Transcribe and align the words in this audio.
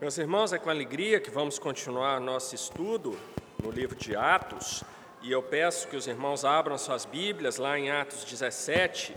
Meus 0.00 0.16
irmãos, 0.16 0.52
é 0.52 0.58
com 0.60 0.70
alegria 0.70 1.18
que 1.18 1.28
vamos 1.28 1.58
continuar 1.58 2.20
nosso 2.20 2.54
estudo 2.54 3.18
no 3.60 3.68
livro 3.68 3.96
de 3.96 4.14
Atos, 4.14 4.84
e 5.22 5.32
eu 5.32 5.42
peço 5.42 5.88
que 5.88 5.96
os 5.96 6.06
irmãos 6.06 6.44
abram 6.44 6.78
suas 6.78 7.04
Bíblias 7.04 7.56
lá 7.56 7.76
em 7.76 7.90
Atos 7.90 8.22
17, 8.22 9.12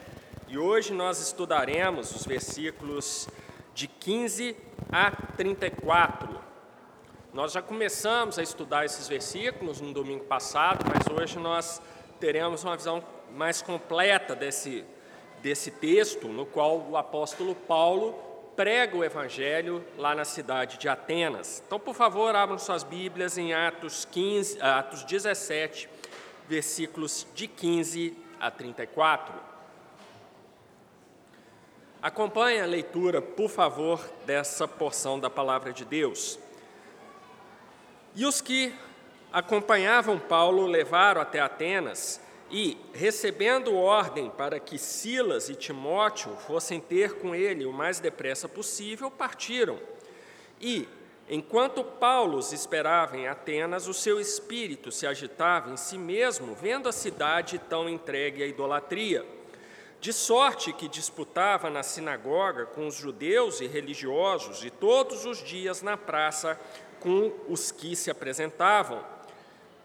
e 0.47 0.57
hoje 0.57 0.91
nós 0.91 1.21
estudaremos 1.21 2.15
os 2.15 2.25
versículos 2.25 3.29
de 3.75 3.88
15 3.88 4.57
a 4.91 5.11
34. 5.11 6.41
Nós 7.31 7.52
já 7.52 7.61
começamos 7.61 8.39
a 8.39 8.41
estudar 8.41 8.84
esses 8.84 9.07
versículos 9.07 9.79
no 9.79 9.93
domingo 9.93 10.23
passado, 10.23 10.84
mas 10.91 11.05
hoje 11.16 11.38
nós 11.38 11.79
teremos 12.20 12.63
uma 12.63 12.75
visão 12.75 13.03
mais 13.35 13.61
completa 13.61 14.35
desse, 14.35 14.84
desse 15.43 15.70
texto, 15.70 16.27
no 16.27 16.43
qual 16.43 16.79
o 16.89 16.98
apóstolo 16.98 17.53
Paulo 17.53 18.30
prega 18.61 18.95
o 18.95 19.03
Evangelho 19.03 19.83
lá 19.97 20.13
na 20.13 20.23
cidade 20.23 20.77
de 20.77 20.88
Atenas. 20.88 21.63
Então, 21.65 21.79
por 21.79 21.95
favor, 21.95 22.35
abram 22.35 22.59
suas 22.59 22.83
Bíblias 22.83 23.35
em 23.35 23.55
Atos, 23.55 24.05
15, 24.05 24.61
Atos 24.61 25.03
17, 25.03 25.89
versículos 26.47 27.25
de 27.33 27.47
15 27.47 28.16
a 28.39 28.52
34. 28.52 29.33
Acompanhe 32.03 32.61
a 32.61 32.67
leitura, 32.67 33.19
por 33.19 33.49
favor, 33.49 33.99
dessa 34.27 34.67
porção 34.67 35.19
da 35.19 35.27
palavra 35.27 35.73
de 35.73 35.83
Deus. 35.83 36.38
E 38.13 38.27
os 38.27 38.41
que 38.41 38.71
acompanhavam 39.33 40.19
Paulo 40.19 40.67
levaram 40.67 41.19
até 41.19 41.39
Atenas 41.39 42.21
e, 42.51 42.77
recebendo 42.93 43.73
ordem 43.75 44.29
para 44.29 44.59
que 44.59 44.77
Silas 44.77 45.47
e 45.47 45.55
Timóteo 45.55 46.35
fossem 46.35 46.81
ter 46.81 47.13
com 47.13 47.33
ele 47.33 47.66
o 47.66 47.71
mais 47.71 48.02
depressa 48.02 48.49
possível, 48.49 49.09
partiram. 49.09 49.80
E, 50.59 50.88
enquanto 51.30 51.81
Paulo 51.81 52.38
os 52.38 52.52
esperava 52.52 53.17
em 53.17 53.25
Atenas, 53.25 53.88
o 53.88 53.93
seu 53.93 54.19
espírito 54.19 54.91
se 54.91 55.08
agitava 55.08 55.71
em 55.71 55.77
si 55.77 55.97
mesmo, 55.97 56.53
vendo 56.53 56.89
a 56.89 56.91
cidade 56.91 57.58
tão 57.58 57.88
entregue 57.88 58.43
à 58.43 58.47
idolatria. 58.47 59.25
De 60.02 60.11
sorte 60.11 60.73
que 60.73 60.89
disputava 60.89 61.69
na 61.69 61.83
sinagoga 61.83 62.65
com 62.65 62.86
os 62.86 62.95
judeus 62.95 63.61
e 63.61 63.67
religiosos, 63.67 64.65
e 64.65 64.69
todos 64.69 65.25
os 65.25 65.41
dias 65.41 65.81
na 65.81 65.95
praça 65.95 66.59
com 66.99 67.31
os 67.47 67.71
que 67.71 67.95
se 67.95 68.11
apresentavam 68.11 69.02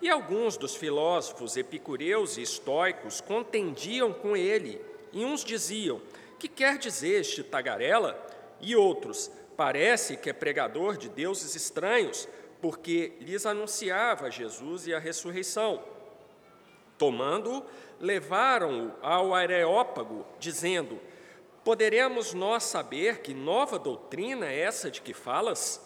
e 0.01 0.11
alguns 0.11 0.57
dos 0.57 0.77
filósofos 0.77 1.57
epicureus 1.57 2.37
e 2.37 2.43
estoicos 2.43 3.21
contendiam 3.21 4.13
com 4.13 4.37
ele, 4.37 4.81
e 5.13 5.25
uns 5.25 5.43
diziam: 5.43 6.01
Que 6.39 6.49
quer 6.49 6.79
dizer 6.79 7.21
este 7.21 7.43
tagarela? 7.43 8.21
E 8.61 8.77
outros: 8.77 9.31
Parece 9.57 10.17
que 10.17 10.29
é 10.29 10.33
pregador 10.33 10.97
de 10.97 11.09
deuses 11.09 11.55
estranhos, 11.55 12.29
porque 12.61 13.15
lhes 13.21 13.47
anunciava 13.47 14.31
Jesus 14.31 14.87
e 14.87 14.95
a 14.95 14.99
ressurreição. 14.99 15.83
Tomando-o, 16.99 17.65
levaram-o 17.99 18.93
ao 19.03 19.35
Areópago, 19.35 20.27
dizendo: 20.39 21.01
Poderemos 21.65 22.35
nós 22.35 22.65
saber 22.65 23.21
que 23.21 23.35
nova 23.35 23.79
doutrina 23.79 24.47
é 24.47 24.61
essa 24.61 24.91
de 24.91 25.01
que 25.01 25.15
falas? 25.15 25.81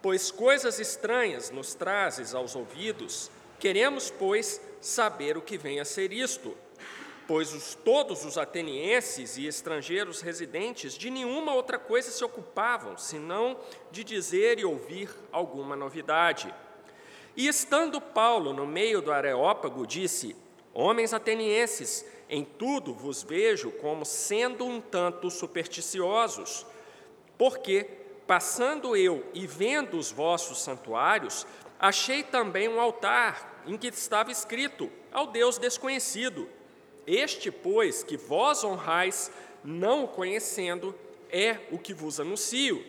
Pois 0.00 0.30
coisas 0.30 0.78
estranhas 0.78 1.50
nos 1.50 1.74
trazes 1.74 2.34
aos 2.34 2.54
ouvidos, 2.54 3.30
Queremos, 3.58 4.10
pois, 4.10 4.60
saber 4.80 5.36
o 5.36 5.42
que 5.42 5.58
vem 5.58 5.80
a 5.80 5.84
ser 5.84 6.12
isto, 6.12 6.56
pois 7.26 7.52
os, 7.52 7.74
todos 7.74 8.24
os 8.24 8.38
atenienses 8.38 9.36
e 9.36 9.46
estrangeiros 9.46 10.20
residentes 10.20 10.94
de 10.94 11.10
nenhuma 11.10 11.52
outra 11.52 11.78
coisa 11.78 12.10
se 12.10 12.24
ocupavam, 12.24 12.96
senão 12.96 13.58
de 13.90 14.02
dizer 14.04 14.58
e 14.58 14.64
ouvir 14.64 15.10
alguma 15.32 15.76
novidade. 15.76 16.54
E 17.36 17.46
estando 17.46 18.00
Paulo 18.00 18.52
no 18.52 18.66
meio 18.66 19.02
do 19.02 19.12
Areópago, 19.12 19.86
disse: 19.86 20.34
Homens 20.72 21.12
atenienses, 21.12 22.04
em 22.30 22.44
tudo 22.44 22.94
vos 22.94 23.22
vejo 23.22 23.70
como 23.72 24.04
sendo 24.04 24.64
um 24.64 24.80
tanto 24.80 25.30
supersticiosos, 25.30 26.64
porque, 27.36 27.84
passando 28.26 28.96
eu 28.96 29.24
e 29.34 29.46
vendo 29.46 29.98
os 29.98 30.10
vossos 30.10 30.62
santuários, 30.62 31.46
achei 31.78 32.22
também 32.22 32.68
um 32.68 32.80
altar 32.80 33.57
em 33.66 33.76
que 33.76 33.88
estava 33.88 34.30
escrito: 34.30 34.90
Ao 35.12 35.26
Deus 35.26 35.58
desconhecido. 35.58 36.48
Este, 37.06 37.50
pois, 37.50 38.02
que 38.02 38.16
vós 38.16 38.62
honrais, 38.62 39.30
não 39.64 40.04
o 40.04 40.08
conhecendo, 40.08 40.94
é 41.30 41.58
o 41.70 41.78
que 41.78 41.94
vos 41.94 42.20
anuncio. 42.20 42.84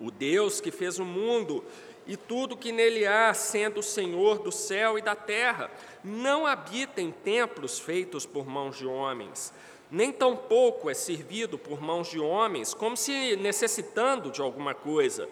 O 0.00 0.10
Deus 0.10 0.60
que 0.60 0.70
fez 0.70 0.98
o 0.98 1.04
mundo 1.04 1.64
e 2.06 2.16
tudo 2.16 2.56
que 2.56 2.72
nele 2.72 3.06
há, 3.06 3.32
sendo 3.34 3.80
o 3.80 3.84
Senhor 3.84 4.38
do 4.38 4.50
céu 4.50 4.98
e 4.98 5.02
da 5.02 5.14
terra, 5.14 5.70
não 6.02 6.46
habita 6.46 7.00
em 7.00 7.12
templos 7.12 7.78
feitos 7.78 8.26
por 8.26 8.46
mãos 8.46 8.78
de 8.78 8.86
homens, 8.86 9.52
nem 9.90 10.10
tampouco 10.10 10.88
é 10.88 10.94
servido 10.94 11.58
por 11.58 11.80
mãos 11.80 12.08
de 12.08 12.18
homens, 12.18 12.72
como 12.72 12.96
se 12.96 13.36
necessitando 13.36 14.30
de 14.30 14.40
alguma 14.40 14.74
coisa 14.74 15.28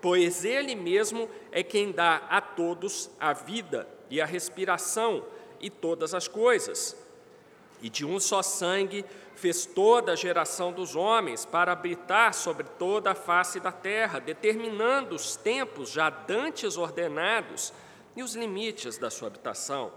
pois 0.00 0.44
Ele 0.44 0.74
mesmo 0.74 1.28
é 1.50 1.62
quem 1.62 1.92
dá 1.92 2.22
a 2.28 2.40
todos 2.40 3.10
a 3.18 3.32
vida 3.32 3.88
e 4.10 4.20
a 4.20 4.26
respiração 4.26 5.24
e 5.60 5.68
todas 5.70 6.14
as 6.14 6.28
coisas. 6.28 6.96
E 7.80 7.88
de 7.88 8.04
um 8.04 8.18
só 8.18 8.42
sangue 8.42 9.04
fez 9.34 9.64
toda 9.64 10.12
a 10.12 10.16
geração 10.16 10.72
dos 10.72 10.96
homens 10.96 11.44
para 11.44 11.72
habitar 11.72 12.34
sobre 12.34 12.66
toda 12.76 13.12
a 13.12 13.14
face 13.14 13.60
da 13.60 13.70
terra, 13.70 14.18
determinando 14.18 15.14
os 15.14 15.36
tempos 15.36 15.90
já 15.90 16.10
dantes 16.10 16.76
ordenados 16.76 17.72
e 18.16 18.22
os 18.22 18.34
limites 18.34 18.98
da 18.98 19.10
sua 19.10 19.28
habitação, 19.28 19.92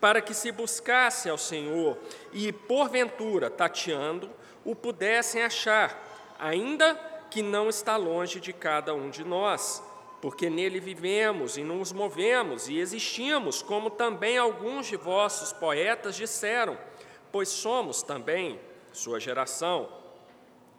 para 0.00 0.20
que 0.20 0.34
se 0.34 0.52
buscasse 0.52 1.30
ao 1.30 1.38
Senhor 1.38 1.96
e, 2.30 2.52
porventura, 2.52 3.48
tateando, 3.48 4.30
o 4.62 4.74
pudessem 4.74 5.42
achar, 5.42 6.34
ainda 6.38 6.94
que 6.94 7.13
não 7.42 7.68
está 7.68 7.96
longe 7.96 8.40
de 8.40 8.52
cada 8.52 8.94
um 8.94 9.10
de 9.10 9.24
nós, 9.24 9.82
porque 10.20 10.48
nele 10.48 10.80
vivemos 10.80 11.56
e 11.56 11.62
nos 11.62 11.92
movemos 11.92 12.68
e 12.68 12.78
existimos, 12.78 13.62
como 13.62 13.90
também 13.90 14.38
alguns 14.38 14.86
de 14.86 14.96
vossos 14.96 15.52
poetas 15.52 16.16
disseram, 16.16 16.78
pois 17.30 17.48
somos 17.48 18.02
também 18.02 18.58
sua 18.92 19.20
geração. 19.20 19.88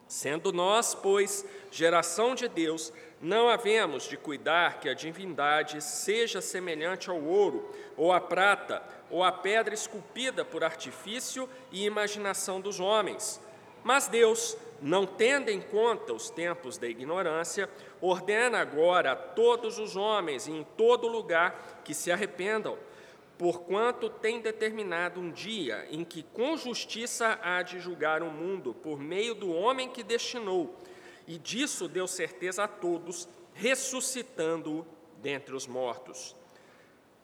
Sendo 0.08 0.52
nós, 0.52 0.94
pois, 0.94 1.44
geração 1.70 2.34
de 2.34 2.48
Deus, 2.48 2.92
não 3.20 3.48
havemos 3.48 4.04
de 4.04 4.16
cuidar 4.16 4.78
que 4.78 4.88
a 4.88 4.94
divindade 4.94 5.82
seja 5.82 6.40
semelhante 6.40 7.10
ao 7.10 7.20
ouro, 7.20 7.72
ou 7.96 8.12
à 8.12 8.20
prata, 8.20 8.82
ou 9.10 9.24
à 9.24 9.32
pedra 9.32 9.74
esculpida 9.74 10.44
por 10.44 10.62
artifício 10.62 11.48
e 11.72 11.84
imaginação 11.84 12.60
dos 12.60 12.78
homens. 12.78 13.40
Mas 13.82 14.08
Deus, 14.08 14.56
não 14.80 15.06
tendo 15.06 15.48
em 15.48 15.60
conta 15.60 16.12
os 16.12 16.30
tempos 16.30 16.78
da 16.78 16.86
ignorância, 16.86 17.68
ordena 18.00 18.58
agora 18.58 19.12
a 19.12 19.16
todos 19.16 19.78
os 19.78 19.96
homens 19.96 20.46
em 20.48 20.64
todo 20.76 21.08
lugar 21.08 21.82
que 21.84 21.94
se 21.94 22.10
arrependam, 22.10 22.78
porquanto 23.38 24.08
tem 24.08 24.40
determinado 24.40 25.20
um 25.20 25.30
dia 25.30 25.86
em 25.90 26.04
que 26.04 26.22
com 26.22 26.56
justiça 26.56 27.38
há 27.42 27.62
de 27.62 27.78
julgar 27.78 28.22
o 28.22 28.30
mundo 28.30 28.74
por 28.74 28.98
meio 28.98 29.34
do 29.34 29.52
homem 29.52 29.88
que 29.88 30.02
destinou, 30.02 30.74
e 31.26 31.38
disso 31.38 31.88
deu 31.88 32.06
certeza 32.06 32.64
a 32.64 32.68
todos, 32.68 33.28
ressuscitando-o 33.52 34.86
dentre 35.20 35.54
os 35.54 35.66
mortos. 35.66 36.36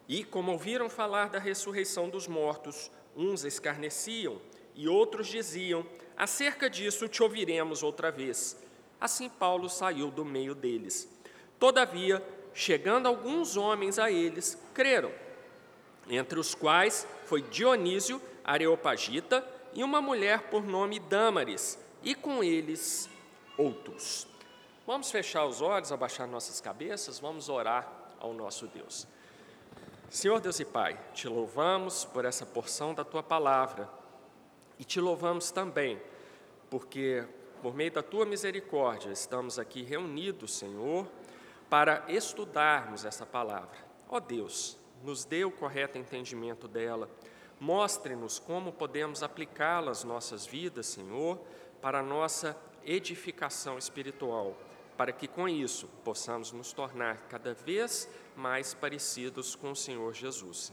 E 0.09 0.25
como 0.25 0.53
ouviram 0.53 0.91
falar 0.91 1.29
da 1.29 1.39
ressurreição 1.39 2.09
dos 2.09 2.27
mortos, 2.27 2.91
uns 3.17 3.45
escarneciam 3.45 4.41
e 4.75 4.89
outros 4.89 5.29
diziam: 5.29 5.87
Acerca 6.17 6.69
disso 6.69 7.09
te 7.09 7.23
ouviremos 7.23 7.83
outra 7.83 8.11
vez. 8.11 8.57
Assim 9.01 9.29
Paulo 9.29 9.69
saiu 9.69 10.11
do 10.11 10.25
meio 10.25 10.55
deles. 10.55 11.09
Todavia, 11.59 12.25
chegando 12.55 13.07
alguns 13.07 13.57
homens 13.57 13.99
a 13.99 14.11
eles, 14.11 14.59
creram, 14.75 15.13
entre 16.09 16.39
os 16.39 16.55
quais 16.55 17.07
foi 17.25 17.43
Dionísio, 17.43 18.21
Areopagita, 18.45 19.47
e 19.75 19.83
uma 19.83 20.03
mulher 20.03 20.51
por 20.51 20.63
nome 20.65 20.99
Dâmaris, 20.99 21.79
e 22.03 22.15
com 22.15 22.45
eles 22.45 23.09
outros. 23.57 24.27
Vamos 24.87 25.11
fechar 25.11 25.47
os 25.47 25.63
olhos, 25.63 25.93
abaixar 25.93 26.27
nossas 26.27 26.61
cabeças, 26.61 27.19
vamos 27.19 27.49
orar 27.49 27.91
ao 28.21 28.33
nosso 28.35 28.67
Deus. 28.67 29.07
Senhor 30.11 30.41
Deus 30.41 30.61
e 30.61 30.65
Pai, 30.65 30.99
te 31.15 31.27
louvamos 31.27 32.05
por 32.05 32.25
essa 32.25 32.45
porção 32.45 32.93
da 32.93 33.03
tua 33.03 33.23
palavra 33.23 33.89
e 34.79 34.85
te 34.85 35.01
louvamos 35.01 35.51
também, 35.51 36.01
porque 36.71 37.27
por 37.63 37.75
meio 37.75 37.93
da 37.93 38.03
tua 38.03 38.27
misericórdia 38.27 39.11
estamos 39.11 39.59
aqui 39.59 39.83
reunidos, 39.83 40.55
Senhor, 40.55 41.07
para 41.71 42.05
estudarmos 42.09 43.05
essa 43.05 43.25
palavra. 43.25 43.79
Ó 44.09 44.19
Deus, 44.19 44.79
nos 45.03 45.25
dê 45.25 45.45
o 45.45 45.51
correto 45.51 45.97
entendimento 45.99 46.67
dela. 46.67 47.09
Mostre-nos 47.59 48.39
como 48.39 48.73
podemos 48.73 49.23
aplicá-la 49.23 49.91
às 49.91 50.05
nossas 50.05 50.45
vidas, 50.45 50.87
Senhor, 50.87 51.41
para 51.81 52.01
a 52.01 52.03
nossa 52.03 52.57
edificação 52.85 53.79
espiritual. 53.79 54.57
para 54.97 55.13
que 55.13 55.27
com 55.27 55.49
isso 55.49 55.89
possamos 56.05 56.53
nos 56.53 56.73
tornar 56.73 57.23
cada 57.29 57.55
vez 57.55 58.09
mais 58.37 58.75
parecidos 58.75 59.55
com 59.55 59.73
o 59.73 59.77
Senhor 59.77 60.13
Jesus. 60.13 60.73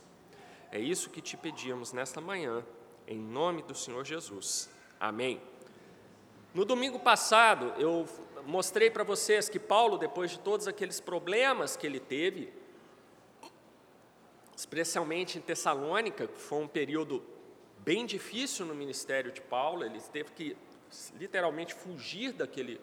É 0.71 0.79
isso 0.79 1.09
que 1.09 1.21
te 1.21 1.35
pedimos 1.35 1.93
nesta 1.93 2.21
manhã, 2.21 2.63
em 3.09 3.17
nome 3.17 3.63
do 3.63 3.73
Senhor 3.73 4.05
Jesus. 4.05 4.69
Amém. 4.99 5.41
No 6.53 6.63
domingo 6.63 6.99
passado, 6.99 7.73
eu 7.79 8.07
mostrei 8.45 8.91
para 8.91 9.03
vocês 9.03 9.49
que 9.49 9.59
Paulo, 9.59 9.97
depois 9.97 10.29
de 10.29 10.39
todos 10.39 10.67
aqueles 10.67 10.99
problemas 10.99 11.75
que 11.75 11.87
ele 11.87 11.99
teve, 11.99 12.53
especialmente 14.55 15.39
em 15.39 15.41
Tessalônica, 15.41 16.27
que 16.27 16.39
foi 16.39 16.59
um 16.59 16.67
período 16.67 17.23
bem 17.79 18.05
difícil 18.05 18.63
no 18.63 18.75
ministério 18.75 19.31
de 19.31 19.41
Paulo, 19.41 19.83
ele 19.83 19.99
teve 20.13 20.31
que 20.31 20.55
literalmente 21.19 21.73
fugir 21.73 22.31
daquele, 22.31 22.79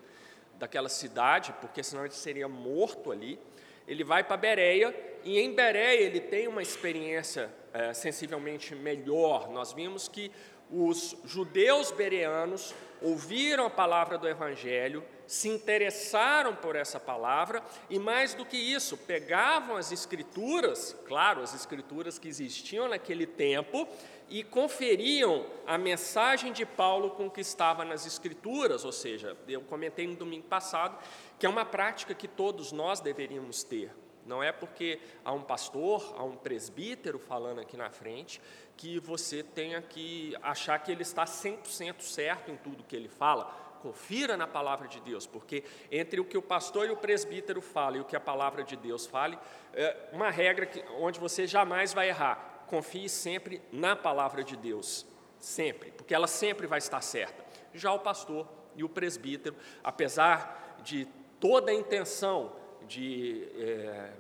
daquela 0.55 0.89
cidade, 0.89 1.55
porque 1.61 1.85
senão 1.85 2.05
ele 2.05 2.15
seria 2.15 2.49
morto 2.49 3.13
ali. 3.13 3.39
Ele 3.87 4.05
vai 4.05 4.25
para 4.25 4.37
Bereia, 4.37 4.95
e 5.25 5.39
em 5.39 5.53
Bereia 5.53 6.01
ele 6.01 6.21
tem 6.21 6.47
uma 6.49 6.63
experiência 6.63 7.51
é, 7.73 7.93
sensivelmente 7.93 8.75
melhor. 8.75 9.49
Nós 9.51 9.73
vimos 9.73 10.09
que 10.09 10.31
os 10.71 11.17
judeus 11.25 11.91
bereanos 11.91 12.75
ouviram 13.01 13.67
a 13.67 13.71
palavra 13.71 14.19
do 14.19 14.29
Evangelho, 14.29 15.05
se 15.27 15.49
interessaram 15.49 16.55
por 16.55 16.77
essa 16.77 17.01
palavra 17.01 17.63
e, 17.91 17.99
mais 17.99 18.35
do 18.35 18.45
que 18.45 18.57
isso, 18.57 18.97
pegavam 18.97 19.77
as 19.77 19.93
escrituras, 19.93 20.97
claro, 21.07 21.43
as 21.43 21.55
escrituras 21.55 22.19
que 22.19 22.29
existiam 22.29 22.89
naquele 22.89 23.27
tempo, 23.27 23.89
e 24.29 24.43
conferiam 24.43 25.47
a 25.67 25.79
mensagem 25.79 26.53
de 26.53 26.67
Paulo 26.67 27.11
com 27.11 27.27
o 27.27 27.31
que 27.31 27.41
estava 27.41 27.85
nas 27.85 28.07
escrituras, 28.07 28.85
ou 28.85 28.93
seja, 28.93 29.37
eu 29.47 29.61
comentei 29.61 30.07
no 30.07 30.17
domingo 30.17 30.47
passado 30.49 30.99
que 31.39 31.47
é 31.47 31.49
uma 31.49 31.65
prática 31.65 32.15
que 32.15 32.27
todos 32.27 32.73
nós 32.73 32.99
deveríamos 32.99 33.63
ter. 33.63 33.93
Não 34.25 34.43
é 34.43 34.51
porque 34.51 34.99
há 35.25 35.33
um 35.33 35.43
pastor, 35.43 36.15
há 36.19 36.25
um 36.25 36.35
presbítero 36.35 37.19
falando 37.19 37.61
aqui 37.61 37.77
na 37.77 37.91
frente, 37.91 38.41
que 38.77 38.99
você 38.99 39.43
tenha 39.43 39.81
que 39.81 40.35
achar 40.43 40.79
que 40.81 40.91
ele 40.91 41.03
está 41.03 41.25
100% 41.25 42.01
certo 42.01 42.51
em 42.51 42.57
tudo 42.57 42.83
que 42.83 42.97
ele 42.97 43.09
fala. 43.09 43.66
Confira 43.87 44.37
na 44.37 44.49
palavra 44.49 44.89
de 44.89 44.99
Deus, 44.99 45.29
porque 45.29 45.63
entre 45.93 46.19
o 46.19 46.25
que 46.25 46.37
o 46.37 46.43
pastor 46.43 46.89
e 46.89 46.91
o 46.91 46.97
presbítero 46.97 47.63
falam 47.63 47.99
e 47.99 48.01
o 48.01 48.05
que 48.05 48.17
a 48.17 48.21
palavra 48.21 48.65
de 48.65 48.75
Deus 48.75 49.07
fale, 49.07 49.39
é 49.73 50.09
uma 50.13 50.29
regra 50.29 50.67
que, 50.67 50.85
onde 50.99 51.21
você 51.21 51.47
jamais 51.47 51.95
vai 51.95 52.09
errar. 52.09 52.65
Confie 52.67 53.09
sempre 53.09 53.63
na 53.71 53.95
palavra 53.95 54.43
de 54.43 54.57
Deus, 54.57 55.07
sempre, 55.39 55.93
porque 55.93 56.13
ela 56.13 56.27
sempre 56.27 56.67
vai 56.67 56.79
estar 56.79 57.01
certa. 57.01 57.45
Já 57.73 57.93
o 57.93 58.01
pastor 58.01 58.49
e 58.75 58.83
o 58.83 58.89
presbítero, 58.89 59.55
apesar 59.85 60.81
de 60.83 61.07
toda 61.39 61.71
a 61.71 61.75
intenção 61.75 62.57
de 62.89 63.49
é, 63.55 64.15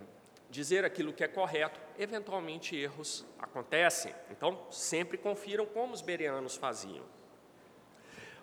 dizer 0.49 0.85
aquilo 0.85 1.13
que 1.13 1.25
é 1.25 1.29
correto, 1.29 1.81
eventualmente 1.99 2.77
erros 2.77 3.27
acontecem. 3.37 4.15
Então, 4.31 4.65
sempre 4.71 5.19
confiram 5.19 5.67
como 5.67 5.93
os 5.93 6.03
bereanos 6.03 6.55
faziam. 6.55 7.16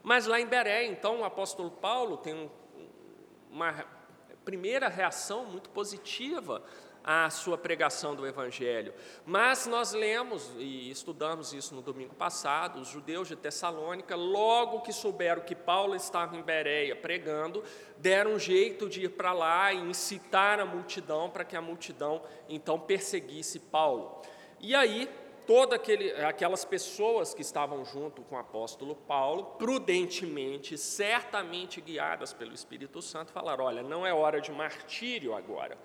Mas 0.03 0.27
lá 0.27 0.39
em 0.39 0.45
Beré, 0.45 0.85
então, 0.85 1.21
o 1.21 1.23
apóstolo 1.23 1.71
Paulo 1.71 2.17
tem 2.17 2.51
uma 3.50 3.85
primeira 4.44 4.89
reação 4.89 5.45
muito 5.45 5.69
positiva 5.69 6.61
a 7.03 7.29
sua 7.29 7.57
pregação 7.57 8.15
do 8.15 8.25
Evangelho. 8.25 8.94
Mas 9.25 9.67
nós 9.67 9.91
lemos 9.91 10.51
e 10.57 10.89
estudamos 10.89 11.53
isso 11.53 11.75
no 11.75 11.81
domingo 11.81 12.15
passado, 12.15 12.79
os 12.79 12.88
judeus 12.88 13.27
de 13.27 13.35
Tessalônica, 13.35 14.15
logo 14.15 14.81
que 14.81 14.94
souberam 14.94 15.41
que 15.41 15.53
Paulo 15.53 15.95
estava 15.95 16.38
em 16.38 16.41
Bereia 16.41 16.95
pregando, 16.95 17.61
deram 17.97 18.35
um 18.35 18.39
jeito 18.39 18.88
de 18.88 19.03
ir 19.03 19.09
para 19.09 19.33
lá 19.33 19.73
e 19.73 19.79
incitar 19.79 20.59
a 20.61 20.65
multidão 20.65 21.29
para 21.29 21.44
que 21.44 21.57
a 21.57 21.61
multidão 21.61 22.21
então 22.47 22.79
perseguisse 22.79 23.59
Paulo. 23.59 24.21
E 24.61 24.73
aí, 24.73 25.09
todas 25.45 25.79
aquelas 26.27 26.65
pessoas 26.65 27.33
que 27.33 27.41
estavam 27.41 27.83
junto 27.85 28.21
com 28.23 28.35
o 28.35 28.39
apóstolo 28.39 28.95
Paulo, 28.95 29.43
prudentemente, 29.57 30.77
certamente 30.77 31.81
guiadas 31.81 32.33
pelo 32.33 32.53
Espírito 32.53 33.01
Santo, 33.01 33.31
falaram: 33.31 33.65
olha, 33.65 33.83
não 33.83 34.05
é 34.05 34.13
hora 34.13 34.41
de 34.41 34.51
martírio 34.51 35.33
agora 35.33 35.77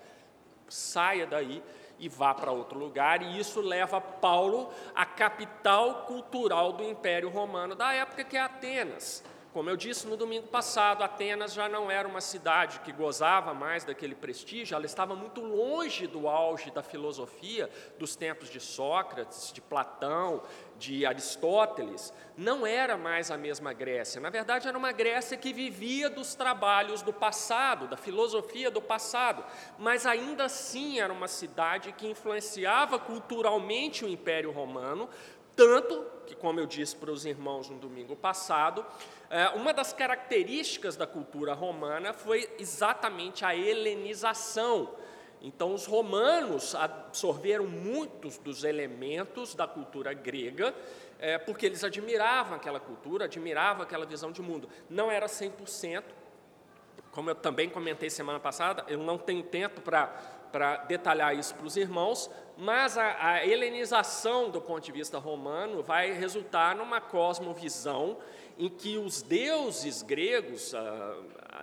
saia 0.69 1.25
daí 1.25 1.61
e 1.97 2.07
vá 2.07 2.33
para 2.33 2.51
outro 2.51 2.79
lugar, 2.79 3.21
e 3.21 3.37
isso 3.37 3.59
leva 3.59 3.99
Paulo 3.99 4.71
à 4.95 5.05
capital 5.05 6.05
cultural 6.05 6.71
do 6.71 6.83
Império 6.83 7.29
Romano 7.29 7.75
da 7.75 7.91
época, 7.93 8.23
que 8.23 8.37
é 8.37 8.41
Atenas. 8.41 9.23
Como 9.51 9.67
eu 9.67 9.75
disse 9.75 10.05
no 10.05 10.15
domingo 10.15 10.47
passado, 10.47 11.03
Atenas 11.03 11.53
já 11.53 11.67
não 11.67 11.89
era 11.89 12.07
uma 12.07 12.21
cidade 12.21 12.81
que 12.81 12.91
gozava 12.91 13.51
mais 13.51 13.83
daquele 13.83 14.13
prestígio, 14.13 14.75
ela 14.75 14.85
estava 14.85 15.15
muito 15.15 15.41
longe 15.41 16.05
do 16.05 16.27
auge 16.27 16.69
da 16.69 16.83
filosofia 16.83 17.67
dos 17.97 18.15
tempos 18.15 18.47
de 18.49 18.59
Sócrates, 18.59 19.51
de 19.51 19.59
Platão, 19.59 20.43
de 20.77 21.03
Aristóteles. 21.03 22.13
Não 22.37 22.65
era 22.65 22.95
mais 22.95 23.31
a 23.31 23.37
mesma 23.37 23.73
Grécia. 23.73 24.21
Na 24.21 24.29
verdade, 24.29 24.67
era 24.67 24.77
uma 24.77 24.91
Grécia 24.91 25.35
que 25.35 25.51
vivia 25.51 26.11
dos 26.11 26.35
trabalhos 26.35 27.01
do 27.01 27.11
passado, 27.11 27.87
da 27.87 27.97
filosofia 27.97 28.69
do 28.69 28.81
passado, 28.81 29.43
mas 29.79 30.05
ainda 30.05 30.45
assim 30.45 30.99
era 30.99 31.11
uma 31.11 31.27
cidade 31.27 31.91
que 31.91 32.07
influenciava 32.07 32.99
culturalmente 32.99 34.05
o 34.05 34.07
Império 34.07 34.51
Romano, 34.51 35.09
tanto 35.59 36.05
que, 36.25 36.33
como 36.33 36.57
eu 36.57 36.65
disse 36.65 36.95
para 36.95 37.11
os 37.11 37.25
irmãos 37.25 37.69
no 37.69 37.77
domingo 37.77 38.15
passado, 38.15 38.85
é, 39.29 39.49
uma 39.49 39.73
das 39.73 39.91
características 39.91 40.95
da 40.95 41.05
cultura 41.05 41.53
romana 41.53 42.13
foi 42.13 42.49
exatamente 42.57 43.43
a 43.43 43.53
helenização. 43.53 44.95
Então, 45.41 45.73
os 45.73 45.85
romanos 45.85 46.75
absorveram 46.75 47.67
muitos 47.67 48.37
dos 48.37 48.63
elementos 48.63 49.53
da 49.53 49.67
cultura 49.67 50.13
grega, 50.13 50.73
é, 51.19 51.37
porque 51.37 51.65
eles 51.65 51.83
admiravam 51.83 52.55
aquela 52.55 52.79
cultura, 52.79 53.25
admiravam 53.25 53.83
aquela 53.83 54.05
visão 54.05 54.31
de 54.31 54.41
mundo. 54.41 54.69
Não 54.89 55.11
era 55.11 55.25
100%, 55.25 56.03
como 57.11 57.31
eu 57.31 57.35
também 57.35 57.69
comentei 57.69 58.09
semana 58.09 58.39
passada, 58.39 58.85
eu 58.87 58.99
não 58.99 59.17
tenho 59.17 59.43
tempo 59.43 59.81
para 59.81 60.38
detalhar 60.87 61.35
isso 61.35 61.53
para 61.55 61.65
os 61.65 61.77
irmãos, 61.77 62.29
mas 62.57 62.97
a, 62.97 63.33
a 63.33 63.45
helenização 63.45 64.49
do 64.49 64.59
ponto 64.59 64.83
de 64.83 64.91
vista 64.91 65.17
romano 65.17 65.81
vai 65.81 66.11
resultar 66.11 66.75
numa 66.75 66.99
cosmovisão 66.99 68.17
em 68.59 68.67
que 68.67 68.97
os 68.97 69.21
deuses 69.21 70.01
gregos, 70.01 70.75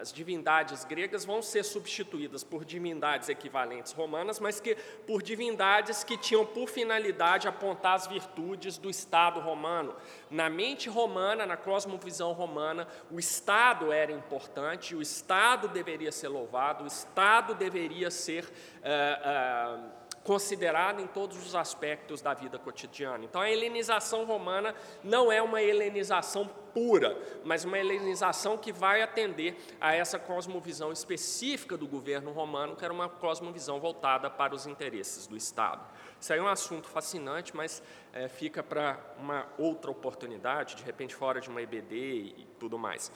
as 0.00 0.10
divindades 0.10 0.82
gregas, 0.82 1.26
vão 1.26 1.42
ser 1.42 1.62
substituídas 1.62 2.42
por 2.42 2.64
divindades 2.64 3.28
equivalentes 3.28 3.92
romanas, 3.92 4.40
mas 4.40 4.60
que 4.60 4.74
por 5.06 5.22
divindades 5.22 6.02
que 6.02 6.16
tinham 6.16 6.46
por 6.46 6.70
finalidade 6.70 7.46
apontar 7.46 7.96
as 7.96 8.06
virtudes 8.06 8.78
do 8.78 8.88
Estado 8.88 9.40
romano. 9.40 9.94
Na 10.30 10.48
mente 10.48 10.88
romana, 10.88 11.44
na 11.44 11.56
cosmovisão 11.56 12.32
romana, 12.32 12.88
o 13.10 13.20
Estado 13.20 13.92
era 13.92 14.10
importante, 14.10 14.96
o 14.96 15.02
Estado 15.02 15.68
deveria 15.68 16.10
ser 16.10 16.28
louvado, 16.28 16.84
o 16.84 16.86
Estado 16.86 17.54
deveria 17.54 18.10
ser. 18.10 18.44
Uh, 18.44 19.90
uh, 19.92 20.05
considerado 20.26 21.00
em 21.00 21.06
todos 21.06 21.38
os 21.46 21.54
aspectos 21.54 22.20
da 22.20 22.34
vida 22.34 22.58
cotidiana. 22.58 23.24
Então, 23.24 23.40
a 23.40 23.48
helenização 23.48 24.24
romana 24.24 24.74
não 25.04 25.30
é 25.30 25.40
uma 25.40 25.62
helenização 25.62 26.50
pura, 26.74 27.16
mas 27.44 27.64
uma 27.64 27.78
helenização 27.78 28.58
que 28.58 28.72
vai 28.72 29.02
atender 29.02 29.56
a 29.80 29.94
essa 29.94 30.18
cosmovisão 30.18 30.90
específica 30.90 31.76
do 31.76 31.86
governo 31.86 32.32
romano, 32.32 32.74
que 32.74 32.84
era 32.84 32.92
uma 32.92 33.08
cosmovisão 33.08 33.78
voltada 33.78 34.28
para 34.28 34.52
os 34.52 34.66
interesses 34.66 35.28
do 35.28 35.36
Estado. 35.36 35.86
Isso 36.20 36.32
aí 36.32 36.40
é 36.40 36.42
um 36.42 36.48
assunto 36.48 36.88
fascinante, 36.88 37.54
mas 37.54 37.80
é, 38.12 38.26
fica 38.26 38.64
para 38.64 38.98
uma 39.20 39.46
outra 39.56 39.92
oportunidade, 39.92 40.74
de 40.74 40.82
repente 40.82 41.14
fora 41.14 41.40
de 41.40 41.48
uma 41.48 41.62
EBD 41.62 42.34
e 42.36 42.48
tudo 42.58 42.76
mais. 42.76 43.12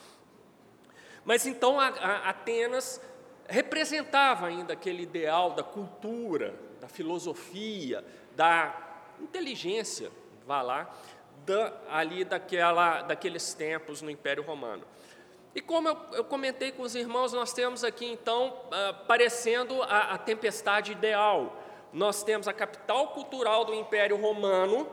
Mas 1.24 1.44
então 1.44 1.80
a, 1.80 1.88
a 1.88 2.30
Atenas 2.30 3.00
representava 3.48 4.46
ainda 4.46 4.74
aquele 4.74 5.02
ideal 5.02 5.50
da 5.50 5.64
cultura, 5.64 6.69
filosofia, 6.90 8.04
da 8.36 8.74
inteligência, 9.20 10.10
vá 10.46 10.62
lá, 10.62 10.94
da, 11.44 11.72
ali 11.88 12.24
daquela, 12.24 13.02
daqueles 13.02 13.54
tempos 13.54 14.02
no 14.02 14.10
Império 14.10 14.42
Romano. 14.42 14.84
E 15.54 15.60
como 15.60 15.88
eu, 15.88 15.96
eu, 16.12 16.24
comentei 16.24 16.70
com 16.70 16.82
os 16.82 16.94
irmãos, 16.94 17.32
nós 17.32 17.52
temos 17.52 17.82
aqui 17.82 18.06
então 18.06 18.48
uh, 18.66 19.06
parecendo 19.06 19.82
a, 19.82 20.14
a 20.14 20.18
tempestade 20.18 20.92
ideal. 20.92 21.56
Nós 21.92 22.22
temos 22.22 22.46
a 22.46 22.52
capital 22.52 23.08
cultural 23.08 23.64
do 23.64 23.74
Império 23.74 24.16
Romano 24.16 24.88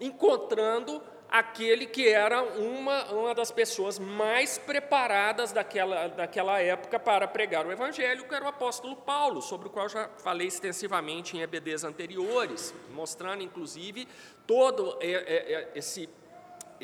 encontrando 0.00 1.02
aquele 1.32 1.86
que 1.86 2.06
era 2.06 2.42
uma, 2.42 3.06
uma 3.06 3.34
das 3.34 3.50
pessoas 3.50 3.98
mais 3.98 4.58
preparadas 4.58 5.50
daquela, 5.50 6.08
daquela 6.08 6.60
época 6.60 7.00
para 7.00 7.26
pregar 7.26 7.66
o 7.66 7.72
Evangelho, 7.72 8.24
que 8.28 8.34
era 8.34 8.44
o 8.44 8.48
apóstolo 8.48 8.94
Paulo, 8.96 9.40
sobre 9.40 9.68
o 9.68 9.70
qual 9.70 9.88
já 9.88 10.10
falei 10.18 10.46
extensivamente 10.46 11.34
em 11.34 11.40
EBDs 11.40 11.84
anteriores, 11.84 12.74
mostrando 12.90 13.42
inclusive 13.42 14.06
todo 14.46 14.98
esse, 15.74 16.06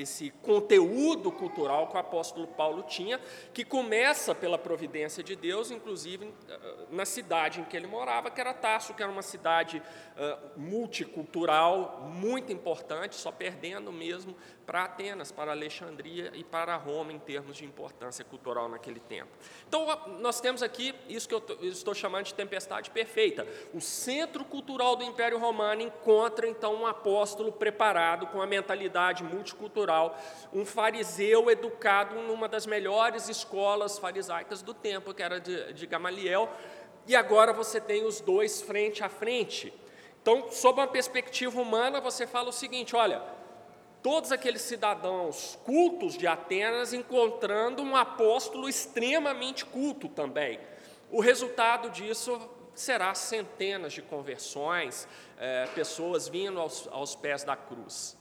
esse 0.01 0.31
conteúdo 0.43 1.33
cultural 1.33 1.89
que 1.89 1.97
o 1.97 2.01
apóstolo 2.01 2.47
Paulo 2.47 2.83
tinha, 2.85 3.21
que 3.53 3.65
começa 3.65 4.35
pela 4.35 4.57
providência 4.57 5.23
de 5.23 5.35
Deus, 5.35 5.71
inclusive 5.71 6.33
eh, 6.49 6.87
na 6.91 7.05
cidade 7.05 7.61
em 7.61 7.65
que 7.65 7.77
ele 7.77 7.87
morava, 7.87 8.31
que 8.31 8.41
era 8.41 8.55
Tarso, 8.55 8.95
que 8.95 9.03
era 9.03 9.11
uma 9.11 9.23
cidade 9.23 9.83
uh, 10.17 10.59
multicultural, 10.59 12.09
muito 12.13 12.53
importante, 12.53 13.15
só 13.15 13.31
perdendo 13.31 13.93
mesmo 13.93 14.35
para 14.69 14.85
Atenas, 14.85 15.33
para 15.33 15.53
Alexandria 15.53 16.31
e 16.35 16.45
para 16.45 16.77
Roma 16.77 17.11
em 17.11 17.19
termos 17.19 17.57
de 17.57 17.65
importância 17.65 18.23
cultural 18.23 18.69
naquele 18.69 19.01
tempo. 19.01 19.31
Então, 19.67 19.87
nós 20.21 20.43
temos 20.43 20.63
aqui 20.63 20.95
isso 21.09 21.27
que 21.27 21.35
eu 21.35 21.43
estou 21.63 21.95
chamando 21.95 22.27
de 22.27 22.35
tempestade 22.35 22.91
perfeita. 22.91 23.47
O 23.73 23.81
centro 23.81 24.45
cultural 24.45 24.95
do 24.95 25.03
Império 25.03 25.39
Romano 25.39 25.81
encontra 25.81 26.47
então 26.47 26.75
um 26.75 26.87
apóstolo 26.87 27.51
preparado 27.51 28.27
com 28.27 28.43
a 28.43 28.47
mentalidade 28.47 29.25
multicultural, 29.25 30.21
um 30.53 30.67
fariseu 30.67 31.51
educado 31.51 32.17
numa 32.17 32.47
das 32.47 32.67
melhores 32.67 33.27
escolas 33.31 33.99
farisaicas 33.99 34.61
do 34.61 34.75
tempo, 34.75 35.15
que 35.15 35.23
era 35.23 35.41
de, 35.41 35.73
de 35.73 35.87
Gamaliel, 35.87 36.47
e 37.07 37.17
agora 37.17 37.55
você 37.55 37.81
tem 37.81 38.05
os 38.05 38.21
dois 38.21 38.61
frente 38.61 39.03
a 39.03 39.09
frente. 39.09 39.73
Então, 40.21 40.51
sob 40.51 40.79
uma 40.79 40.87
perspectiva 40.87 41.59
humana, 41.59 42.03
você 42.03 42.27
fala 42.27 42.51
o 42.51 42.53
seguinte: 42.53 42.95
olha, 42.95 43.38
todos 44.03 44.33
aqueles 44.33 44.63
cidadãos 44.63 45.59
cultos 45.65 46.17
de 46.17 46.27
Atenas 46.27 46.93
encontrando 46.93 47.83
um 47.83 47.97
apóstolo 47.97 48.69
extremamente 48.69 49.65
culto 49.65 50.09
também. 50.09 50.61
O 51.11 51.21
resultado 51.21 51.91
disso 51.91 52.39
será 52.75 53.15
centenas 53.15 53.93
de 53.93 54.03
conversões, 54.03 55.09
é, 55.37 55.67
pessoas 55.75 56.29
vindo 56.29 56.61
aos, 56.61 56.87
aos 56.93 57.17
pés 57.17 57.43
da 57.43 57.57
cruz. 57.57 58.17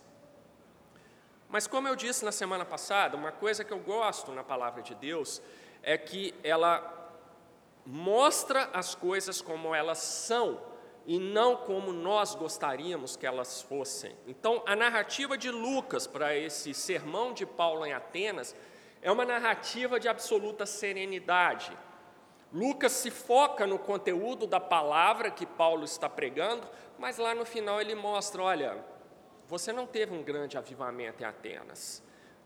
Mas, 1.50 1.68
como 1.68 1.88
eu 1.88 1.96
disse 1.96 2.26
na 2.26 2.32
semana 2.32 2.66
passada, 2.66 3.16
uma 3.16 3.32
coisa 3.32 3.64
que 3.64 3.72
eu 3.72 3.80
gosto 3.80 4.32
na 4.32 4.44
palavra 4.44 4.82
de 4.82 4.96
Deus 4.96 5.42
é 5.82 5.98
que 5.98 6.34
ela 6.44 6.94
mostra 7.86 8.70
as 8.74 8.94
coisas 8.94 9.42
como 9.42 9.74
elas 9.74 10.00
são 10.00 10.60
e 11.08 11.18
não 11.18 11.56
como 11.56 11.94
nós 11.94 12.36
gostaríamos 12.36 13.16
que 13.16 13.26
elas 13.26 13.62
fossem. 13.62 14.14
Então, 14.28 14.62
a 14.66 14.76
narrativa 14.76 15.38
de 15.38 15.50
Lucas 15.50 16.06
para 16.06 16.36
esse 16.36 16.74
sermão 16.74 17.32
de 17.32 17.46
Paulo 17.46 17.86
em 17.86 17.94
Atenas 17.94 18.54
é 19.02 19.10
uma 19.10 19.24
narrativa 19.24 20.02
de 20.02 20.10
absoluta 20.10 20.66
serenidade. 20.66 21.72
Lucas 22.52 22.92
se 22.92 23.10
foca 23.10 23.66
no 23.66 23.80
conteúdo 23.80 24.46
da 24.46 24.60
palavra 24.60 25.32
que 25.32 25.46
Paulo 25.46 25.86
está 25.86 26.10
pregando, 26.10 26.68
mas 27.00 27.18
lá 27.18 27.34
no 27.34 27.46
final 27.46 27.80
ele 27.80 27.96
mostra: 27.96 28.44
olha, 28.44 28.78
você 29.48 29.72
não 29.72 29.88
teve 29.88 30.14
um 30.14 30.22
grande 30.22 30.58
avivamento 30.58 31.24
em 31.24 31.26
Atenas. 31.26 32.04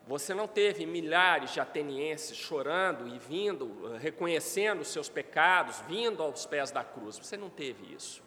Você 0.07 0.35
não 0.35 0.47
teve 0.47 0.85
milhares 0.85 1.51
de 1.51 1.59
atenienses 1.59 2.37
chorando 2.37 3.07
e 3.07 3.17
vindo, 3.17 3.97
reconhecendo 3.97 4.81
os 4.81 4.89
seus 4.89 5.09
pecados, 5.09 5.79
vindo 5.87 6.21
aos 6.21 6.45
pés 6.45 6.69
da 6.69 6.83
cruz. 6.83 7.17
Você 7.17 7.37
não 7.37 7.49
teve 7.49 7.93
isso. 7.93 8.21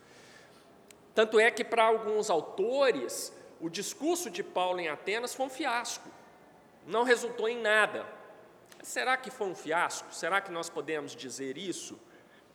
Tanto 1.15 1.39
é 1.39 1.51
que, 1.51 1.63
para 1.63 1.85
alguns 1.85 2.29
autores, 2.29 3.33
o 3.61 3.69
discurso 3.69 4.29
de 4.29 4.43
Paulo 4.43 4.81
em 4.81 4.89
Atenas 4.89 5.35
foi 5.35 5.47
um 5.47 5.51
fiasco, 5.51 6.09
não 6.87 7.05
resultou 7.05 7.49
em 7.49 7.61
nada. 7.61 8.07
Será 8.83 9.17
que 9.17 9.31
foi 9.31 9.47
um 9.47 9.55
fiasco? 9.55 10.13
Será 10.13 10.41
que 10.41 10.51
nós 10.51 10.69
podemos 10.69 11.17
dizer 11.17 11.57
isso? 11.57 11.99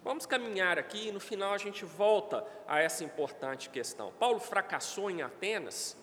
Vamos 0.03 0.25
caminhar 0.25 0.77
aqui 0.77 1.07
e 1.07 1.11
no 1.11 1.19
final 1.19 1.53
a 1.53 1.57
gente 1.57 1.83
volta 1.83 2.45
a 2.67 2.79
essa 2.79 3.03
importante 3.03 3.69
questão. 3.69 4.13
Paulo 4.19 4.39
fracassou 4.39 5.09
em 5.09 5.21
Atenas? 5.21 5.97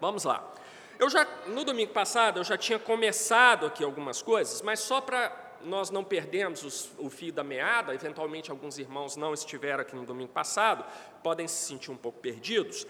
Vamos 0.00 0.24
lá. 0.24 0.52
Eu 0.98 1.08
já 1.10 1.26
no 1.46 1.64
domingo 1.64 1.92
passado 1.92 2.40
eu 2.40 2.44
já 2.44 2.56
tinha 2.56 2.78
começado 2.78 3.66
aqui 3.66 3.84
algumas 3.84 4.22
coisas, 4.22 4.62
mas 4.62 4.80
só 4.80 5.00
para 5.00 5.49
nós 5.64 5.90
não 5.90 6.04
perdemos 6.04 6.64
os, 6.64 6.90
o 6.98 7.08
fio 7.10 7.32
da 7.32 7.44
meada, 7.44 7.94
eventualmente 7.94 8.50
alguns 8.50 8.78
irmãos 8.78 9.16
não 9.16 9.34
estiveram 9.34 9.82
aqui 9.82 9.94
no 9.94 10.04
domingo 10.04 10.32
passado, 10.32 10.84
podem 11.22 11.46
se 11.46 11.66
sentir 11.66 11.90
um 11.90 11.96
pouco 11.96 12.18
perdidos, 12.20 12.86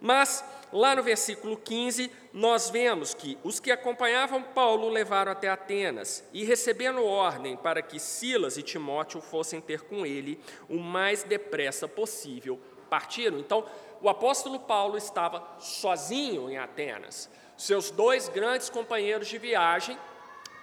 mas 0.00 0.42
lá 0.72 0.96
no 0.96 1.02
versículo 1.02 1.58
15, 1.58 2.10
nós 2.32 2.70
vemos 2.70 3.12
que 3.12 3.36
os 3.44 3.60
que 3.60 3.70
acompanhavam 3.70 4.42
Paulo 4.42 4.88
levaram 4.88 5.30
até 5.30 5.48
Atenas 5.48 6.24
e, 6.32 6.42
recebendo 6.42 7.04
ordem 7.04 7.56
para 7.56 7.82
que 7.82 8.00
Silas 8.00 8.56
e 8.56 8.62
Timóteo 8.62 9.20
fossem 9.20 9.60
ter 9.60 9.82
com 9.82 10.06
ele 10.06 10.40
o 10.68 10.78
mais 10.78 11.22
depressa 11.22 11.86
possível, 11.86 12.58
partiram. 12.88 13.38
Então, 13.38 13.64
o 14.00 14.08
apóstolo 14.08 14.58
Paulo 14.60 14.96
estava 14.96 15.46
sozinho 15.58 16.48
em 16.48 16.56
Atenas. 16.56 17.28
Seus 17.58 17.90
dois 17.90 18.26
grandes 18.30 18.70
companheiros 18.70 19.28
de 19.28 19.36
viagem 19.36 19.98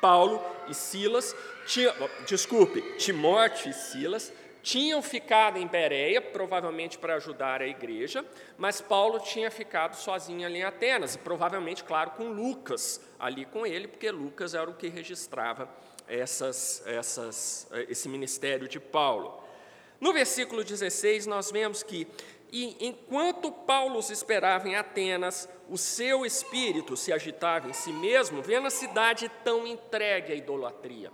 Paulo 0.02 0.44
e 0.68 0.74
Silas, 0.74 1.36
tinha, 1.66 1.94
desculpe, 2.26 2.82
Timóteo 2.98 3.72
e 3.72 3.74
Silas, 3.74 4.32
tinham 4.62 5.02
ficado 5.02 5.58
em 5.58 5.66
Bereia, 5.66 6.22
provavelmente 6.22 6.98
para 6.98 7.16
ajudar 7.16 7.62
a 7.62 7.68
igreja, 7.68 8.26
mas 8.58 8.82
Paulo 8.82 9.20
tinha 9.20 9.50
ficado 9.50 9.96
sozinho 9.96 10.46
ali 10.46 10.60
em 10.60 10.64
Atenas, 10.64 11.16
e 11.16 11.20
provavelmente, 11.20 11.86
claro, 11.86 12.12
com 12.12 12.30
Lucas 12.30 13.00
ali 13.18 13.46
com 13.46 13.66
ele, 13.66 13.88
porque 13.88 14.12
Lucas 14.12 14.54
era 14.54 14.70
o 14.70 14.74
que 14.74 14.90
registrava 14.90 15.70
essas, 16.08 16.84
essas, 16.86 17.68
esse 17.88 18.10
ministério 18.10 18.68
de 18.68 18.80
Paulo. 18.80 19.42
No 20.00 20.14
versículo 20.14 20.64
16, 20.64 21.26
nós 21.26 21.50
vemos 21.50 21.82
que 21.82 22.06
e 22.52 22.78
enquanto 22.88 23.52
Paulo 23.52 24.00
os 24.00 24.10
esperava 24.10 24.68
em 24.68 24.76
Atenas, 24.76 25.50
o 25.70 25.78
seu 25.78 26.26
espírito 26.26 26.96
se 26.96 27.12
agitava 27.12 27.70
em 27.70 27.74
si 27.74 27.92
mesmo, 27.92 28.42
vendo 28.42 28.68
a 28.68 28.72
cidade 28.72 29.30
tão 29.44 29.68
entregue 29.68 30.34
à 30.34 30.36
idolatria. 30.36 31.12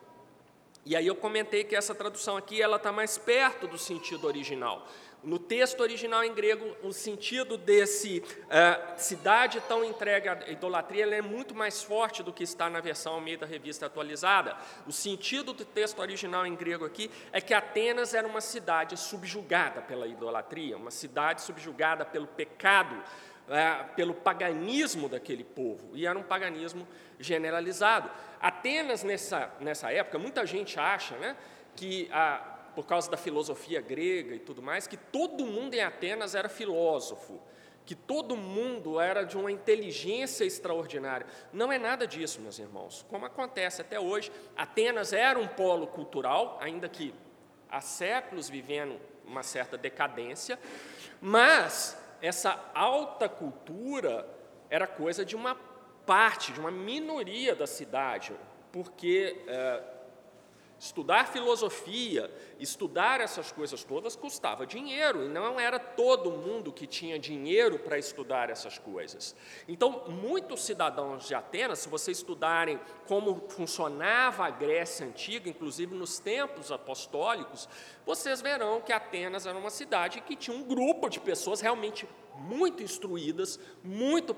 E 0.86 0.96
aí 0.96 1.08
eu 1.08 1.16
comentei 1.16 1.64
que 1.64 1.76
essa 1.76 1.96
tradução 1.96 2.36
aqui 2.36 2.62
ela 2.62 2.76
está 2.76 2.92
mais 2.92 3.18
perto 3.18 3.68
do 3.68 3.78
sentido 3.78 4.28
original. 4.28 4.86
No 5.24 5.40
texto 5.40 5.80
original 5.80 6.22
em 6.26 6.34
grego, 6.34 6.76
o 6.84 6.92
sentido 6.92 7.58
desse 7.58 8.20
uh, 8.20 9.00
cidade 9.00 9.62
tão 9.70 9.82
entregue 9.82 10.28
à 10.28 10.50
idolatria 10.50 11.06
é 11.16 11.22
muito 11.22 11.56
mais 11.56 11.82
forte 11.82 12.22
do 12.22 12.34
que 12.34 12.44
está 12.44 12.70
na 12.70 12.82
versão 12.82 13.22
meio 13.22 13.38
da 13.38 13.46
revista 13.46 13.86
atualizada. 13.86 14.58
O 14.86 14.92
sentido 14.92 15.54
do 15.54 15.64
texto 15.64 16.00
original 16.00 16.46
em 16.46 16.54
grego 16.56 16.84
aqui 16.84 17.10
é 17.32 17.40
que 17.40 17.54
Atenas 17.54 18.14
era 18.14 18.28
uma 18.28 18.42
cidade 18.42 19.00
subjugada 19.00 19.82
pela 19.82 20.06
idolatria, 20.08 20.76
uma 20.76 20.92
cidade 20.92 21.42
subjugada 21.42 22.04
pelo 22.04 22.28
pecado, 22.28 22.94
uh, 22.94 23.96
pelo 23.96 24.14
paganismo 24.14 25.08
daquele 25.08 25.46
povo, 25.46 25.92
e 25.94 26.06
era 26.06 26.20
um 26.20 26.24
paganismo 26.24 26.86
generalizado. 27.18 28.12
Atenas, 28.42 29.04
nessa, 29.04 29.50
nessa 29.62 29.90
época, 29.90 30.20
muita 30.20 30.46
gente 30.46 30.78
acha 30.78 31.16
né, 31.16 31.38
que 31.78 32.10
a 32.12 32.53
por 32.76 32.86
causa 32.86 33.10
da 33.10 33.18
filosofia 33.18 33.82
grega 33.82 34.36
e 34.36 34.40
tudo 34.40 34.62
mais, 34.62 34.88
que 34.88 34.98
todo 34.98 35.46
mundo 35.46 35.74
em 35.74 35.82
Atenas 35.82 36.36
era 36.36 36.50
filósofo, 36.50 37.42
que 37.86 37.96
todo 37.96 38.36
mundo 38.36 39.00
era 39.00 39.24
de 39.24 39.38
uma 39.38 39.52
inteligência 39.52 40.46
extraordinária. 40.46 41.28
Não 41.52 41.72
é 41.72 41.78
nada 41.78 42.08
disso, 42.08 42.42
meus 42.42 42.60
irmãos. 42.60 43.06
Como 43.10 43.26
acontece 43.26 43.82
até 43.82 44.00
hoje, 44.00 44.32
Atenas 44.56 45.14
era 45.14 45.38
um 45.38 45.48
polo 45.48 45.88
cultural, 45.88 46.58
ainda 46.62 46.88
que 46.88 47.14
há 47.70 47.82
séculos 47.82 48.50
vivendo 48.50 49.00
uma 49.26 49.44
certa 49.44 49.78
decadência, 49.78 50.60
mas 51.22 51.98
essa 52.22 52.72
alta 52.74 53.28
cultura 53.28 54.28
era 54.70 54.88
coisa 54.88 55.26
de 55.26 55.36
uma 55.36 55.56
parte, 56.06 56.52
de 56.52 56.60
uma 56.60 56.72
minoria 56.72 57.56
da 57.56 57.68
cidade, 57.68 58.34
porque 58.72 59.44
eh, 59.48 59.84
Estudar 60.84 61.30
filosofia, 61.30 62.30
estudar 62.60 63.22
essas 63.22 63.54
coisas 63.54 63.86
todas 63.86 64.18
custava 64.18 64.68
dinheiro, 64.68 65.24
e 65.24 65.30
não 65.30 65.58
era 65.58 65.80
todo 65.80 66.30
mundo 66.30 66.74
que 66.74 66.86
tinha 66.86 67.18
dinheiro 67.18 67.80
para 67.80 67.98
estudar 67.98 68.50
essas 68.50 68.78
coisas. 68.78 69.34
Então, 69.66 70.04
muitos 70.10 70.66
cidadãos 70.66 71.26
de 71.26 71.34
Atenas, 71.34 71.80
se 71.80 71.88
vocês 71.88 72.18
estudarem 72.18 72.78
como 73.08 73.46
funcionava 73.48 74.46
a 74.46 74.50
Grécia 74.50 75.06
antiga, 75.06 75.50
inclusive 75.50 75.96
nos 75.96 76.20
tempos 76.20 76.70
apostólicos, 76.70 77.70
vocês 78.06 78.42
verão 78.42 78.82
que 78.82 78.92
Atenas 78.92 79.46
era 79.46 79.58
uma 79.58 79.70
cidade 79.70 80.20
que 80.20 80.36
tinha 80.36 80.58
um 80.58 80.64
grupo 80.64 81.08
de 81.08 81.22
pessoas 81.22 81.62
realmente 81.62 82.06
muito 82.36 82.84
instruídas, 82.84 83.58
muito 83.82 84.34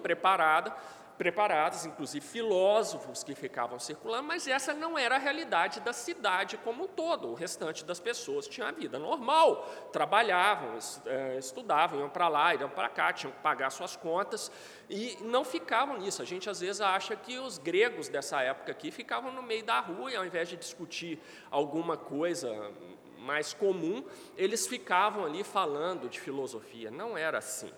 preparadas, 1.17 1.85
inclusive 1.85 2.25
filósofos 2.25 3.23
que 3.23 3.33
ficavam 3.33 3.79
circulando, 3.79 4.27
mas 4.27 4.47
essa 4.47 4.73
não 4.73 4.97
era 4.97 5.15
a 5.15 5.17
realidade 5.17 5.79
da 5.79 5.93
cidade 5.93 6.57
como 6.57 6.83
um 6.83 6.87
todo. 6.87 7.29
O 7.29 7.33
restante 7.33 7.85
das 7.85 7.99
pessoas 7.99 8.47
tinha 8.47 8.67
a 8.67 8.71
vida 8.71 8.99
normal, 8.99 9.65
trabalhavam, 9.91 10.77
eh, 11.05 11.37
estudavam, 11.37 11.99
iam 11.99 12.09
para 12.09 12.27
lá, 12.27 12.53
iam 12.53 12.69
para 12.69 12.89
cá, 12.89 13.13
tinham 13.13 13.31
que 13.31 13.39
pagar 13.39 13.69
suas 13.69 13.95
contas 13.95 14.51
e 14.89 15.17
não 15.21 15.43
ficavam 15.43 15.97
nisso. 15.97 16.21
A 16.21 16.25
gente 16.25 16.49
às 16.49 16.59
vezes 16.59 16.81
acha 16.81 17.15
que 17.15 17.37
os 17.37 17.57
gregos 17.57 18.09
dessa 18.09 18.41
época 18.41 18.71
aqui 18.71 18.91
ficavam 18.91 19.31
no 19.31 19.41
meio 19.41 19.63
da 19.63 19.79
rua 19.79 20.11
e 20.11 20.15
ao 20.15 20.25
invés 20.25 20.49
de 20.49 20.57
discutir 20.57 21.19
alguma 21.49 21.97
coisa 21.97 22.71
mais 23.17 23.53
comum, 23.53 24.05
eles 24.37 24.67
ficavam 24.67 25.25
ali 25.25 25.43
falando 25.43 26.07
de 26.07 26.19
filosofia. 26.19 26.91
Não 26.91 27.17
era 27.17 27.39
assim. 27.39 27.71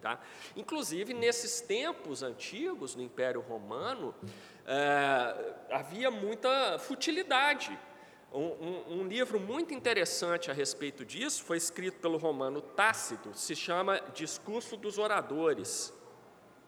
Tá? 0.00 0.18
Inclusive, 0.56 1.12
nesses 1.12 1.60
tempos 1.60 2.22
antigos, 2.22 2.94
no 2.94 3.02
Império 3.02 3.40
Romano, 3.40 4.14
é, 4.66 5.54
havia 5.70 6.10
muita 6.10 6.78
futilidade. 6.78 7.78
Um, 8.32 8.38
um, 8.40 9.00
um, 9.00 9.08
livro 9.08 9.38
muito 9.40 9.74
interessante 9.74 10.50
a 10.50 10.54
respeito 10.54 11.04
disso 11.04 11.42
foi 11.42 11.56
escrito 11.56 11.98
pelo 11.98 12.16
romano 12.16 12.60
Tácito, 12.60 13.34
se 13.34 13.56
chama 13.56 14.00
Discurso 14.14 14.76
dos 14.76 14.98
Oradores. 14.98 15.92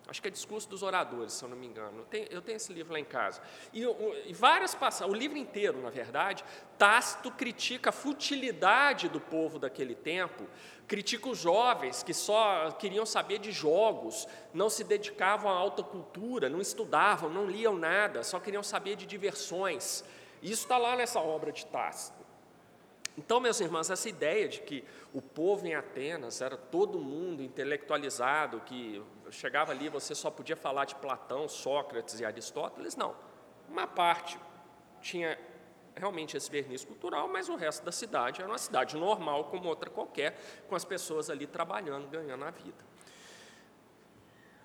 Acho 0.08 0.20
que 0.20 0.28
é 0.28 0.30
Discurso 0.30 0.68
dos 0.68 0.82
Oradores, 0.82 1.32
se 1.32 1.44
eu 1.44 1.48
não 1.48 1.56
me 1.56 1.66
engano. 1.66 2.04
Eu 2.28 2.42
tenho, 2.42 2.56
esse 2.56 2.72
livro 2.72 2.92
lá 2.92 2.98
em 2.98 3.04
casa. 3.04 3.40
E, 3.72 3.82
e 4.26 4.32
várias 4.32 4.74
passagens, 4.74 5.14
o 5.14 5.18
livro 5.18 5.38
inteiro, 5.38 5.80
na 5.80 5.90
verdade, 5.90 6.44
Tácito 6.76 7.30
critica 7.30 7.90
a 7.90 7.92
futilidade 7.92 9.08
do 9.08 9.20
povo 9.20 9.58
daquele 9.58 9.94
tempo, 9.94 10.46
critica 10.88 11.28
os 11.28 11.38
jovens 11.38 12.02
que 12.02 12.12
só 12.12 12.72
queriam 12.72 13.06
saber 13.06 13.38
de 13.38 13.52
jogos, 13.52 14.26
não 14.52 14.68
se 14.68 14.82
dedicavam 14.82 15.50
à 15.50 15.54
alta 15.54 15.82
cultura, 15.82 16.48
não 16.48 16.60
estudavam, 16.60 17.30
não 17.30 17.46
liam 17.46 17.78
nada, 17.78 18.24
só 18.24 18.40
queriam 18.40 18.62
saber 18.62 18.96
de 18.96 19.06
diversões. 19.06 20.04
Isso 20.42 20.62
está 20.62 20.76
lá 20.76 20.96
nessa 20.96 21.20
obra 21.20 21.52
de 21.52 21.64
Tácito. 21.66 22.21
Então, 23.16 23.40
meus 23.40 23.60
irmãos, 23.60 23.90
essa 23.90 24.08
ideia 24.08 24.48
de 24.48 24.60
que 24.60 24.84
o 25.12 25.20
povo 25.20 25.66
em 25.66 25.74
Atenas 25.74 26.40
era 26.40 26.56
todo 26.56 26.98
mundo 26.98 27.42
intelectualizado, 27.42 28.60
que 28.60 29.02
chegava 29.30 29.72
ali 29.72 29.88
você 29.88 30.14
só 30.14 30.30
podia 30.30 30.56
falar 30.56 30.86
de 30.86 30.94
Platão, 30.94 31.46
Sócrates 31.48 32.20
e 32.20 32.24
Aristóteles, 32.24 32.96
não. 32.96 33.14
Uma 33.68 33.86
parte 33.86 34.38
tinha 35.00 35.38
realmente 35.94 36.36
esse 36.36 36.50
verniz 36.50 36.84
cultural, 36.84 37.28
mas 37.28 37.48
o 37.48 37.56
resto 37.56 37.84
da 37.84 37.92
cidade 37.92 38.40
era 38.40 38.50
uma 38.50 38.58
cidade 38.58 38.96
normal, 38.96 39.44
como 39.44 39.68
outra 39.68 39.90
qualquer, 39.90 40.38
com 40.68 40.74
as 40.74 40.84
pessoas 40.84 41.28
ali 41.28 41.46
trabalhando, 41.46 42.08
ganhando 42.08 42.44
a 42.44 42.50
vida. 42.50 42.92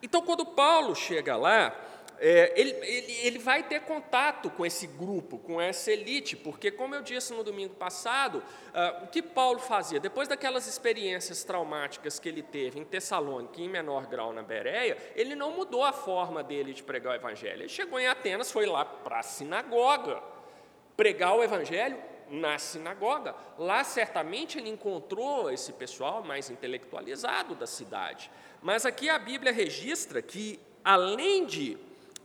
Então, 0.01 0.21
quando 0.21 0.45
Paulo 0.45 0.95
chega 0.95 1.35
lá, 1.35 1.75
é, 2.19 2.53
ele, 2.59 2.71
ele, 2.81 3.13
ele, 3.23 3.39
vai 3.39 3.63
ter 3.63 3.81
contato 3.81 4.49
com 4.49 4.65
esse 4.65 4.87
grupo, 4.87 5.37
com 5.37 5.61
essa 5.61 5.91
elite, 5.91 6.35
porque, 6.35 6.71
como 6.71 6.95
eu 6.95 7.01
disse 7.01 7.31
no 7.33 7.43
domingo 7.43 7.75
passado, 7.75 8.39
uh, 8.39 9.03
o 9.03 9.07
que 9.07 9.21
Paulo 9.21 9.59
fazia? 9.59 9.99
Depois 9.99 10.27
daquelas 10.27 10.67
experiências 10.67 11.43
traumáticas 11.43 12.19
que 12.19 12.27
ele 12.27 12.41
teve 12.41 12.79
em 12.79 12.83
Tessalônica 12.83 13.61
em 13.61 13.69
menor 13.69 14.07
grau 14.07 14.33
na 14.33 14.41
Bereia, 14.41 14.97
ele 15.15 15.35
não 15.35 15.51
mudou 15.51 15.83
a 15.83 15.93
forma 15.93 16.43
dele 16.43 16.73
de 16.73 16.81
pregar 16.81 17.13
o 17.13 17.15
evangelho. 17.15 17.61
Ele 17.61 17.69
chegou 17.69 17.99
em 17.99 18.07
Atenas, 18.07 18.51
foi 18.51 18.65
lá 18.65 18.83
para 18.83 19.19
a 19.19 19.23
sinagoga, 19.23 20.21
pregar 20.95 21.35
o 21.35 21.43
evangelho 21.43 21.97
na 22.29 22.57
sinagoga. 22.57 23.35
Lá, 23.59 23.83
certamente, 23.83 24.57
ele 24.57 24.69
encontrou 24.69 25.51
esse 25.51 25.71
pessoal 25.71 26.23
mais 26.23 26.49
intelectualizado 26.49 27.53
da 27.53 27.67
cidade. 27.67 28.31
Mas 28.61 28.87
aqui 28.87 29.07
a 29.07 29.19
Bíblia 29.19 29.51
registra 29.51 30.19
que, 30.21 30.59
além 30.83 31.45
de 31.45 31.77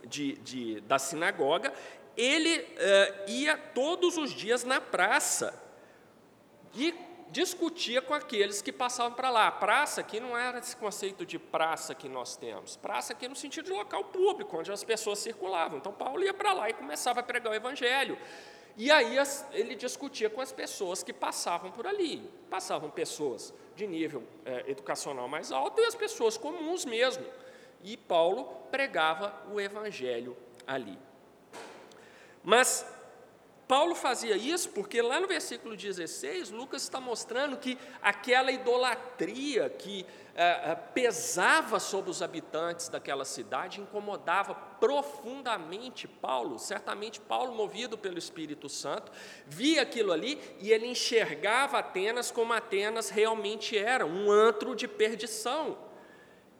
de, 0.05 0.33
de, 0.37 0.81
da 0.81 0.99
sinagoga, 0.99 1.73
ele 2.15 2.59
uh, 2.59 3.29
ia 3.29 3.57
todos 3.57 4.17
os 4.17 4.31
dias 4.31 4.63
na 4.63 4.79
praça 4.79 5.61
e 6.75 6.93
discutia 7.29 8.01
com 8.01 8.13
aqueles 8.13 8.61
que 8.61 8.71
passavam 8.71 9.13
para 9.13 9.29
lá. 9.29 9.47
A 9.47 9.51
praça 9.51 10.01
aqui 10.01 10.19
não 10.19 10.37
era 10.37 10.59
esse 10.59 10.75
conceito 10.77 11.25
de 11.25 11.39
praça 11.39 11.95
que 11.95 12.07
nós 12.07 12.35
temos. 12.35 12.75
Praça 12.75 13.13
aqui 13.13 13.27
no 13.27 13.35
sentido 13.35 13.65
de 13.65 13.71
local 13.71 14.03
público, 14.05 14.57
onde 14.57 14.71
as 14.71 14.83
pessoas 14.83 15.19
circulavam. 15.19 15.79
Então 15.79 15.91
Paulo 15.91 16.23
ia 16.23 16.33
para 16.33 16.53
lá 16.53 16.69
e 16.69 16.73
começava 16.73 17.21
a 17.21 17.23
pregar 17.23 17.51
o 17.51 17.55
evangelho. 17.55 18.17
E 18.77 18.91
aí 18.91 19.17
ele 19.51 19.75
discutia 19.75 20.29
com 20.29 20.41
as 20.41 20.51
pessoas 20.51 21.01
que 21.01 21.11
passavam 21.11 21.71
por 21.71 21.87
ali. 21.87 22.29
Passavam 22.49 22.89
pessoas 22.89 23.53
de 23.75 23.87
nível 23.87 24.23
eh, 24.45 24.65
educacional 24.67 25.27
mais 25.27 25.51
alto 25.51 25.81
e 25.81 25.85
as 25.85 25.95
pessoas 25.95 26.37
comuns 26.37 26.85
mesmo 26.85 27.25
e 27.83 27.97
Paulo 27.97 28.45
pregava 28.71 29.33
o 29.51 29.59
evangelho 29.59 30.35
ali. 30.65 30.97
Mas 32.43 32.85
Paulo 33.67 33.95
fazia 33.95 34.35
isso 34.35 34.69
porque 34.69 35.01
lá 35.01 35.19
no 35.19 35.27
versículo 35.27 35.75
16, 35.75 36.51
Lucas 36.51 36.83
está 36.83 36.99
mostrando 36.99 37.57
que 37.57 37.77
aquela 38.01 38.51
idolatria 38.51 39.69
que 39.69 40.05
eh, 40.35 40.75
pesava 40.93 41.79
sobre 41.79 42.11
os 42.11 42.21
habitantes 42.21 42.89
daquela 42.89 43.23
cidade 43.23 43.79
incomodava 43.79 44.53
profundamente 44.53 46.07
Paulo. 46.07 46.59
Certamente, 46.59 47.21
Paulo, 47.21 47.53
movido 47.53 47.97
pelo 47.97 48.17
Espírito 48.17 48.67
Santo, 48.67 49.11
via 49.47 49.81
aquilo 49.81 50.11
ali 50.11 50.39
e 50.59 50.71
ele 50.71 50.87
enxergava 50.87 51.79
Atenas 51.79 52.31
como 52.31 52.51
Atenas 52.51 53.09
realmente 53.09 53.77
era 53.77 54.05
um 54.05 54.29
antro 54.29 54.75
de 54.75 54.87
perdição 54.87 55.77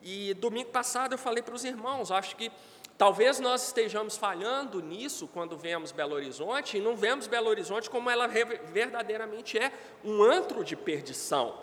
e 0.04 0.34
domingo 0.34 0.70
passado 0.70 1.14
eu 1.14 1.18
falei 1.18 1.42
para 1.42 1.56
os 1.56 1.64
irmãos, 1.64 2.12
acho 2.12 2.36
que 2.36 2.52
talvez 2.98 3.40
nós 3.40 3.68
estejamos 3.68 4.18
falhando 4.18 4.82
nisso 4.82 5.28
quando 5.28 5.58
vemos 5.58 5.92
Belo 5.92 6.14
Horizonte 6.14 6.78
e 6.78 6.82
não 6.82 6.96
vemos 6.96 7.26
Belo 7.26 7.50
Horizonte 7.50 7.90
como 7.90 8.10
ela 8.10 8.28
verdadeiramente 8.28 9.58
é 9.58 9.72
um 10.04 10.22
antro 10.22 10.64
de 10.64 10.76
perdição. 10.76 11.58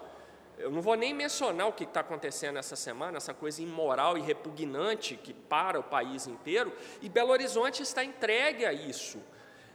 Eu 0.58 0.70
não 0.70 0.82
vou 0.82 0.94
nem 0.94 1.14
mencionar 1.14 1.68
o 1.68 1.72
que 1.72 1.84
está 1.84 2.00
acontecendo 2.00 2.58
essa 2.58 2.76
semana, 2.76 3.16
essa 3.16 3.32
coisa 3.32 3.62
imoral 3.62 4.18
e 4.18 4.20
repugnante 4.20 5.16
que 5.16 5.32
para 5.32 5.80
o 5.80 5.82
país 5.82 6.26
inteiro, 6.26 6.72
e 7.00 7.08
Belo 7.08 7.30
Horizonte 7.30 7.82
está 7.82 8.04
entregue 8.04 8.66
a 8.66 8.72
isso. 8.72 9.18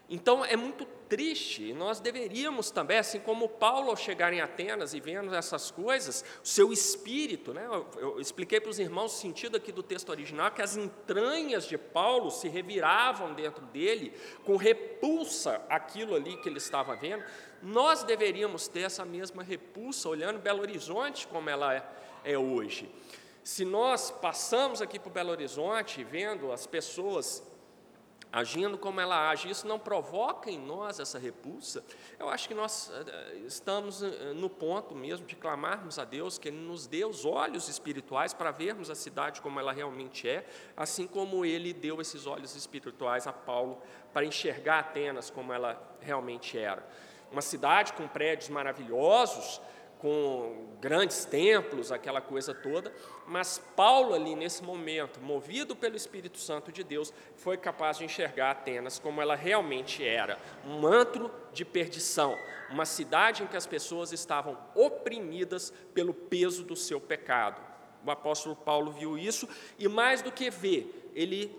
Então 0.09 0.45
é 0.45 0.55
muito 0.55 0.85
triste, 1.09 1.73
nós 1.73 1.99
deveríamos 1.99 2.71
também, 2.71 2.97
assim 2.97 3.19
como 3.19 3.49
Paulo 3.49 3.89
ao 3.89 3.95
chegar 3.95 4.33
em 4.33 4.41
Atenas 4.41 4.93
e 4.93 4.99
vendo 4.99 5.33
essas 5.33 5.71
coisas, 5.71 6.23
o 6.43 6.47
seu 6.47 6.71
espírito, 6.71 7.53
né, 7.53 7.65
eu, 7.65 7.87
eu 7.97 8.19
expliquei 8.19 8.59
para 8.59 8.69
os 8.69 8.79
irmãos 8.79 9.13
o 9.13 9.17
sentido 9.17 9.57
aqui 9.57 9.71
do 9.71 9.83
texto 9.83 10.09
original, 10.09 10.51
que 10.51 10.61
as 10.61 10.75
entranhas 10.77 11.67
de 11.67 11.77
Paulo 11.77 12.29
se 12.29 12.47
reviravam 12.47 13.33
dentro 13.33 13.65
dele, 13.65 14.13
com 14.43 14.57
repulsa 14.57 15.61
aquilo 15.69 16.15
ali 16.15 16.37
que 16.37 16.49
ele 16.49 16.57
estava 16.57 16.95
vendo, 16.95 17.23
nós 17.61 18.03
deveríamos 18.03 18.67
ter 18.67 18.81
essa 18.81 19.05
mesma 19.05 19.41
repulsa, 19.41 20.09
olhando 20.09 20.39
Belo 20.39 20.61
Horizonte 20.61 21.27
como 21.27 21.49
ela 21.49 21.73
é, 21.73 21.83
é 22.23 22.37
hoje. 22.37 22.91
Se 23.43 23.63
nós 23.63 24.09
passamos 24.09 24.81
aqui 24.81 24.99
por 24.99 25.11
Belo 25.11 25.31
Horizonte, 25.31 26.03
vendo 26.03 26.51
as 26.51 26.65
pessoas 26.65 27.43
agindo 28.35 28.77
como 28.77 28.99
ela 28.99 29.29
age, 29.29 29.49
isso 29.49 29.65
não 29.65 29.79
provoca 29.79 30.51
em 30.51 30.59
nós 30.59 30.99
essa 30.99 31.17
repulsa, 31.17 31.85
eu 32.19 32.27
acho 32.27 32.49
que 32.49 32.53
nós 32.53 32.91
eh, 32.93 33.37
estamos 33.45 34.03
eh, 34.03 34.33
no 34.35 34.49
ponto 34.49 34.93
mesmo 34.93 35.25
de 35.25 35.37
clamarmos 35.37 35.97
a 35.97 36.03
Deus 36.03 36.37
que 36.37 36.49
Ele 36.49 36.57
nos 36.57 36.85
dê 36.85 37.05
os 37.05 37.23
olhos 37.23 37.69
espirituais 37.69 38.33
para 38.33 38.51
vermos 38.51 38.89
a 38.89 38.95
cidade 38.95 39.39
como 39.39 39.57
ela 39.57 39.71
realmente 39.71 40.27
é, 40.27 40.45
assim 40.75 41.07
como 41.07 41.45
Ele 41.45 41.71
deu 41.71 42.01
esses 42.01 42.27
olhos 42.27 42.57
espirituais 42.57 43.25
a 43.25 43.31
Paulo 43.31 43.81
para 44.11 44.25
enxergar 44.25 44.79
Atenas 44.79 45.29
como 45.29 45.53
ela 45.53 45.81
realmente 46.01 46.57
era. 46.57 46.85
Uma 47.31 47.41
cidade 47.41 47.93
com 47.93 48.05
prédios 48.05 48.49
maravilhosos, 48.49 49.61
com 49.99 50.75
grandes 50.81 51.25
templos, 51.25 51.91
aquela 51.91 52.21
coisa 52.21 52.53
toda, 52.53 52.93
mas 53.25 53.57
Paulo, 53.75 54.13
ali 54.13 54.35
nesse 54.35 54.63
momento, 54.63 55.19
movido 55.19 55.75
pelo 55.75 55.95
Espírito 55.95 56.37
Santo 56.37 56.71
de 56.71 56.83
Deus, 56.83 57.13
foi 57.35 57.57
capaz 57.57 57.97
de 57.97 58.05
enxergar 58.05 58.51
Atenas 58.51 58.99
como 58.99 59.21
ela 59.21 59.35
realmente 59.35 60.05
era 60.05 60.37
um 60.65 60.85
antro 60.85 61.31
de 61.51 61.65
perdição, 61.65 62.37
uma 62.69 62.85
cidade 62.85 63.43
em 63.43 63.47
que 63.47 63.57
as 63.57 63.65
pessoas 63.65 64.11
estavam 64.11 64.57
oprimidas 64.75 65.73
pelo 65.93 66.13
peso 66.13 66.63
do 66.63 66.75
seu 66.75 66.99
pecado. 66.99 67.61
O 68.05 68.11
apóstolo 68.11 68.55
Paulo 68.55 68.91
viu 68.91 69.17
isso 69.17 69.49
e, 69.79 69.87
mais 69.87 70.21
do 70.21 70.31
que 70.31 70.49
ver, 70.49 71.11
ele 71.15 71.55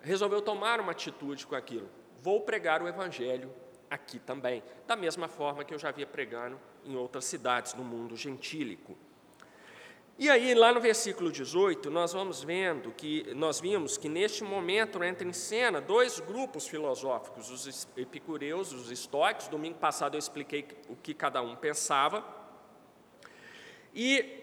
resolveu 0.00 0.40
tomar 0.40 0.78
uma 0.78 0.92
atitude 0.92 1.46
com 1.46 1.56
aquilo. 1.56 1.88
Vou 2.22 2.40
pregar 2.42 2.80
o 2.80 2.88
evangelho 2.88 3.50
aqui 3.96 4.18
também, 4.18 4.62
da 4.86 4.94
mesma 4.94 5.26
forma 5.26 5.64
que 5.64 5.74
eu 5.74 5.78
já 5.78 5.88
havia 5.88 6.06
pregando 6.06 6.58
em 6.84 6.94
outras 6.94 7.24
cidades 7.24 7.74
no 7.74 7.82
mundo 7.82 8.16
gentílico. 8.16 8.96
E 10.18 10.30
aí, 10.30 10.54
lá 10.54 10.72
no 10.72 10.80
versículo 10.80 11.30
18, 11.30 11.90
nós 11.90 12.14
vamos 12.14 12.42
vendo 12.42 12.90
que 12.90 13.34
nós 13.34 13.60
vimos 13.60 13.98
que 13.98 14.08
neste 14.08 14.42
momento 14.42 15.04
entra 15.04 15.28
em 15.28 15.32
cena 15.32 15.78
dois 15.78 16.20
grupos 16.20 16.66
filosóficos, 16.66 17.50
os 17.50 17.86
epicureus, 17.94 18.72
os 18.72 18.90
estoicos. 18.90 19.46
Domingo 19.48 19.78
passado 19.78 20.14
eu 20.14 20.18
expliquei 20.18 20.66
o 20.88 20.96
que 20.96 21.12
cada 21.12 21.42
um 21.42 21.54
pensava. 21.54 22.24
E 23.94 24.42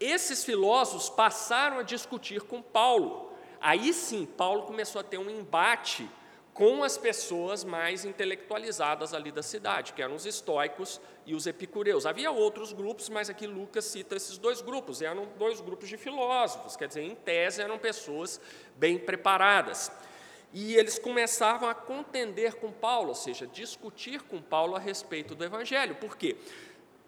esses 0.00 0.44
filósofos 0.44 1.08
passaram 1.08 1.78
a 1.78 1.84
discutir 1.84 2.40
com 2.40 2.60
Paulo. 2.60 3.32
Aí 3.60 3.92
sim, 3.92 4.26
Paulo 4.26 4.62
começou 4.62 5.00
a 5.00 5.04
ter 5.04 5.18
um 5.18 5.30
embate 5.30 6.10
com 6.58 6.82
as 6.82 6.98
pessoas 6.98 7.62
mais 7.62 8.04
intelectualizadas 8.04 9.14
ali 9.14 9.30
da 9.30 9.44
cidade, 9.44 9.92
que 9.92 10.02
eram 10.02 10.16
os 10.16 10.26
estoicos 10.26 11.00
e 11.24 11.32
os 11.32 11.46
epicureus. 11.46 12.04
Havia 12.04 12.32
outros 12.32 12.72
grupos, 12.72 13.08
mas 13.08 13.30
aqui 13.30 13.46
Lucas 13.46 13.84
cita 13.84 14.16
esses 14.16 14.38
dois 14.38 14.60
grupos, 14.60 15.00
eram 15.00 15.28
dois 15.38 15.60
grupos 15.60 15.88
de 15.88 15.96
filósofos, 15.96 16.74
quer 16.74 16.88
dizer, 16.88 17.02
em 17.02 17.14
tese 17.14 17.62
eram 17.62 17.78
pessoas 17.78 18.40
bem 18.74 18.98
preparadas. 18.98 19.92
E 20.52 20.74
eles 20.74 20.98
começavam 20.98 21.68
a 21.68 21.74
contender 21.76 22.56
com 22.56 22.72
Paulo, 22.72 23.10
ou 23.10 23.14
seja, 23.14 23.46
discutir 23.46 24.22
com 24.22 24.42
Paulo 24.42 24.74
a 24.74 24.80
respeito 24.80 25.36
do 25.36 25.44
evangelho. 25.44 25.94
Por 25.94 26.16
quê? 26.16 26.36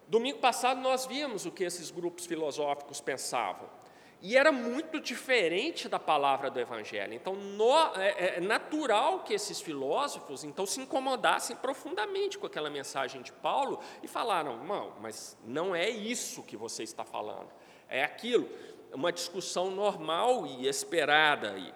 Domingo 0.07 0.39
passado 0.39 0.79
nós 0.79 1.05
vimos 1.05 1.45
o 1.45 1.51
que 1.51 1.65
esses 1.65 1.91
grupos 1.91 2.25
filosóficos 2.25 3.01
pensavam. 3.01 3.80
E 4.21 4.37
era 4.37 4.51
muito 4.51 4.99
diferente 4.99 5.89
da 5.89 5.97
palavra 5.97 6.51
do 6.51 6.59
Evangelho. 6.59 7.13
Então, 7.13 7.33
no, 7.33 7.73
é, 7.95 8.35
é, 8.37 8.39
natural 8.39 9.23
que 9.23 9.33
esses 9.33 9.59
filósofos 9.59 10.43
então 10.43 10.63
se 10.65 10.79
incomodassem 10.79 11.55
profundamente 11.55 12.37
com 12.37 12.45
aquela 12.45 12.69
mensagem 12.69 13.23
de 13.23 13.31
Paulo 13.31 13.79
e 14.03 14.07
falaram: 14.07 14.63
não, 14.63 14.93
mas 15.01 15.35
não 15.43 15.75
é 15.75 15.89
isso 15.89 16.43
que 16.43 16.55
você 16.55 16.83
está 16.83 17.03
falando, 17.03 17.49
é 17.89 18.03
aquilo. 18.03 18.47
Uma 18.93 19.11
discussão 19.11 19.71
normal 19.71 20.45
e 20.45 20.67
esperada 20.67 21.53
aí. 21.53 21.73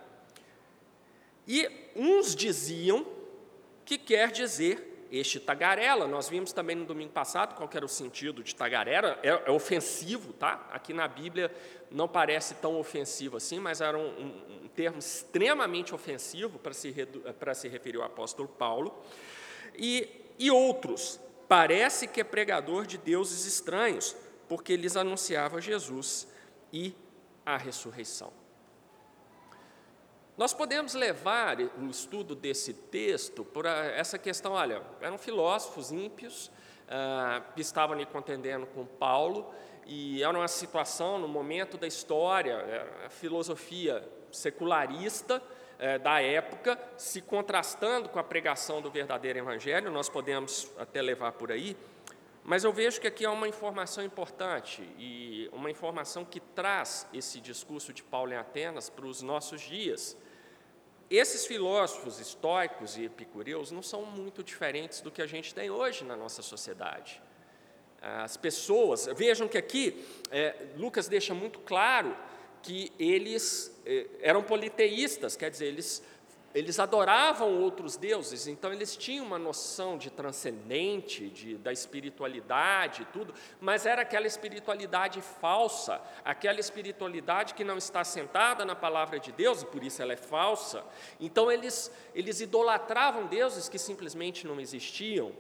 E 1.48 1.92
uns 1.96 2.36
diziam 2.36 3.06
que 3.84 3.98
quer 3.98 4.32
dizer 4.32 4.95
este 5.12 5.40
tagarela. 5.40 6.08
Nós 6.08 6.30
vimos 6.30 6.52
também 6.52 6.76
no 6.76 6.86
domingo 6.86 7.12
passado 7.12 7.56
qual 7.56 7.70
era 7.74 7.86
o 7.86 7.90
sentido 7.90 8.44
de 8.44 8.56
tagarela. 8.56 9.20
É, 9.24 9.30
é, 9.30 9.52
ofensivo, 9.52 10.34
tá? 10.34 10.68
Aqui 10.72 10.94
na 10.94 11.08
Bíblia 11.08 11.52
não 11.92 12.08
parece 12.08 12.56
tão 12.56 12.80
ofensivo 12.80 13.38
assim, 13.38 13.60
mas 13.60 13.82
era 13.82 13.98
um, 13.98 14.08
um, 14.08 14.64
um 14.66 14.68
termo 14.68 15.00
extremamente 15.00 15.94
ofensivo 15.94 16.60
para 16.60 16.74
se, 16.74 16.94
para 17.40 17.54
se 17.54 17.68
referir 17.68 17.98
ao 17.98 18.04
apóstolo 18.04 18.48
Paulo. 18.48 19.04
E, 19.78 20.08
e 20.38 20.52
outros, 20.52 21.20
parece 21.48 22.08
que 22.08 22.22
é 22.22 22.24
pregador 22.24 22.86
de 22.86 22.98
deuses 22.98 23.46
estranhos, 23.46 24.16
porque 24.48 24.76
lhes 24.76 24.96
anunciava 24.96 25.62
Jesus 25.62 26.28
e 26.72 26.96
a 27.46 27.58
ressurreição. 27.58 28.45
Nós 30.38 30.54
podemos 30.54 30.94
levar 30.94 31.58
o 31.62 31.90
estudo 31.90 32.36
desse 32.36 32.74
texto 32.74 33.46
por 33.46 33.66
essa 33.66 34.20
questão, 34.20 34.52
olha, 34.52 34.82
eram 35.00 35.18
filósofos 35.18 35.94
ímpios 35.94 36.52
ah, 36.90 37.42
que 37.56 37.62
estavam 37.62 37.96
ali 37.96 38.06
contendendo 38.06 38.66
com 38.66 38.86
Paulo, 38.86 39.54
e 39.86 40.22
era 40.22 40.38
uma 40.38 40.50
situação, 40.50 41.18
no 41.18 41.28
momento 41.28 41.78
da 41.78 41.88
história, 41.88 42.52
é, 42.52 43.06
a 43.06 43.10
filosofia 43.10 44.06
secularista 44.30 45.42
é, 45.80 45.98
da 45.98 46.22
época, 46.22 46.78
se 46.98 47.22
contrastando 47.22 48.10
com 48.10 48.20
a 48.20 48.24
pregação 48.24 48.82
do 48.82 48.92
verdadeiro 48.92 49.40
evangelho, 49.40 49.90
nós 49.90 50.10
podemos 50.10 50.70
até 50.78 51.02
levar 51.02 51.32
por 51.32 51.50
aí, 51.50 51.78
mas 52.44 52.66
eu 52.66 52.74
vejo 52.74 53.00
que 53.00 53.08
aqui 53.08 53.26
há 53.26 53.32
uma 53.32 53.48
informação 53.48 54.04
importante, 54.04 54.82
e 54.98 55.50
uma 55.54 55.72
informação 55.72 56.26
que 56.26 56.42
traz 56.42 57.08
esse 57.14 57.40
discurso 57.40 57.94
de 57.94 58.04
Paulo 58.04 58.34
em 58.34 58.38
Atenas 58.38 58.90
para 58.90 59.06
os 59.06 59.22
nossos 59.22 59.62
dias, 59.62 60.18
esses 61.10 61.46
filósofos 61.46 62.20
estoicos 62.20 62.98
e 62.98 63.06
epicureus 63.06 63.72
não 63.72 63.82
são 63.82 64.04
muito 64.06 64.44
diferentes 64.44 65.02
do 65.02 65.12
que 65.12 65.22
a 65.22 65.28
gente 65.28 65.54
tem 65.54 65.70
hoje 65.70 66.04
na 66.04 66.16
nossa 66.16 66.42
sociedade. 66.42 67.22
As 68.02 68.38
pessoas, 68.38 69.08
vejam 69.16 69.48
que 69.48 69.58
aqui 69.58 70.06
é, 70.30 70.56
Lucas 70.78 71.08
deixa 71.08 71.34
muito 71.34 71.60
claro 71.60 72.16
que 72.62 72.92
eles 73.00 73.76
é, 73.86 74.08
eram 74.22 74.44
politeístas, 74.44 75.36
quer 75.36 75.50
dizer, 75.50 75.68
eles 75.68 76.04
eles 76.56 76.80
adoravam 76.80 77.60
outros 77.62 77.98
deuses, 77.98 78.48
então 78.48 78.72
eles 78.72 78.96
tinham 78.96 79.26
uma 79.26 79.38
noção 79.38 79.98
de 79.98 80.10
transcendente, 80.10 81.30
de, 81.30 81.58
da 81.58 81.74
espiritualidade 81.74 83.02
e 83.02 83.06
tudo, 83.08 83.34
mas 83.60 83.86
era 83.86 84.04
aquela 84.04 84.26
espiritualidade 84.26 85.22
falsa, 85.22 86.02
aquela 86.24 86.62
espiritualidade 86.62 87.56
que 87.56 87.66
não 87.66 87.78
está 87.78 88.06
sentada 88.06 88.64
na 88.64 88.74
palavra 88.74 89.20
de 89.20 89.34
Deus, 89.34 89.64
e 89.64 89.66
por 89.66 89.84
isso 89.84 90.02
ela 90.02 90.14
é 90.14 90.18
falsa. 90.18 90.82
Então 91.20 91.52
eles, 91.52 91.92
eles 92.16 92.40
idolatravam 92.40 93.28
deuses 93.28 93.68
que 93.68 93.78
simplesmente 93.78 94.48
não 94.48 94.58
existiam. 94.58 95.34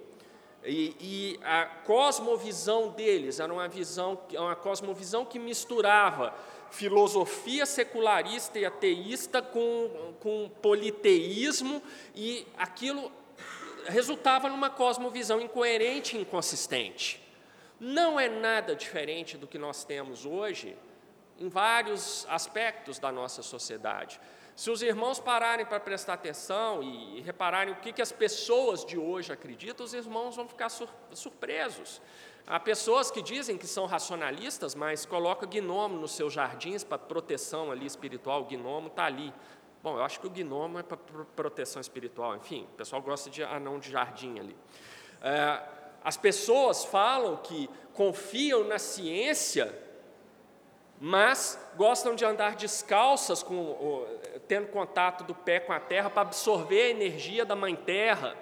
E, 0.66 0.96
e, 1.00 1.40
a 1.44 1.66
cosmovisão 1.86 2.90
deles 2.90 3.40
era 3.40 3.54
uma 3.54 3.68
visão, 3.68 4.20
uma 4.34 4.56
cosmovisão 4.56 5.24
que 5.24 5.38
misturava 5.38 6.34
filosofia 6.72 7.66
secularista 7.66 8.60
e 8.60 8.66
ateísta 8.66 9.42
com, 9.42 10.14
com 10.20 10.50
politeísmo, 10.62 11.82
e 12.14 12.46
aquilo 12.58 13.12
resultava 13.86 14.50
numa 14.50 14.70
cosmovisão 14.70 15.40
incoerente 15.40 16.18
e 16.18 16.22
inconsistente. 16.22 17.22
Não 17.80 18.20
é 18.20 18.30
nada 18.30 18.76
diferente 18.76 19.38
do 19.38 19.48
que 19.48 19.58
nós 19.58 19.84
temos 19.84 20.26
hoje 20.26 20.78
em 21.38 21.50
vários 21.50 22.26
aspectos 22.30 23.00
da 23.00 23.12
nossa 23.12 23.44
sociedade. 23.44 24.20
Se 24.56 24.72
os 24.72 24.82
irmãos 24.82 25.20
pararem 25.20 25.66
para 25.66 25.82
prestar 25.82 26.14
atenção 26.14 26.82
e 26.82 27.20
repararem 27.22 27.74
o 27.74 27.78
que, 27.78 27.92
que 27.92 28.02
as 28.02 28.12
pessoas 28.12 28.86
de 28.86 28.98
hoje 28.98 29.34
acreditam, 29.34 29.86
os 29.86 29.94
irmãos 29.94 30.38
vão 30.38 30.48
ficar 30.48 30.70
surpresos. 31.12 32.02
Há 32.48 32.60
pessoas 32.60 33.10
que 33.10 33.24
dizem 33.24 33.58
que 33.58 33.66
são 33.66 33.88
racionalistas, 33.88 34.76
mas 34.76 35.04
colocam 35.04 35.50
gnomo 35.50 35.98
nos 35.98 36.12
seus 36.12 36.32
jardins 36.32 36.84
para 36.84 37.00
proteção 37.00 37.72
ali 37.72 37.88
espiritual, 37.88 38.42
o 38.42 38.46
gnomo 38.46 38.88
está 38.88 39.06
ali. 39.06 39.34
Bom, 39.82 39.98
eu 39.98 40.04
acho 40.04 40.20
que 40.20 40.28
o 40.28 40.30
gnomo 40.30 40.78
é 40.78 40.84
para 40.84 40.98
proteção 41.36 41.82
espiritual, 41.82 42.36
enfim, 42.36 42.68
o 42.72 42.76
pessoal 42.76 43.02
gosta 43.02 43.32
de 43.32 43.44
anão 43.44 43.80
de 43.80 43.90
jardim 43.90 44.40
ali. 44.40 44.56
É, 45.24 45.60
as 46.04 46.18
pessoas 46.18 46.86
falam 46.86 47.38
que 47.38 47.68
confiam 47.94 48.64
na 48.64 48.78
ciência, 48.78 49.76
mas 51.00 51.60
gostam 51.76 52.14
de 52.14 52.24
andar 52.24 52.56
descalças, 52.56 53.42
com, 53.42 54.06
tendo 54.48 54.68
contato 54.68 55.24
do 55.24 55.34
pé 55.34 55.60
com 55.60 55.74
a 55.74 55.80
terra 55.80 56.12
para 56.12 56.22
absorver 56.22 56.84
a 56.84 56.90
energia 56.90 57.44
da 57.44 57.56
mãe 57.56 57.76
terra. 57.76 58.38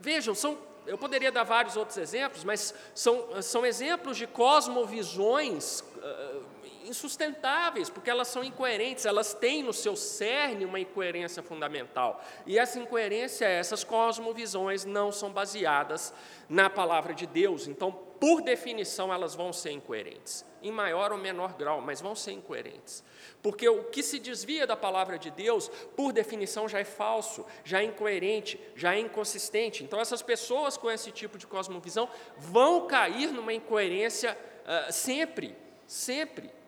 Vejam, 0.00 0.34
são 0.34 0.58
eu 0.90 0.98
poderia 0.98 1.30
dar 1.30 1.44
vários 1.44 1.76
outros 1.76 1.96
exemplos, 1.96 2.42
mas 2.42 2.74
são, 2.92 3.40
são 3.40 3.64
exemplos 3.64 4.16
de 4.16 4.26
cosmovisões 4.26 5.80
uh, 5.80 6.42
insustentáveis, 6.84 7.88
porque 7.88 8.10
elas 8.10 8.26
são 8.26 8.42
incoerentes, 8.42 9.06
elas 9.06 9.32
têm 9.32 9.62
no 9.62 9.72
seu 9.72 9.94
cerne 9.94 10.64
uma 10.64 10.80
incoerência 10.80 11.44
fundamental. 11.44 12.20
E 12.44 12.58
essa 12.58 12.80
incoerência, 12.80 13.44
essas 13.44 13.84
cosmovisões 13.84 14.84
não 14.84 15.12
são 15.12 15.30
baseadas 15.30 16.12
na 16.48 16.68
palavra 16.68 17.14
de 17.14 17.24
Deus, 17.24 17.68
então, 17.68 17.96
por 18.20 18.42
definição, 18.42 19.12
elas 19.12 19.34
vão 19.34 19.50
ser 19.50 19.70
incoerentes, 19.70 20.44
em 20.62 20.70
maior 20.70 21.10
ou 21.10 21.16
menor 21.16 21.54
grau, 21.54 21.80
mas 21.80 22.02
vão 22.02 22.14
ser 22.14 22.32
incoerentes. 22.32 23.02
Porque 23.42 23.66
o 23.66 23.84
que 23.84 24.02
se 24.02 24.18
desvia 24.18 24.66
da 24.66 24.76
palavra 24.76 25.18
de 25.18 25.30
Deus, 25.30 25.70
por 25.96 26.12
definição, 26.12 26.68
já 26.68 26.78
é 26.78 26.84
falso, 26.84 27.46
já 27.64 27.80
é 27.80 27.84
incoerente, 27.84 28.60
já 28.76 28.94
é 28.94 29.00
inconsistente. 29.00 29.82
Então, 29.82 29.98
essas 29.98 30.20
pessoas 30.20 30.76
com 30.76 30.90
esse 30.90 31.10
tipo 31.10 31.38
de 31.38 31.46
cosmovisão 31.46 32.10
vão 32.36 32.86
cair 32.86 33.32
numa 33.32 33.54
incoerência 33.54 34.36
uh, 34.66 34.92
sempre, 34.92 35.56
sempre. 35.86 36.59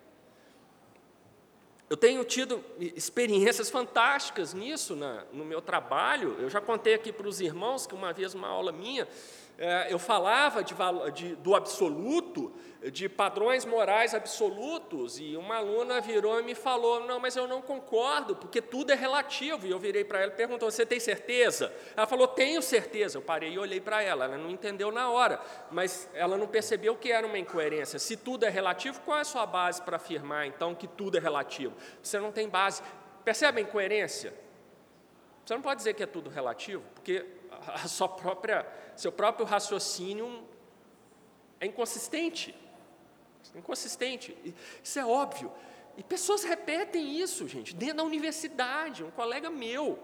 Eu 1.90 1.96
tenho 1.96 2.24
tido 2.24 2.64
experiências 2.78 3.68
fantásticas 3.68 4.54
nisso 4.54 4.96
na, 4.96 5.24
no 5.32 5.44
meu 5.44 5.60
trabalho. 5.60 6.36
Eu 6.38 6.48
já 6.48 6.60
contei 6.60 6.94
aqui 6.94 7.12
para 7.12 7.28
os 7.28 7.40
irmãos 7.40 7.86
que 7.86 7.94
uma 7.94 8.12
vez, 8.12 8.34
uma 8.34 8.48
aula 8.48 8.72
minha, 8.72 9.06
é, 9.58 9.92
eu 9.92 9.98
falava 9.98 10.64
de, 10.64 10.74
de, 11.14 11.36
do 11.36 11.54
absoluto, 11.54 12.21
de 12.90 13.08
padrões 13.08 13.64
morais 13.64 14.12
absolutos, 14.12 15.20
e 15.20 15.36
uma 15.36 15.56
aluna 15.56 16.00
virou 16.00 16.40
e 16.40 16.42
me 16.42 16.54
falou: 16.54 17.00
Não, 17.06 17.20
mas 17.20 17.36
eu 17.36 17.46
não 17.46 17.62
concordo, 17.62 18.34
porque 18.34 18.60
tudo 18.60 18.90
é 18.90 18.94
relativo. 18.94 19.66
E 19.66 19.70
eu 19.70 19.78
virei 19.78 20.04
para 20.04 20.20
ela 20.20 20.32
e 20.32 20.34
perguntou: 20.34 20.70
Você 20.70 20.84
tem 20.84 20.98
certeza? 20.98 21.72
Ela 21.96 22.06
falou: 22.06 22.26
Tenho 22.26 22.60
certeza. 22.60 23.18
Eu 23.18 23.22
parei 23.22 23.52
e 23.52 23.58
olhei 23.58 23.80
para 23.80 24.02
ela. 24.02 24.24
Ela 24.24 24.36
não 24.36 24.50
entendeu 24.50 24.90
na 24.90 25.10
hora, 25.10 25.40
mas 25.70 26.08
ela 26.12 26.36
não 26.36 26.48
percebeu 26.48 26.96
que 26.96 27.12
era 27.12 27.26
uma 27.26 27.38
incoerência. 27.38 27.98
Se 27.98 28.16
tudo 28.16 28.44
é 28.44 28.48
relativo, 28.48 29.00
qual 29.00 29.18
é 29.18 29.20
a 29.20 29.24
sua 29.24 29.46
base 29.46 29.80
para 29.82 29.96
afirmar 29.96 30.46
então 30.46 30.74
que 30.74 30.88
tudo 30.88 31.16
é 31.16 31.20
relativo? 31.20 31.74
Você 32.02 32.18
não 32.18 32.32
tem 32.32 32.48
base. 32.48 32.82
Percebe 33.24 33.60
a 33.60 33.62
incoerência? 33.62 34.34
Você 35.44 35.54
não 35.54 35.62
pode 35.62 35.78
dizer 35.78 35.94
que 35.94 36.02
é 36.02 36.06
tudo 36.06 36.30
relativo, 36.30 36.82
porque 36.94 37.24
a 37.68 37.86
sua 37.86 38.08
própria, 38.08 38.66
seu 38.96 39.12
próprio 39.12 39.46
raciocínio 39.46 40.44
é 41.60 41.66
inconsistente. 41.66 42.54
Inconsistente. 43.54 44.36
Isso 44.82 44.98
é 44.98 45.04
óbvio. 45.04 45.50
E 45.96 46.02
pessoas 46.02 46.42
repetem 46.42 47.20
isso, 47.20 47.46
gente, 47.46 47.74
dentro 47.74 47.98
da 47.98 48.02
universidade. 48.04 49.04
Um 49.04 49.10
colega 49.10 49.50
meu, 49.50 49.98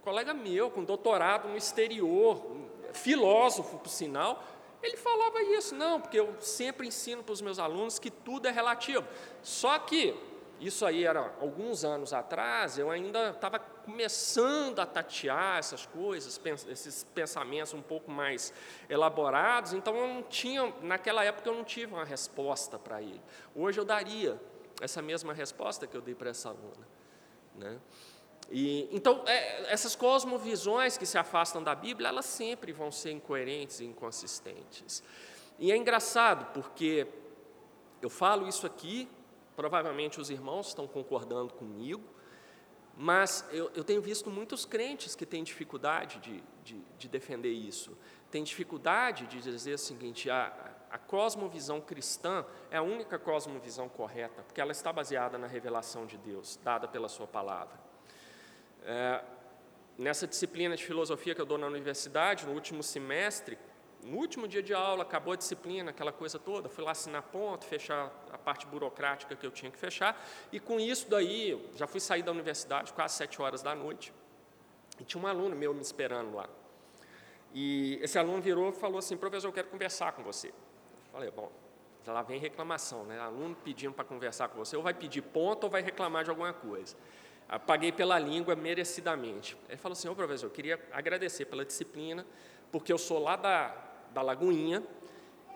um 0.00 0.02
colega 0.02 0.32
meu 0.32 0.70
com 0.70 0.84
doutorado 0.84 1.48
no 1.48 1.56
exterior, 1.56 2.44
um 2.46 2.68
filósofo, 2.92 3.78
por 3.78 3.88
sinal, 3.88 4.44
ele 4.82 4.96
falava 4.96 5.42
isso, 5.42 5.74
não, 5.74 6.00
porque 6.00 6.20
eu 6.20 6.34
sempre 6.40 6.86
ensino 6.86 7.22
para 7.22 7.32
os 7.32 7.40
meus 7.40 7.58
alunos 7.58 7.98
que 7.98 8.10
tudo 8.10 8.46
é 8.46 8.50
relativo. 8.50 9.06
Só 9.42 9.78
que 9.80 10.14
isso 10.60 10.84
aí 10.84 11.04
era 11.04 11.20
alguns 11.40 11.84
anos 11.84 12.12
atrás, 12.12 12.78
eu 12.78 12.90
ainda 12.90 13.30
estava 13.30 13.58
começando 13.58 14.80
a 14.80 14.86
tatear 14.86 15.58
essas 15.58 15.86
coisas, 15.86 16.40
esses 16.68 17.04
pensamentos 17.14 17.72
um 17.74 17.82
pouco 17.82 18.10
mais 18.10 18.52
elaborados, 18.88 19.72
então 19.72 19.96
eu 19.96 20.08
não 20.08 20.22
tinha, 20.22 20.72
naquela 20.82 21.24
época 21.24 21.48
eu 21.48 21.54
não 21.54 21.64
tive 21.64 21.94
uma 21.94 22.04
resposta 22.04 22.78
para 22.78 23.00
ele. 23.00 23.22
Hoje 23.54 23.78
eu 23.78 23.84
daria 23.84 24.40
essa 24.80 25.00
mesma 25.00 25.32
resposta 25.32 25.86
que 25.86 25.96
eu 25.96 26.00
dei 26.00 26.14
para 26.14 26.30
essa 26.30 26.48
aluna. 26.48 26.88
Né? 27.54 27.78
E, 28.50 28.88
então, 28.90 29.22
é, 29.26 29.72
essas 29.72 29.94
cosmovisões 29.94 30.96
que 30.96 31.04
se 31.04 31.18
afastam 31.18 31.62
da 31.62 31.74
Bíblia, 31.74 32.08
elas 32.08 32.24
sempre 32.24 32.72
vão 32.72 32.90
ser 32.90 33.12
incoerentes 33.12 33.80
e 33.80 33.84
inconsistentes. 33.84 35.02
E 35.58 35.70
é 35.70 35.76
engraçado, 35.76 36.52
porque 36.52 37.06
eu 38.00 38.08
falo 38.08 38.48
isso 38.48 38.66
aqui, 38.66 39.08
provavelmente 39.58 40.20
os 40.20 40.30
irmãos 40.30 40.68
estão 40.68 40.86
concordando 40.86 41.52
comigo, 41.52 42.04
mas 42.96 43.44
eu, 43.50 43.68
eu 43.74 43.82
tenho 43.82 44.00
visto 44.00 44.30
muitos 44.30 44.64
crentes 44.64 45.16
que 45.16 45.26
têm 45.26 45.42
dificuldade 45.42 46.20
de, 46.20 46.44
de, 46.62 46.80
de 46.96 47.08
defender 47.08 47.50
isso, 47.50 47.98
têm 48.30 48.44
dificuldade 48.44 49.26
de 49.26 49.40
dizer 49.40 49.74
o 49.74 49.78
seguinte: 49.78 50.30
a, 50.30 50.76
a 50.88 50.96
cosmovisão 50.96 51.80
cristã 51.80 52.46
é 52.70 52.76
a 52.76 52.82
única 52.82 53.18
cosmovisão 53.18 53.88
correta, 53.88 54.44
porque 54.44 54.60
ela 54.60 54.70
está 54.70 54.92
baseada 54.92 55.36
na 55.36 55.48
revelação 55.48 56.06
de 56.06 56.16
Deus, 56.16 56.56
dada 56.62 56.86
pela 56.86 57.08
Sua 57.08 57.26
palavra. 57.26 57.80
É, 58.84 59.24
nessa 59.98 60.24
disciplina 60.24 60.76
de 60.76 60.84
filosofia 60.84 61.34
que 61.34 61.40
eu 61.40 61.46
dou 61.46 61.58
na 61.58 61.66
universidade, 61.66 62.46
no 62.46 62.52
último 62.52 62.80
semestre, 62.84 63.58
no 64.04 64.16
último 64.16 64.48
dia 64.48 64.62
de 64.62 64.72
aula, 64.72 65.02
acabou 65.02 65.32
a 65.32 65.36
disciplina, 65.36 65.90
aquela 65.90 66.12
coisa 66.12 66.38
toda, 66.38 66.68
fui 66.68 66.84
lá 66.84 66.92
assinar 66.92 67.22
ponto, 67.22 67.64
fechar 67.64 68.12
a 68.32 68.38
parte 68.38 68.66
burocrática 68.66 69.34
que 69.36 69.46
eu 69.46 69.50
tinha 69.50 69.70
que 69.70 69.78
fechar, 69.78 70.20
e 70.52 70.58
com 70.58 70.78
isso 70.80 71.08
daí, 71.10 71.70
já 71.74 71.86
fui 71.86 72.00
sair 72.00 72.22
da 72.22 72.30
universidade 72.30 72.92
quase 72.92 73.14
sete 73.14 73.40
horas 73.42 73.62
da 73.62 73.74
noite, 73.74 74.12
e 74.98 75.04
tinha 75.04 75.22
um 75.22 75.26
aluno 75.26 75.54
meu 75.54 75.74
me 75.74 75.82
esperando 75.82 76.34
lá. 76.34 76.48
E 77.54 77.98
esse 78.02 78.18
aluno 78.18 78.42
virou 78.42 78.70
e 78.70 78.72
falou 78.72 78.98
assim, 78.98 79.16
professor, 79.16 79.48
eu 79.48 79.52
quero 79.52 79.68
conversar 79.68 80.12
com 80.12 80.22
você. 80.22 80.48
Eu 80.48 80.54
falei, 81.12 81.30
bom, 81.30 81.50
lá 82.06 82.22
vem 82.22 82.38
reclamação, 82.38 83.04
né? 83.04 83.18
Aluno 83.18 83.56
pedindo 83.64 83.92
para 83.94 84.04
conversar 84.04 84.48
com 84.48 84.58
você, 84.58 84.76
ou 84.76 84.82
vai 84.82 84.94
pedir 84.94 85.22
ponto 85.22 85.64
ou 85.64 85.70
vai 85.70 85.82
reclamar 85.82 86.24
de 86.24 86.30
alguma 86.30 86.52
coisa. 86.52 86.96
Paguei 87.66 87.90
pela 87.90 88.18
língua 88.18 88.54
merecidamente. 88.54 89.56
Ele 89.68 89.78
falou 89.78 89.94
assim, 89.94 90.08
ô 90.08 90.14
professor, 90.14 90.46
eu 90.46 90.50
queria 90.50 90.78
agradecer 90.92 91.46
pela 91.46 91.64
disciplina, 91.64 92.26
porque 92.70 92.92
eu 92.92 92.98
sou 92.98 93.18
lá 93.18 93.36
da, 93.36 93.87
da 94.18 94.22
Lagoinha 94.22 94.82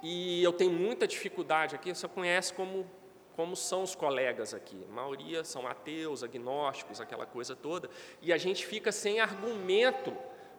e 0.02 0.42
eu 0.42 0.52
tenho 0.52 0.72
muita 0.72 1.06
dificuldade 1.06 1.74
aqui, 1.74 1.92
você 1.94 2.06
conhece 2.06 2.52
como, 2.52 2.88
como 3.34 3.56
são 3.56 3.82
os 3.82 3.94
colegas 3.94 4.54
aqui. 4.54 4.84
A 4.88 4.92
maioria 4.92 5.42
são 5.42 5.66
ateus, 5.66 6.22
agnósticos, 6.22 7.00
aquela 7.00 7.26
coisa 7.26 7.56
toda, 7.56 7.90
e 8.20 8.32
a 8.32 8.38
gente 8.38 8.64
fica 8.64 8.92
sem 8.92 9.20
argumento 9.20 10.16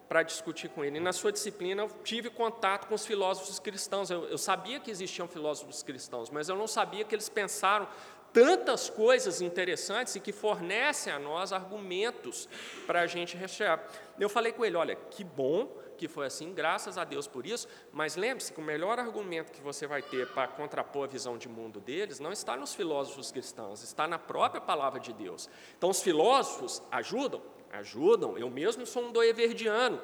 para 0.08 0.22
discutir 0.22 0.70
com 0.70 0.84
ele. 0.84 0.98
E 0.98 1.00
na 1.00 1.14
sua 1.14 1.32
disciplina 1.32 1.84
eu 1.84 1.90
tive 2.04 2.30
contato 2.30 2.88
com 2.88 2.96
os 2.96 3.06
filósofos 3.06 3.58
cristãos. 3.58 4.12
Eu, 4.12 4.26
eu, 4.26 4.38
sabia 4.38 4.80
que 4.80 4.92
existiam 4.92 5.28
filósofos 5.28 5.82
cristãos, 5.82 6.30
mas 6.30 6.50
eu 6.50 6.58
não 6.58 6.68
sabia 6.68 7.06
que 7.06 7.16
eles 7.16 7.30
pensaram 7.30 7.88
tantas 8.34 8.90
coisas 8.90 9.42
interessantes 9.42 10.16
e 10.16 10.20
que 10.20 10.32
fornecem 10.32 11.12
a 11.12 11.20
nós 11.20 11.54
argumentos 11.54 12.50
para 12.86 13.02
a 13.02 13.08
gente 13.08 13.38
rechear. 13.38 13.82
Eu 14.20 14.28
falei 14.28 14.52
com 14.52 14.66
ele: 14.66 14.76
olha, 14.76 14.96
que 14.96 15.24
bom 15.24 15.70
que 16.04 16.08
foi 16.10 16.26
assim, 16.26 16.54
graças 16.54 16.98
a 16.98 17.06
Deus 17.06 17.28
por 17.28 17.48
isso, 17.48 17.66
mas 17.94 18.18
lembre-se 18.18 18.52
que 18.52 18.60
o 18.60 18.64
melhor 18.64 19.00
argumento 19.00 19.54
que 19.54 19.62
você 19.62 19.88
vai 19.88 20.02
ter 20.02 20.28
para 20.28 20.50
contrapor 20.50 21.06
a 21.06 21.08
visão 21.08 21.38
de 21.38 21.48
mundo 21.48 21.80
deles 21.80 22.20
não 22.20 22.34
está 22.34 22.58
nos 22.58 22.76
filósofos 22.76 23.32
cristãos, 23.32 23.82
está 23.82 24.06
na 24.06 24.20
própria 24.20 24.60
palavra 24.60 25.00
de 25.00 25.14
Deus. 25.14 25.50
Então, 25.78 25.90
os 25.90 26.02
filósofos 26.02 26.84
ajudam? 26.92 27.42
Ajudam. 27.72 28.38
Eu 28.38 28.50
mesmo 28.50 28.86
sou 28.86 29.06
um 29.06 29.12
doeverdiano. 29.14 30.02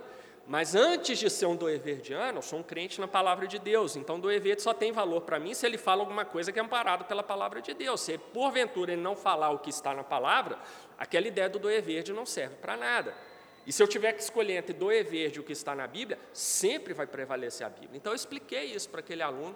Mas 0.48 0.74
antes 0.74 1.20
de 1.20 1.30
ser 1.30 1.48
um 1.48 1.56
doeverdiano, 1.56 2.38
eu 2.38 2.42
sou 2.42 2.60
um 2.60 2.64
crente 2.64 3.02
na 3.02 3.08
palavra 3.08 3.46
de 3.46 3.60
Deus. 3.60 3.98
Então, 3.98 4.20
doeverde 4.20 4.62
só 4.62 4.74
tem 4.74 4.94
valor 4.94 5.22
para 5.22 5.38
mim 5.38 5.54
se 5.54 5.66
ele 5.66 5.78
fala 5.78 6.02
alguma 6.02 6.24
coisa 6.24 6.50
que 6.50 6.58
é 6.58 6.62
amparado 6.62 7.04
pela 7.04 7.22
palavra 7.22 7.62
de 7.62 7.74
Deus. 7.74 8.00
Se 8.00 8.18
porventura 8.18 8.94
ele 8.94 9.02
não 9.02 9.18
falar 9.18 9.50
o 9.50 9.60
que 9.60 9.70
está 9.70 9.94
na 9.94 10.04
palavra, 10.04 10.58
aquela 10.98 11.28
ideia 11.28 11.50
do 11.50 11.60
doeverde 11.60 12.14
não 12.14 12.26
serve 12.26 12.56
para 12.56 12.78
nada. 12.78 13.14
E 13.70 13.72
se 13.72 13.84
eu 13.84 13.88
tiver 13.88 14.14
que 14.14 14.24
escolher 14.24 14.56
entre 14.56 14.74
doeverde 14.74 15.38
e 15.38 15.40
o 15.42 15.44
que 15.44 15.52
está 15.54 15.76
na 15.76 15.86
Bíblia, 15.86 16.18
sempre 16.34 16.92
vai 16.92 17.06
prevalecer 17.06 17.68
a 17.68 17.70
Bíblia. 17.70 17.98
Então, 17.98 18.12
eu 18.12 18.16
expliquei 18.16 18.64
isso 18.64 18.90
para 18.90 19.00
aquele 19.00 19.22
aluno. 19.22 19.56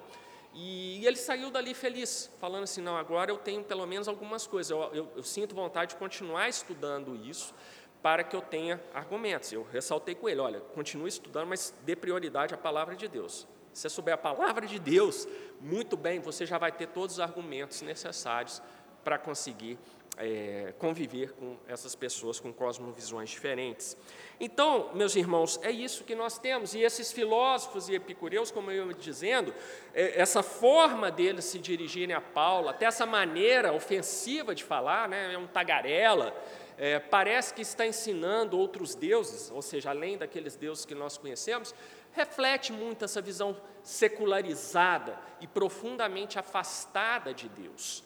E 0.53 1.03
ele 1.03 1.15
saiu 1.15 1.49
dali 1.49 1.73
feliz, 1.73 2.29
falando 2.39 2.65
assim: 2.65 2.79
não, 2.79 2.95
agora 2.95 3.31
eu 3.31 3.39
tenho 3.39 3.63
pelo 3.63 3.87
menos 3.87 4.07
algumas 4.07 4.45
coisas, 4.45 4.69
eu, 4.69 4.83
eu, 4.93 5.11
eu 5.15 5.23
sinto 5.23 5.55
vontade 5.55 5.93
de 5.93 5.95
continuar 5.95 6.47
estudando 6.47 7.15
isso, 7.15 7.55
para 8.03 8.23
que 8.23 8.35
eu 8.35 8.41
tenha 8.43 8.79
argumentos. 8.93 9.51
Eu 9.51 9.63
ressaltei 9.63 10.13
com 10.13 10.29
ele: 10.29 10.41
olha, 10.41 10.59
continue 10.59 11.09
estudando, 11.09 11.47
mas 11.47 11.73
dê 11.83 11.95
prioridade 11.95 12.53
à 12.53 12.57
palavra 12.57 12.95
de 12.95 13.07
Deus. 13.07 13.47
Se 13.73 13.81
você 13.81 13.89
souber 13.89 14.13
a 14.13 14.17
palavra 14.17 14.67
de 14.67 14.77
Deus, 14.77 15.27
muito 15.59 15.97
bem, 15.97 16.19
você 16.19 16.45
já 16.45 16.59
vai 16.59 16.71
ter 16.71 16.85
todos 16.85 17.15
os 17.15 17.19
argumentos 17.19 17.81
necessários 17.81 18.61
para 19.03 19.17
conseguir 19.17 19.79
é, 20.17 20.73
conviver 20.77 21.31
com 21.33 21.57
essas 21.67 21.95
pessoas 21.95 22.39
com 22.39 22.53
cosmovisões 22.53 23.29
diferentes. 23.29 23.97
Então, 24.39 24.91
meus 24.93 25.15
irmãos, 25.15 25.59
é 25.63 25.71
isso 25.71 26.03
que 26.03 26.15
nós 26.15 26.37
temos. 26.37 26.73
E 26.73 26.81
esses 26.81 27.11
filósofos 27.11 27.89
e 27.89 27.95
epicureus, 27.95 28.51
como 28.51 28.71
eu 28.71 28.87
ia 28.87 28.93
dizendo, 28.93 29.53
é, 29.93 30.19
essa 30.19 30.43
forma 30.43 31.09
deles 31.09 31.45
se 31.45 31.59
dirigirem 31.59 32.15
a 32.15 32.21
Paulo, 32.21 32.69
até 32.69 32.85
essa 32.85 33.05
maneira 33.05 33.73
ofensiva 33.73 34.53
de 34.53 34.63
falar, 34.63 35.09
né, 35.09 35.33
é 35.33 35.37
um 35.37 35.47
tagarela, 35.47 36.35
é, 36.77 36.99
parece 36.99 37.53
que 37.53 37.61
está 37.61 37.85
ensinando 37.85 38.57
outros 38.57 38.95
deuses, 38.95 39.51
ou 39.51 39.61
seja, 39.61 39.89
além 39.89 40.17
daqueles 40.17 40.55
deuses 40.55 40.85
que 40.85 40.95
nós 40.95 41.17
conhecemos, 41.17 41.73
reflete 42.11 42.71
muito 42.71 43.05
essa 43.05 43.21
visão 43.21 43.55
secularizada 43.81 45.17
e 45.41 45.47
profundamente 45.47 46.37
afastada 46.37 47.33
de 47.33 47.49
Deus. 47.49 48.03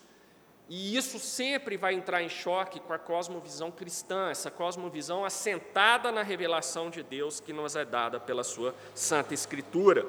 E 0.70 0.98
isso 0.98 1.18
sempre 1.18 1.78
vai 1.78 1.94
entrar 1.94 2.22
em 2.22 2.28
choque 2.28 2.80
com 2.80 2.92
a 2.92 3.00
cosmovisão 3.00 3.72
cristã, 3.72 4.30
essa 4.30 4.52
cosmovisão 4.52 5.24
assentada 5.24 6.12
na 6.12 6.24
revelação 6.24 6.90
de 6.90 7.02
Deus 7.04 7.40
que 7.40 7.54
nos 7.54 7.76
é 7.76 7.86
dada 7.86 8.20
pela 8.20 8.44
Sua 8.44 8.76
Santa 8.94 9.34
Escritura. 9.34 10.06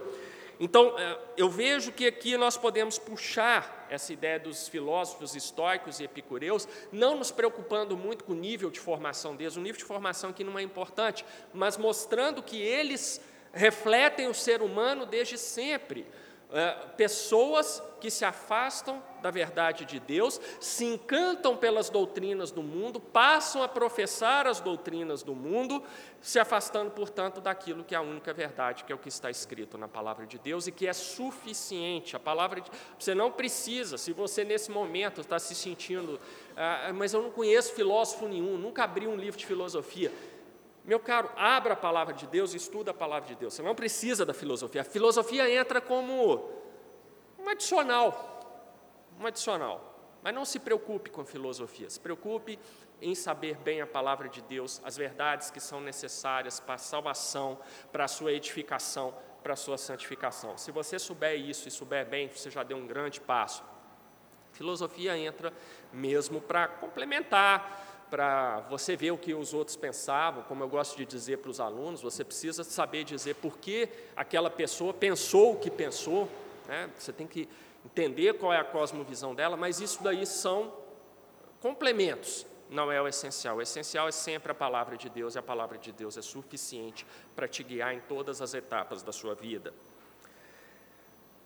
Então, 0.61 0.99
é, 0.99 1.18
eu 1.37 1.49
vejo 1.49 1.92
que 1.92 2.07
aqui 2.07 2.37
nós 2.37 2.57
podemos 2.57 2.99
puxar 2.99 3.87
essa 3.88 4.12
ideia 4.12 4.40
dos 4.40 4.66
filósofos 4.66 5.37
estoicos 5.37 6.01
e 6.01 6.05
epicureus, 6.05 6.66
não 6.90 7.16
nos 7.16 7.31
preocupando 7.31 7.97
muito 7.97 8.25
com 8.25 8.33
o 8.33 8.37
nível 8.37 8.68
de 8.68 8.81
formação 8.81 9.37
deles, 9.37 9.57
o 9.57 9.61
nível 9.61 9.79
de 9.79 9.85
formação 9.85 10.31
aqui 10.31 10.42
não 10.42 10.59
é 10.59 10.62
importante, 10.62 11.25
mas 11.55 11.77
mostrando 11.77 12.42
que 12.42 12.61
eles 12.61 13.21
refletem 13.53 14.27
o 14.27 14.35
ser 14.35 14.61
humano 14.61 15.07
desde 15.07 15.38
sempre, 15.38 16.05
pessoas 16.96 17.82
que 18.00 18.11
se 18.11 18.24
afastam 18.24 19.02
da 19.20 19.30
verdade 19.30 19.84
de 19.84 19.98
Deus, 19.98 20.40
se 20.61 20.84
encantam 20.84 21.56
pelas 21.56 21.90
doutrinas 21.90 22.50
do 22.50 22.62
mundo, 22.62 23.00
passam 23.00 23.62
a 23.62 23.68
professar 23.68 24.46
as 24.46 24.61
doutrinas 24.61 25.22
do 25.22 25.34
mundo, 25.34 25.82
se 26.22 26.38
afastando, 26.38 26.90
portanto, 26.92 27.40
daquilo 27.40 27.84
que 27.84 27.94
é 27.94 27.98
a 27.98 28.00
única 28.00 28.32
verdade, 28.32 28.84
que 28.84 28.92
é 28.92 28.94
o 28.94 28.98
que 28.98 29.08
está 29.08 29.30
escrito 29.30 29.76
na 29.76 29.88
palavra 29.88 30.26
de 30.26 30.38
Deus 30.38 30.66
e 30.66 30.72
que 30.72 30.87
é 30.87 30.92
suficiente. 30.92 32.16
A 32.16 32.20
palavra 32.20 32.61
de... 32.61 32.70
você 32.98 33.14
não 33.14 33.30
precisa, 33.30 33.98
se 33.98 34.12
você 34.12 34.44
nesse 34.44 34.70
momento 34.70 35.20
está 35.20 35.38
se 35.38 35.54
sentindo, 35.54 36.20
ah, 36.56 36.92
mas 36.94 37.12
eu 37.12 37.20
não 37.20 37.30
conheço 37.30 37.74
filósofo 37.74 38.26
nenhum, 38.28 38.56
nunca 38.56 38.84
abri 38.84 39.06
um 39.06 39.16
livro 39.16 39.38
de 39.38 39.44
filosofia. 39.44 40.12
Meu 40.88 40.98
caro, 40.98 41.31
abra 41.37 41.74
a 41.74 41.77
palavra 41.77 42.14
de 42.14 42.27
Deus 42.27 42.55
e 42.55 42.57
estuda 42.57 42.92
a 42.92 42.94
palavra 42.94 43.29
de 43.29 43.35
Deus. 43.35 43.53
Você 43.53 43.62
não 43.62 43.74
precisa 43.74 44.24
da 44.24 44.33
filosofia. 44.33 44.81
A 44.81 44.85
filosofia 44.85 45.46
entra 45.51 45.83
como 45.83 46.48
um 47.38 47.46
adicional, 47.46 48.72
um 49.20 49.27
adicional. 49.27 50.16
Mas 50.22 50.35
não 50.35 50.46
se 50.46 50.59
preocupe 50.59 51.11
com 51.11 51.27
filosofia, 51.27 51.90
se 51.90 52.01
preocupe 52.01 52.59
em 53.03 53.14
saber 53.14 53.59
bem 53.59 53.83
a 53.83 53.87
palavra 53.87 54.31
de 54.31 54.40
Deus, 54.40 54.81
as 54.83 54.96
verdades 54.96 55.51
que 55.51 55.61
são 55.61 55.79
necessárias 55.79 56.59
para 56.59 56.77
a 56.77 56.79
salvação, 56.79 57.59
para 57.92 58.05
a 58.05 58.09
sua 58.09 58.33
edificação, 58.33 59.14
para 59.42 59.53
a 59.53 59.57
sua 59.57 59.77
santificação. 59.77 60.57
Se 60.57 60.72
você 60.72 60.98
souber 60.98 61.38
isso 61.38 61.68
e 61.68 61.70
souber 61.70 62.07
bem, 62.07 62.29
você 62.29 62.51
já 62.51 62.62
deu 62.62 62.79
um 62.79 62.87
grande 62.87 63.20
passo. 63.20 63.62
Filosofia 64.53 65.18
entra 65.18 65.53
mesmo 65.92 66.40
para 66.40 66.66
complementar 66.66 67.88
para 68.11 68.61
você 68.68 68.97
ver 68.97 69.11
o 69.11 69.18
que 69.18 69.35
os 69.35 69.55
outros 69.55 69.77
pensavam, 69.77 70.42
como 70.44 70.64
eu 70.64 70.68
gosto 70.68 70.97
de 70.97 71.05
dizer 71.05 71.38
para 71.38 71.51
os 71.51 71.61
alunos, 71.61 72.01
você 72.01 72.25
precisa 72.25 72.64
saber 72.64 73.05
dizer 73.05 73.35
por 73.37 73.59
que 73.59 73.88
aquela 74.16 74.51
pessoa 74.51 74.92
pensou 74.92 75.53
o 75.53 75.57
que 75.57 75.71
pensou, 75.71 76.29
né? 76.66 76.90
você 76.99 77.12
tem 77.12 77.27
que 77.27 77.49
entender 77.85 78.35
qual 78.35 78.53
é 78.53 78.59
a 78.59 78.64
cosmovisão 78.64 79.35
dela, 79.35 79.57
mas 79.57 79.81
isso 79.81 80.03
daí 80.03 80.27
são 80.27 80.73
complementos, 81.61 82.47
não 82.71 82.90
é 82.90 83.01
o 83.01 83.09
essencial. 83.09 83.57
O 83.57 83.62
essencial 83.62 84.09
é 84.09 84.12
sempre 84.12 84.53
a 84.53 84.55
palavra 84.55 84.97
de 84.97 85.09
Deus, 85.09 85.35
e 85.35 85.38
a 85.38 85.42
palavra 85.42 85.79
de 85.79 85.92
Deus 85.92 86.16
é 86.16 86.23
suficiente 86.23 87.07
para 87.35 87.49
te 87.49 87.62
guiar 87.62 87.94
em 87.94 88.01
todas 88.01 88.42
as 88.42 88.55
etapas 88.55 89.03
da 89.03 89.12
sua 89.12 89.35
vida. 89.35 89.73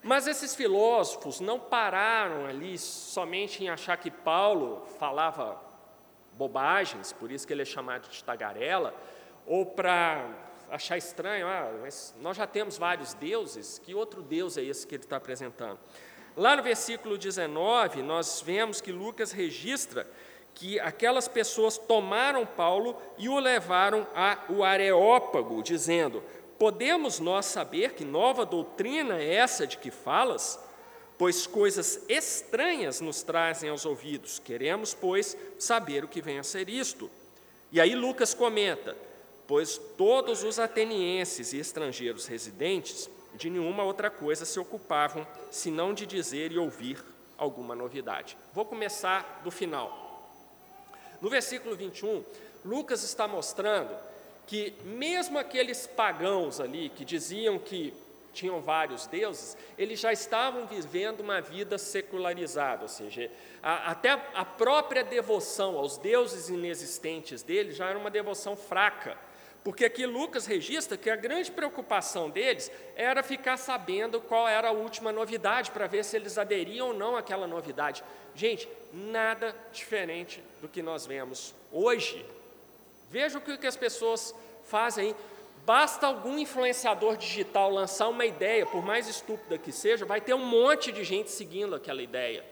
Mas 0.03 0.27
esses 0.27 0.55
filósofos 0.55 1.39
não 1.39 1.61
pararam 1.61 2.47
ali 2.47 2.77
somente 2.77 3.63
em 3.63 3.69
achar 3.69 3.97
que 3.97 4.11
Paulo 4.11 4.85
falava 4.99 5.72
bobagens, 6.37 7.13
por 7.13 7.31
isso 7.31 7.47
que 7.47 7.53
ele 7.53 7.63
é 7.63 7.67
chamado 7.67 8.09
de 8.09 8.23
tagarela, 8.25 8.95
ou 9.47 9.67
para 9.67 10.29
achar 10.71 10.97
estranho, 10.97 11.47
ah, 11.47 11.71
mas 11.83 12.15
nós 12.21 12.37
já 12.37 12.47
temos 12.47 12.79
vários 12.79 13.15
deuses, 13.15 13.79
que 13.79 13.95
outro 13.95 14.23
Deus 14.23 14.57
é 14.57 14.63
esse 14.63 14.87
que 14.87 14.95
ele 14.95 15.05
está 15.05 15.17
apresentando? 15.17 15.79
Lá 16.37 16.57
no 16.57 16.63
versículo 16.63 17.19
19, 17.19 18.03
nós 18.03 18.43
vemos 18.45 18.81
que 18.81 18.91
Lucas 18.91 19.33
registra 19.33 20.09
que 20.55 20.81
aquelas 20.81 21.29
pessoas 21.29 21.77
tomaram 21.77 22.47
Paulo 22.47 22.97
e 23.19 23.29
o 23.29 23.39
levaram 23.39 24.07
ao 24.15 24.63
Areópago, 24.63 25.63
dizendo: 25.63 26.23
podemos 26.59 27.21
nós 27.21 27.47
saber 27.47 27.93
que 27.93 28.05
nova 28.05 28.47
doutrina 28.47 29.19
é 29.19 29.35
essa 29.35 29.67
de 29.67 29.77
que 29.77 29.91
falas? 29.91 30.59
Pois 31.23 31.47
coisas 31.47 32.01
estranhas 32.09 33.01
nos 33.01 33.23
trazem 33.23 33.71
aos 33.71 33.87
ouvidos. 33.87 34.41
Queremos, 34.41 34.93
pois, 34.93 35.37
saber 35.57 36.03
o 36.03 36.09
que 36.09 36.21
vem 36.21 36.41
a 36.41 36.43
ser 36.43 36.69
isto. 36.69 37.09
E 37.71 37.81
aí 37.81 37.95
Lucas 37.95 38.35
comenta: 38.35 38.97
Pois 39.47 39.79
todos 39.97 40.43
os 40.43 40.59
atenienses 40.59 41.53
e 41.53 41.59
estrangeiros 41.59 42.27
residentes 42.27 43.09
de 43.37 43.49
nenhuma 43.49 43.85
outra 43.85 44.11
coisa 44.11 44.45
se 44.45 44.59
ocupavam, 44.59 45.25
senão 45.49 45.95
de 45.95 46.07
dizer 46.07 46.51
e 46.51 46.59
ouvir 46.59 46.99
alguma 47.39 47.77
novidade. 47.77 48.37
Vou 48.53 48.65
começar 48.65 49.43
do 49.45 49.51
final. 49.53 50.29
No 51.21 51.31
versículo 51.31 51.77
21, 51.77 52.25
Lucas 52.65 53.05
está 53.05 53.29
mostrando 53.29 53.97
que, 54.45 54.75
mesmo 54.85 55.39
aqueles 55.39 55.87
pagãos 55.87 56.59
ali 56.59 56.89
que 56.89 57.05
diziam 57.05 57.61
que 57.61 57.95
tinham 58.33 58.61
vários 58.61 59.07
deuses, 59.07 59.57
eles 59.77 60.01
já 60.01 60.13
estavam 60.13 60.67
vivendo 60.67 61.21
uma 61.21 61.41
vida 61.41 61.79
secularizada, 61.79 62.83
ou 62.83 62.89
seja, 62.89 63.31
a, 63.63 63.91
até 63.91 64.11
a 64.11 64.45
própria 64.45 65.05
devoção 65.05 65.77
aos 65.77 65.99
deuses 65.99 66.49
inexistentes 66.49 67.43
deles 67.43 67.77
já 67.77 67.89
era 67.89 67.99
uma 67.99 68.11
devoção 68.11 68.57
fraca. 68.57 69.17
Porque 69.65 69.85
aqui 69.85 70.05
Lucas 70.07 70.45
registra 70.45 70.97
que 70.97 71.09
a 71.09 71.15
grande 71.15 71.51
preocupação 71.51 72.29
deles 72.29 72.71
era 72.97 73.23
ficar 73.23 73.57
sabendo 73.57 74.21
qual 74.21 74.49
era 74.49 74.69
a 74.69 74.73
última 74.73 75.13
novidade, 75.13 75.71
para 75.71 75.87
ver 75.87 76.05
se 76.05 76.17
eles 76.17 76.37
aderiam 76.37 76.89
ou 76.89 76.95
não 76.95 77.17
àquela 77.17 77.47
novidade. 77.47 78.03
Gente, 78.35 78.69
nada 78.93 79.55
diferente 79.73 80.43
do 80.61 80.69
que 80.69 80.83
nós 80.83 81.07
vemos 81.07 81.55
hoje. 81.71 82.27
Veja 83.09 83.39
o 83.39 83.41
que 83.41 83.67
as 83.67 83.77
pessoas 83.77 84.35
fazem. 84.65 85.15
Basta 85.65 86.09
algum 86.09 86.39
influenciador 86.39 87.17
digital 87.17 87.71
lançar 87.71 88.09
uma 88.09 88.27
ideia, 88.27 88.67
por 88.67 88.85
mais 88.85 89.07
estúpida 89.07 89.57
que 89.57 89.71
seja, 89.71 90.05
vai 90.05 90.21
ter 90.21 90.35
um 90.35 90.45
monte 90.45 90.91
de 90.91 91.05
gente 91.05 91.31
seguindo 91.31 91.75
aquela 91.75 92.03
ideia. 92.03 92.45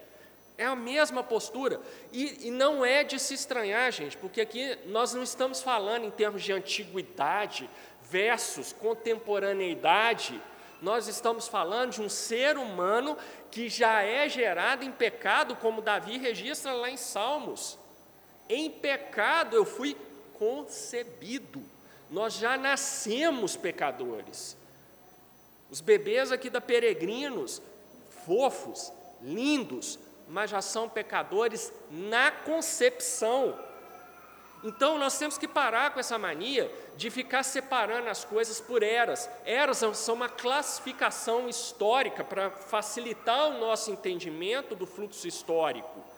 É 0.57 0.65
a 0.65 0.77
mesma 0.77 1.25
postura. 1.25 1.81
E, 2.13 2.47
e, 2.49 2.51
não 2.53 2.85
é 2.85 3.03
de 3.03 3.19
se 3.19 3.35
estranhar, 3.35 3.91
gente, 3.91 4.17
porque 4.17 4.41
aqui 4.41 4.79
nós 4.87 5.13
não 5.13 5.25
estamos 5.25 5.61
falando 5.61 6.05
em 6.05 6.11
termos 6.11 6.43
de 6.43 6.53
antiguidade 6.53 7.69
versus 8.03 8.73
contemporaneidade. 8.73 10.41
Nós 10.81 11.09
estamos 11.09 11.49
falando 11.49 11.93
de 11.93 12.03
um 12.03 12.09
ser 12.09 12.57
humano 12.59 13.17
que 13.51 13.69
já 13.69 14.03
é 14.03 14.29
gerado 14.29 14.85
em 14.85 14.93
pecado, 14.93 15.57
como 15.57 15.83
Davi 15.83 16.17
registra 16.17 16.73
lá 16.75 16.89
em 16.89 16.97
Salmos. 16.97 17.77
Em 18.49 18.71
pecado 18.71 19.57
eu 19.57 19.65
fui 19.65 19.97
concebido. 20.35 21.61
Nós 22.11 22.35
já 22.35 22.57
nascemos 22.57 23.57
pecadores. 23.57 24.57
Os 25.71 25.81
bebês 25.81 26.33
aqui 26.33 26.51
da 26.51 26.61
Peregrinos, 26.61 27.63
fofos, 28.27 28.93
lindos, 29.23 29.99
mas 30.29 30.51
já 30.51 30.61
são 30.61 30.89
pecadores 30.89 31.73
na 31.91 32.31
concepção. 32.31 33.57
Então 34.63 34.99
nós 34.99 35.19
temos 35.19 35.39
que 35.39 35.49
parar 35.49 35.93
com 35.93 36.01
essa 36.01 36.19
mania 36.19 36.71
de 36.97 37.11
ficar 37.11 37.43
separando 37.43 38.09
as 38.09 38.25
coisas 38.25 38.61
por 38.61 38.83
eras. 38.83 39.29
Eras 39.45 39.79
são 39.95 40.15
uma 40.15 40.29
classificação 40.29 41.49
histórica 41.49 42.23
para 42.23 42.51
facilitar 42.51 43.49
o 43.49 43.59
nosso 43.59 43.91
entendimento 43.91 44.75
do 44.75 44.87
fluxo 44.87 45.27
histórico. 45.27 46.10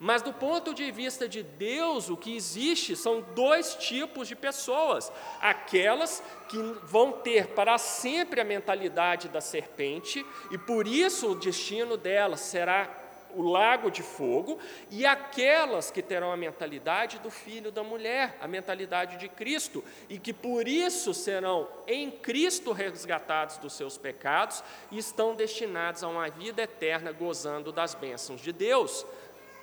Mas 0.00 0.22
do 0.22 0.32
ponto 0.32 0.72
de 0.72 0.90
vista 0.92 1.28
de 1.28 1.42
Deus, 1.42 2.08
o 2.08 2.16
que 2.16 2.36
existe 2.36 2.94
são 2.94 3.20
dois 3.34 3.74
tipos 3.74 4.28
de 4.28 4.36
pessoas: 4.36 5.10
aquelas 5.40 6.22
que 6.48 6.56
vão 6.84 7.10
ter 7.12 7.48
para 7.48 7.76
sempre 7.78 8.40
a 8.40 8.44
mentalidade 8.44 9.28
da 9.28 9.40
serpente, 9.40 10.24
e 10.52 10.58
por 10.58 10.86
isso 10.86 11.32
o 11.32 11.34
destino 11.34 11.96
delas 11.96 12.40
será 12.40 12.88
o 13.34 13.42
lago 13.42 13.90
de 13.90 14.02
fogo, 14.02 14.58
e 14.90 15.04
aquelas 15.04 15.90
que 15.90 16.00
terão 16.00 16.32
a 16.32 16.36
mentalidade 16.36 17.18
do 17.18 17.30
filho 17.30 17.70
da 17.70 17.82
mulher, 17.82 18.36
a 18.40 18.48
mentalidade 18.48 19.16
de 19.16 19.28
Cristo, 19.28 19.84
e 20.08 20.18
que 20.18 20.32
por 20.32 20.66
isso 20.66 21.12
serão 21.12 21.68
em 21.86 22.10
Cristo 22.10 22.72
resgatados 22.72 23.58
dos 23.58 23.74
seus 23.74 23.98
pecados 23.98 24.62
e 24.90 24.98
estão 24.98 25.34
destinados 25.34 26.02
a 26.02 26.08
uma 26.08 26.28
vida 26.30 26.62
eterna 26.62 27.12
gozando 27.12 27.70
das 27.72 27.94
bênçãos 27.94 28.40
de 28.40 28.52
Deus. 28.52 29.04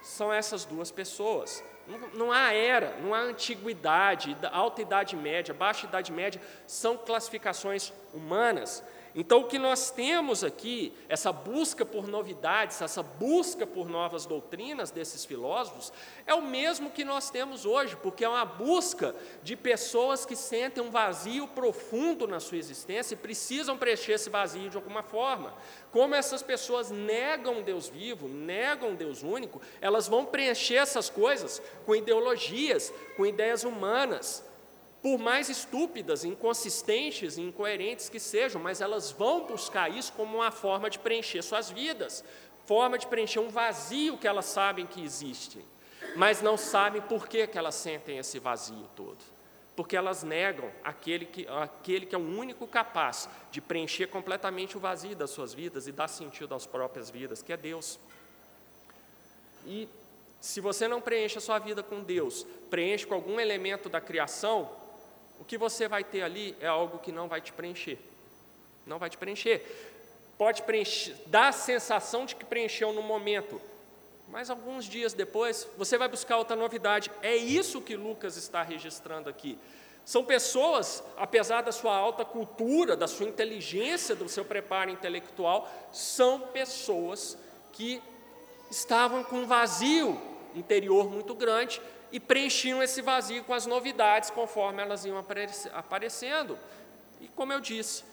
São 0.05 0.31
essas 0.31 0.65
duas 0.65 0.91
pessoas. 0.91 1.63
Não, 2.13 2.31
há 2.31 2.53
era, 2.53 2.95
não 3.01 3.13
há 3.13 3.19
antiguidade, 3.19 4.37
alta 4.51 4.81
idade 4.83 5.15
média, 5.15 5.51
baixa 5.51 5.87
idade 5.87 6.11
média, 6.11 6.39
são 6.67 6.95
classificações 6.95 7.91
humanas. 8.13 8.83
Então, 9.17 9.39
o 9.39 9.47
que 9.47 9.57
nós 9.57 9.91
temos 9.91 10.43
aqui, 10.43 10.91
essa 11.07 11.31
busca 11.31 11.85
por 11.85 12.05
novidades, 12.05 12.81
essa 12.81 13.01
busca 13.01 13.65
por 13.65 13.87
novas 13.87 14.25
doutrinas 14.25 14.91
desses 14.91 15.23
filósofos, 15.23 15.93
é 16.27 16.33
o 16.33 16.41
mesmo 16.41 16.91
que 16.91 17.05
nós 17.05 17.29
temos 17.29 17.65
hoje, 17.65 17.95
porque 17.95 18.25
é 18.25 18.29
uma 18.29 18.43
busca 18.43 19.15
de 19.41 19.55
pessoas 19.55 20.25
que 20.25 20.35
sentem 20.35 20.83
um 20.83 20.91
vazio 20.91 21.47
profundo 21.47 22.27
na 22.27 22.41
sua 22.41 22.57
existência 22.57 23.13
e 23.13 23.17
precisam 23.17 23.77
preencher 23.77 24.13
esse 24.13 24.29
vazio 24.29 24.69
de 24.69 24.75
alguma 24.75 25.01
forma. 25.01 25.53
Como 25.93 26.13
essas 26.13 26.43
pessoas 26.43 26.91
negam 26.91 27.61
Deus 27.61 27.87
vivo, 27.87 28.27
negam 28.27 28.95
Deus 28.95 29.23
único, 29.23 29.61
elas 29.79 30.09
vão 30.09 30.25
preencher 30.25 30.75
essas 30.75 31.09
coisas 31.09 31.61
com 31.85 31.95
ideologias, 31.95 32.93
com 33.15 33.25
ideias 33.25 33.63
humanas 33.63 34.43
por 35.05 35.19
mais 35.19 35.49
estúpidas, 35.49 36.25
inconsistentes, 36.25 37.37
incoerentes 37.37 38.09
que 38.09 38.19
sejam, 38.19 38.59
mas 38.59 38.81
elas 38.81 39.11
vão 39.11 39.45
buscar 39.45 39.87
isso 39.87 40.11
como 40.13 40.37
uma 40.37 40.49
forma 40.49 40.89
de 40.89 40.97
preencher 40.97 41.43
suas 41.43 41.69
vidas, 41.69 42.23
forma 42.65 42.97
de 42.97 43.05
preencher 43.05 43.37
um 43.37 43.49
vazio 43.49 44.17
que 44.17 44.27
elas 44.27 44.45
sabem 44.45 44.87
que 44.87 45.03
existe, 45.03 45.63
mas 46.15 46.41
não 46.41 46.57
sabem 46.57 47.03
por 47.03 47.27
que, 47.27 47.45
que 47.45 47.55
elas 47.55 47.75
sentem 47.75 48.17
esse 48.17 48.39
vazio 48.39 48.89
todo. 48.95 49.19
Porque 49.75 49.95
elas 49.95 50.23
negam 50.23 50.71
aquele 50.83 51.27
que, 51.27 51.45
aquele 51.49 52.07
que 52.07 52.15
é 52.15 52.17
o 52.17 52.27
único 52.27 52.65
capaz 52.65 53.29
de 53.51 53.61
preencher 53.61 54.07
completamente 54.07 54.75
o 54.75 54.79
vazio 54.79 55.15
das 55.15 55.29
suas 55.29 55.53
vidas 55.53 55.85
e 55.85 55.91
dar 55.91 56.07
sentido 56.07 56.55
às 56.55 56.65
próprias 56.65 57.11
vidas, 57.11 57.43
que 57.43 57.53
é 57.53 57.57
Deus. 57.57 57.99
E 59.67 59.87
se 60.41 60.59
você 60.59 60.87
não 60.87 60.99
preenche 60.99 61.37
a 61.37 61.41
sua 61.41 61.59
vida 61.59 61.83
com 61.83 62.01
Deus, 62.01 62.43
preenche 62.71 63.05
com 63.05 63.13
algum 63.13 63.39
elemento 63.39 63.87
da 63.87 64.01
criação, 64.01 64.83
o 65.39 65.45
que 65.45 65.57
você 65.57 65.87
vai 65.87 66.03
ter 66.03 66.21
ali 66.21 66.55
é 66.59 66.67
algo 66.67 66.99
que 66.99 67.11
não 67.11 67.27
vai 67.27 67.41
te 67.41 67.51
preencher. 67.51 67.99
Não 68.85 68.99
vai 68.99 69.09
te 69.09 69.17
preencher. 69.17 69.61
Pode 70.37 70.63
preencher, 70.63 71.15
dar 71.27 71.49
a 71.49 71.51
sensação 71.51 72.25
de 72.25 72.35
que 72.35 72.43
preencheu 72.43 72.91
no 72.91 73.01
momento, 73.01 73.61
mas 74.27 74.49
alguns 74.49 74.85
dias 74.85 75.13
depois 75.13 75.67
você 75.77 75.97
vai 75.97 76.09
buscar 76.09 76.37
outra 76.37 76.55
novidade. 76.55 77.09
É 77.21 77.35
isso 77.35 77.81
que 77.81 77.95
Lucas 77.95 78.35
está 78.35 78.61
registrando 78.61 79.29
aqui. 79.29 79.57
São 80.03 80.23
pessoas, 80.23 81.03
apesar 81.17 81.61
da 81.61 81.71
sua 81.71 81.95
alta 81.95 82.25
cultura, 82.25 82.95
da 82.95 83.07
sua 83.07 83.27
inteligência, 83.27 84.15
do 84.15 84.29
seu 84.29 84.45
preparo 84.45 84.91
intelectual, 84.91 85.67
são 85.91 86.39
pessoas 86.39 87.37
que 87.71 88.01
estavam 88.69 89.23
com 89.23 89.37
um 89.37 89.47
vazio 89.47 90.21
interior 90.53 91.09
muito 91.09 91.33
grande 91.33 91.81
e 92.11 92.19
preenchiam 92.19 92.81
esse 92.81 93.01
vazio 93.01 93.43
com 93.43 93.53
as 93.53 93.65
novidades 93.65 94.29
conforme 94.29 94.81
elas 94.81 95.05
iam 95.05 95.23
aparecendo. 95.73 96.57
E 97.19 97.27
como 97.29 97.53
eu 97.53 97.59
disse, 97.59 98.03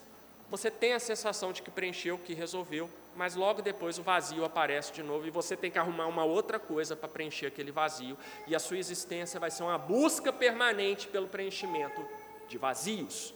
você 0.51 0.71
tem 0.71 0.93
a 0.93 1.01
sensação 1.01 1.53
de 1.53 1.63
que 1.63 1.71
preencheu, 1.71 2.19
que 2.19 2.35
resolveu, 2.35 2.91
mas 3.17 3.35
logo 3.35 3.63
depois 3.63 3.99
o 3.99 4.03
vazio 4.03 4.45
aparece 4.45 4.93
de 4.93 5.03
novo 5.03 5.27
e 5.27 5.31
você 5.31 5.57
tem 5.57 5.71
que 5.71 5.79
arrumar 5.79 6.07
uma 6.07 6.25
outra 6.25 6.59
coisa 6.59 6.95
para 6.95 7.09
preencher 7.09 7.47
aquele 7.47 7.73
vazio, 7.73 8.19
e 8.47 8.55
a 8.55 8.59
sua 8.59 8.79
existência 8.79 9.41
vai 9.41 9.51
ser 9.51 9.63
uma 9.63 9.79
busca 9.79 10.33
permanente 10.33 11.09
pelo 11.09 11.27
preenchimento 11.27 12.07
de 12.49 12.59
vazios, 12.59 13.33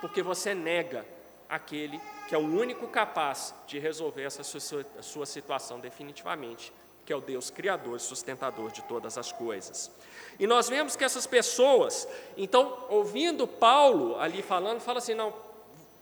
porque 0.00 0.22
você 0.22 0.54
nega 0.54 1.06
aquele 1.48 2.00
que 2.28 2.34
é 2.34 2.38
o 2.38 2.42
único 2.42 2.88
capaz 2.88 3.54
de 3.66 3.78
resolver 3.78 4.22
essa 4.22 4.42
sua, 4.42 4.84
sua 5.00 5.26
situação 5.26 5.80
definitivamente, 5.80 6.72
que 7.04 7.12
é 7.12 7.16
o 7.16 7.20
Deus 7.20 7.50
criador 7.50 7.96
e 7.96 8.00
sustentador 8.00 8.70
de 8.70 8.82
todas 8.82 9.18
as 9.18 9.32
coisas. 9.32 9.90
E 10.38 10.46
nós 10.46 10.68
vemos 10.68 10.96
que 10.96 11.04
essas 11.04 11.26
pessoas, 11.26 12.08
então, 12.36 12.86
ouvindo 12.88 13.46
Paulo 13.46 14.18
ali 14.18 14.42
falando, 14.42 14.80
fala 14.80 14.98
assim: 14.98 15.14
não, 15.14 15.32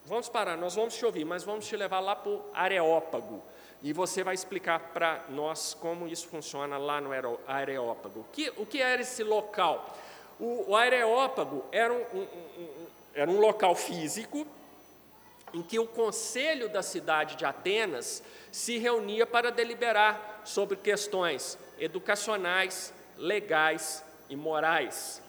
vamos 0.05 0.29
parar, 0.29 0.57
nós 0.57 0.75
vamos 0.75 0.95
te 0.95 1.05
ouvir, 1.05 1.25
mas 1.25 1.43
vamos 1.43 1.67
te 1.67 1.77
levar 1.77 2.01
lá 2.01 2.15
para 2.15 2.31
o 2.31 2.45
Areópago. 2.53 3.43
E 3.83 3.93
você 3.93 4.23
vai 4.23 4.35
explicar 4.35 4.93
para 4.93 5.25
nós 5.31 5.73
como 5.73 6.07
isso 6.07 6.29
funciona 6.29 6.77
lá 6.77 7.01
no 7.01 7.11
Areópago. 7.47 8.21
O 8.21 8.25
que, 8.31 8.53
o 8.59 8.67
que 8.67 8.83
era 8.83 9.01
esse 9.01 9.25
local? 9.25 9.97
O, 10.39 10.73
o 10.73 10.77
Areópago 10.77 11.65
era 11.73 11.93
um, 11.93 12.05
um, 12.15 12.21
um, 12.59 12.87
era 13.15 13.31
um 13.31 13.41
local 13.41 13.75
físico 13.75 14.47
em 15.53 15.63
que 15.63 15.79
o 15.79 15.87
conselho 15.87 16.69
da 16.69 16.83
cidade 16.83 17.37
de 17.37 17.45
Atenas 17.45 18.23
se 18.53 18.79
reunia 18.79 19.27
para 19.27 19.51
deliberar 19.51 20.43
sobre 20.45 20.77
questões 20.77 21.59
educacionais, 21.79 22.93
legais 23.17 24.05
e 24.29 24.37
morais. 24.37 25.23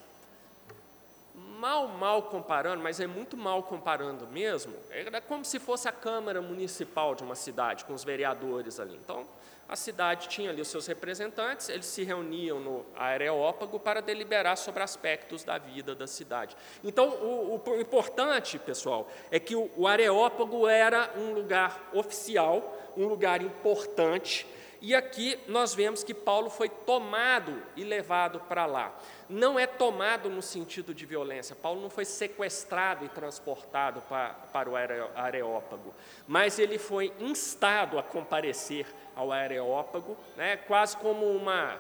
mal, 1.62 1.88
mal 1.88 2.24
comparando, 2.24 2.82
mas 2.82 3.00
é 3.00 3.06
muito 3.06 3.38
mal 3.38 3.62
comparando 3.62 4.26
mesmo, 4.28 4.74
era 4.90 5.22
como 5.22 5.46
se 5.46 5.60
fosse 5.60 5.88
a 5.88 5.92
Câmara 5.92 6.42
Municipal 6.42 7.14
de 7.14 7.24
uma 7.24 7.36
cidade, 7.36 7.86
com 7.86 7.94
os 7.94 8.04
vereadores 8.04 8.80
ali. 8.80 8.96
Então, 8.96 9.28
a 9.72 9.76
cidade 9.78 10.28
tinha 10.28 10.50
ali 10.50 10.62
os 10.62 10.68
seus 10.68 10.86
representantes, 10.86 11.70
eles 11.70 11.86
se 11.86 12.04
reuniam 12.04 12.60
no 12.60 12.86
Areópago 12.94 13.80
para 13.80 14.02
deliberar 14.02 14.58
sobre 14.58 14.84
aspectos 14.84 15.46
da 15.46 15.58
vida 15.58 15.96
da 15.96 16.06
cidade. 16.06 16.58
Então, 16.84 17.08
o, 17.08 17.62
o 17.66 17.80
importante, 17.80 18.60
pessoal, 18.60 19.10
é 19.32 19.40
que 19.40 19.56
o, 19.56 19.72
o 19.78 19.88
Areópago 19.88 20.68
era 20.68 21.10
um 21.16 21.32
lugar 21.32 21.90
oficial, 21.94 22.78
um 22.98 23.06
lugar 23.06 23.42
importante, 23.42 24.46
e 24.82 24.96
aqui 24.96 25.40
nós 25.48 25.76
vemos 25.76 26.04
que 26.04 26.14
Paulo 26.14 26.50
foi 26.50 26.68
tomado 26.68 27.62
e 27.76 27.84
levado 27.84 28.40
para 28.40 28.66
lá. 28.66 28.92
Não 29.30 29.60
é 29.60 29.68
tomado 29.68 30.28
no 30.28 30.42
sentido 30.42 30.94
de 30.94 31.06
violência, 31.06 31.56
Paulo 31.56 31.80
não 31.80 31.90
foi 31.90 32.04
sequestrado 32.04 33.06
e 33.06 33.10
transportado 33.10 34.02
para, 34.02 34.34
para 34.34 34.70
o 34.70 34.76
Areópago, 34.76 35.94
mas 36.28 36.58
ele 36.58 36.80
foi 36.80 37.14
instado 37.20 38.00
a 38.00 38.04
comparecer 38.04 38.88
ao 39.16 39.32
Areópago, 39.32 40.18
né, 40.36 40.58
quase 40.58 40.98
como 40.98 41.30
uma 41.30 41.78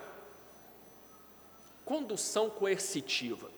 condução 1.84 2.49
coercitiva, 2.49 3.49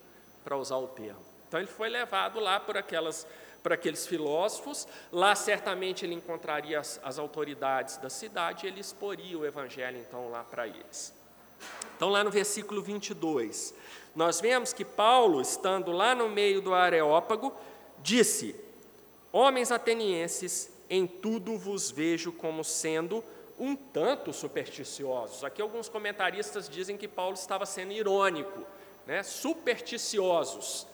para 0.43 0.57
usar 0.57 0.77
o 0.77 0.87
termo. 0.87 1.21
Então 1.47 1.59
ele 1.59 1.69
foi 1.69 1.89
levado 1.89 2.39
lá 2.39 2.59
por 2.59 2.77
aquelas 2.77 3.27
para 3.63 3.75
aqueles 3.75 4.05
filósofos. 4.05 4.87
Lá 5.11 5.33
certamente 5.33 6.05
ele 6.05 6.13
encontraria 6.13 6.79
as, 6.79 6.99
as 7.01 7.17
autoridades 7.17 7.97
da 7.97 8.09
cidade 8.09 8.65
e 8.65 8.69
ele 8.69 8.81
exporia 8.81 9.39
o 9.39 9.45
evangelho 9.45 9.97
então 9.97 10.29
lá 10.29 10.43
para 10.43 10.67
eles. 10.67 11.13
Então, 11.95 12.09
lá 12.09 12.23
no 12.23 12.29
versículo 12.29 12.81
22, 12.81 13.73
nós 14.13 14.41
vemos 14.41 14.73
que 14.73 14.83
Paulo, 14.83 15.41
estando 15.41 15.91
lá 15.91 16.13
no 16.13 16.27
meio 16.27 16.61
do 16.61 16.73
Areópago, 16.73 17.53
disse: 17.99 18.55
Homens 19.31 19.71
atenienses, 19.71 20.69
em 20.89 21.07
tudo 21.07 21.57
vos 21.57 21.89
vejo 21.89 22.31
como 22.31 22.63
sendo 22.63 23.23
um 23.57 23.75
tanto 23.75 24.33
supersticiosos. 24.33 25.43
Aqui 25.43 25.61
alguns 25.61 25.87
comentaristas 25.87 26.67
dizem 26.67 26.97
que 26.97 27.07
Paulo 27.07 27.35
estava 27.35 27.65
sendo 27.65 27.93
irônico, 27.93 28.65
né? 29.05 29.23
supersticiosos. 29.23 30.87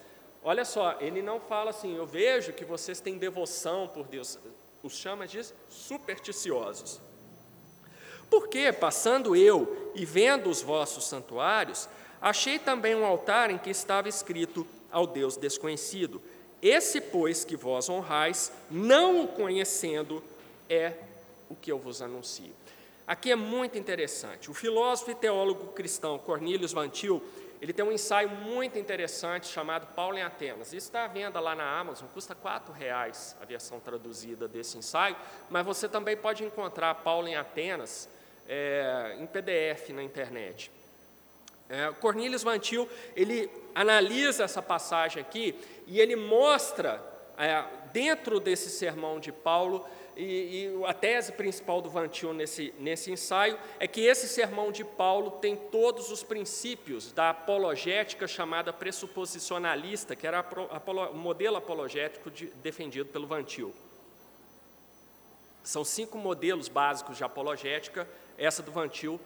Olha 0.43 0.63
só, 0.63 0.97
ele 0.99 1.21
não 1.21 1.39
fala 1.39 1.71
assim, 1.71 1.95
eu 1.95 2.05
vejo 2.05 2.53
que 2.53 2.63
vocês 2.63 3.01
têm 3.01 3.17
devoção 3.17 3.87
por 3.87 4.07
Deus, 4.07 4.39
os 4.81 4.93
chama 4.93 5.27
de 5.27 5.41
supersticiosos. 5.67 7.01
Porque, 8.29 8.71
passando 8.71 9.35
eu 9.35 9.91
e 9.95 10.05
vendo 10.05 10.49
os 10.49 10.61
vossos 10.61 11.05
santuários, 11.05 11.89
achei 12.21 12.59
também 12.59 12.95
um 12.95 13.05
altar 13.05 13.49
em 13.49 13.57
que 13.57 13.69
estava 13.69 14.07
escrito 14.07 14.65
ao 14.91 15.07
Deus 15.07 15.35
desconhecido. 15.35 16.21
Esse, 16.61 17.01
pois, 17.01 17.43
que 17.43 17.55
vós 17.55 17.89
honrais, 17.89 18.51
não 18.69 19.23
o 19.23 19.27
conhecendo, 19.27 20.23
é 20.69 20.93
o 21.49 21.55
que 21.55 21.71
eu 21.71 21.79
vos 21.79 22.01
anuncio. 22.01 22.53
Aqui 23.07 23.31
é 23.31 23.35
muito 23.35 23.77
interessante. 23.77 24.51
O 24.51 24.53
filósofo 24.53 25.09
e 25.09 25.15
teólogo 25.15 25.73
cristão 25.73 26.19
Cornelius 26.19 26.73
Van 26.73 26.89
Til, 26.89 27.23
ele 27.61 27.73
tem 27.73 27.83
um 27.83 27.91
ensaio 27.91 28.29
muito 28.29 28.79
interessante 28.79 29.47
chamado 29.47 29.87
Paulo 29.93 30.17
em 30.17 30.21
Atenas. 30.21 30.67
Isso 30.69 30.87
está 30.87 31.03
à 31.03 31.07
venda 31.07 31.39
lá 31.39 31.53
na 31.55 31.79
Amazon, 31.79 32.07
custa 32.13 32.33
R$ 32.33 32.73
reais 32.73 33.35
a 33.41 33.45
versão 33.45 33.79
traduzida 33.79 34.47
desse 34.47 34.77
ensaio, 34.77 35.15
mas 35.49 35.65
você 35.65 35.89
também 35.89 36.15
pode 36.15 36.43
encontrar 36.43 36.95
Paulo 36.95 37.27
em 37.27 37.35
Atenas 37.35 38.07
é, 38.47 39.17
em 39.19 39.27
PDF 39.27 39.89
na 39.89 40.01
internet. 40.01 40.71
É, 41.67 41.91
Cornelius 41.99 42.43
Van 42.43 42.57
Til, 42.57 42.89
ele 43.15 43.49
analisa 43.75 44.43
essa 44.43 44.61
passagem 44.61 45.21
aqui 45.21 45.53
e 45.85 45.99
ele 45.99 46.15
mostra, 46.15 47.03
é, 47.37 47.63
dentro 47.91 48.39
desse 48.39 48.69
sermão 48.69 49.19
de 49.19 49.31
Paulo, 49.31 49.85
e, 50.19 50.65
e, 50.65 50.85
a 50.85 50.93
tese 50.93 51.31
principal 51.31 51.81
do 51.81 51.89
Van 51.89 52.07
Til 52.07 52.33
nesse, 52.33 52.73
nesse 52.77 53.11
ensaio 53.11 53.57
é 53.79 53.87
que 53.87 54.01
esse 54.01 54.27
sermão 54.27 54.71
de 54.71 54.83
Paulo 54.83 55.31
tem 55.31 55.55
todos 55.55 56.11
os 56.11 56.21
princípios 56.23 57.11
da 57.11 57.29
apologética 57.29 58.27
chamada 58.27 58.73
pressuposicionalista, 58.73 60.15
que 60.15 60.27
era 60.27 60.45
o 61.11 61.15
modelo 61.15 61.55
apologético 61.55 62.29
de, 62.29 62.47
defendido 62.47 63.09
pelo 63.09 63.27
Van 63.27 63.43
Til. 63.43 63.73
São 65.63 65.85
cinco 65.85 66.17
modelos 66.17 66.67
básicos 66.67 67.15
de 67.15 67.23
apologética, 67.23 68.07
essa 68.37 68.61
do 68.61 68.71
Van 68.71 68.89
Til 68.89 69.19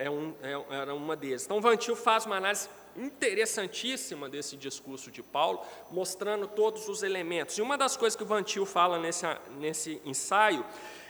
é 0.00 0.10
um, 0.10 0.34
é, 0.42 0.74
era 0.74 0.94
uma 0.94 1.14
deles. 1.14 1.44
Então, 1.44 1.60
Van 1.60 1.76
Til 1.76 1.94
faz 1.94 2.24
uma 2.24 2.36
análise 2.36 2.68
interessantíssima 2.96 4.28
desse 4.28 4.56
discurso 4.56 5.10
de 5.10 5.22
Paulo, 5.22 5.60
mostrando 5.90 6.46
todos 6.46 6.88
os 6.88 7.02
elementos. 7.02 7.58
E 7.58 7.62
uma 7.62 7.76
das 7.76 7.96
coisas 7.96 8.16
que 8.16 8.22
o 8.22 8.26
Vantil 8.26 8.66
fala 8.66 8.98
nesse, 8.98 9.26
nesse 9.58 10.00
ensaio 10.04 10.64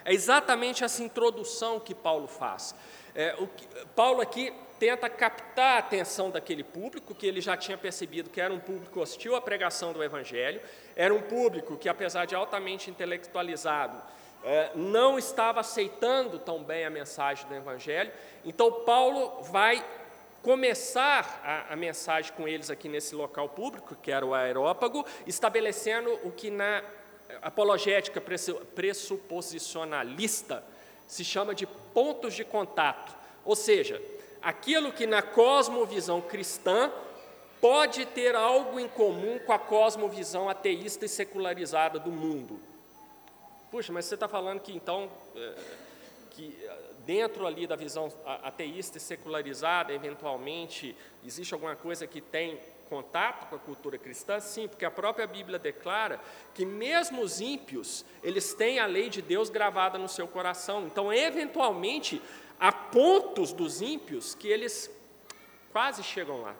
é 0.04 0.12
exatamente 0.12 0.84
essa 0.84 1.02
introdução 1.02 1.78
que 1.80 1.94
Paulo 1.94 2.26
faz. 2.26 2.74
É, 3.14 3.34
o 3.38 3.46
que, 3.46 3.66
Paulo 3.94 4.20
aqui 4.20 4.52
tenta 4.78 5.10
captar 5.10 5.76
a 5.76 5.78
atenção 5.78 6.30
daquele 6.30 6.64
público, 6.64 7.14
que 7.14 7.26
ele 7.26 7.40
já 7.40 7.56
tinha 7.56 7.76
percebido 7.76 8.30
que 8.30 8.40
era 8.40 8.52
um 8.52 8.58
público 8.58 9.00
hostil 9.00 9.36
à 9.36 9.40
pregação 9.40 9.92
do 9.92 10.02
Evangelho, 10.02 10.60
era 10.96 11.12
um 11.12 11.20
público 11.20 11.76
que, 11.76 11.88
apesar 11.88 12.24
de 12.24 12.34
altamente 12.34 12.90
intelectualizado, 12.90 14.00
é, 14.42 14.70
não 14.74 15.18
estava 15.18 15.60
aceitando 15.60 16.38
tão 16.38 16.62
bem 16.62 16.86
a 16.86 16.90
mensagem 16.90 17.46
do 17.46 17.54
Evangelho. 17.54 18.10
Então, 18.42 18.72
Paulo 18.84 19.42
vai 19.42 19.84
começar 20.42 21.40
a, 21.44 21.72
a, 21.72 21.76
mensagem 21.76 22.32
com 22.32 22.48
eles 22.48 22.70
aqui 22.70 22.88
nesse 22.88 23.14
local 23.14 23.48
público, 23.48 23.94
que 23.96 24.10
era 24.10 24.24
o 24.24 24.34
aerópago, 24.34 25.04
estabelecendo 25.26 26.10
o 26.24 26.30
que 26.30 26.50
na 26.50 26.82
apologética 27.42 28.20
pressuposicionalista 28.20 30.64
se 31.06 31.24
chama 31.24 31.54
de 31.54 31.66
pontos 31.66 32.34
de 32.34 32.44
contato, 32.44 33.16
ou 33.44 33.56
seja, 33.56 34.00
aquilo 34.42 34.92
que 34.92 35.06
na 35.06 35.22
cosmovisão 35.22 36.20
cristã 36.20 36.92
pode 37.60 38.06
ter 38.06 38.34
algo 38.34 38.80
em 38.80 38.88
comum 38.88 39.38
com 39.40 39.52
a 39.52 39.58
cosmovisão 39.58 40.48
ateísta 40.48 41.04
e 41.04 41.08
secularizada 41.08 41.98
do 41.98 42.10
mundo. 42.10 42.58
Puxa, 43.70 43.92
mas 43.92 44.06
você 44.06 44.14
está 44.14 44.26
falando 44.26 44.60
que 44.60 44.72
então 44.72 45.10
é, 45.36 45.54
que 46.30 46.56
dentro 47.06 47.46
ali 47.46 47.66
da 47.66 47.76
visão 47.76 48.12
ateísta 48.42 48.98
e 48.98 49.00
secularizada, 49.00 49.92
eventualmente, 49.92 50.96
existe 51.24 51.54
alguma 51.54 51.76
coisa 51.76 52.06
que 52.06 52.20
tem 52.20 52.60
contato 52.88 53.48
com 53.48 53.56
a 53.56 53.58
cultura 53.58 53.96
cristã? 53.96 54.40
Sim, 54.40 54.66
porque 54.66 54.84
a 54.84 54.90
própria 54.90 55.26
Bíblia 55.26 55.58
declara 55.58 56.20
que 56.54 56.66
mesmo 56.66 57.22
os 57.22 57.40
ímpios, 57.40 58.04
eles 58.22 58.52
têm 58.52 58.80
a 58.80 58.86
lei 58.86 59.08
de 59.08 59.22
Deus 59.22 59.48
gravada 59.48 59.96
no 59.96 60.08
seu 60.08 60.26
coração. 60.26 60.86
Então, 60.86 61.12
eventualmente, 61.12 62.20
há 62.58 62.72
pontos 62.72 63.52
dos 63.52 63.80
ímpios 63.80 64.34
que 64.34 64.48
eles 64.48 64.90
quase 65.72 66.02
chegam 66.02 66.42
lá. 66.42 66.54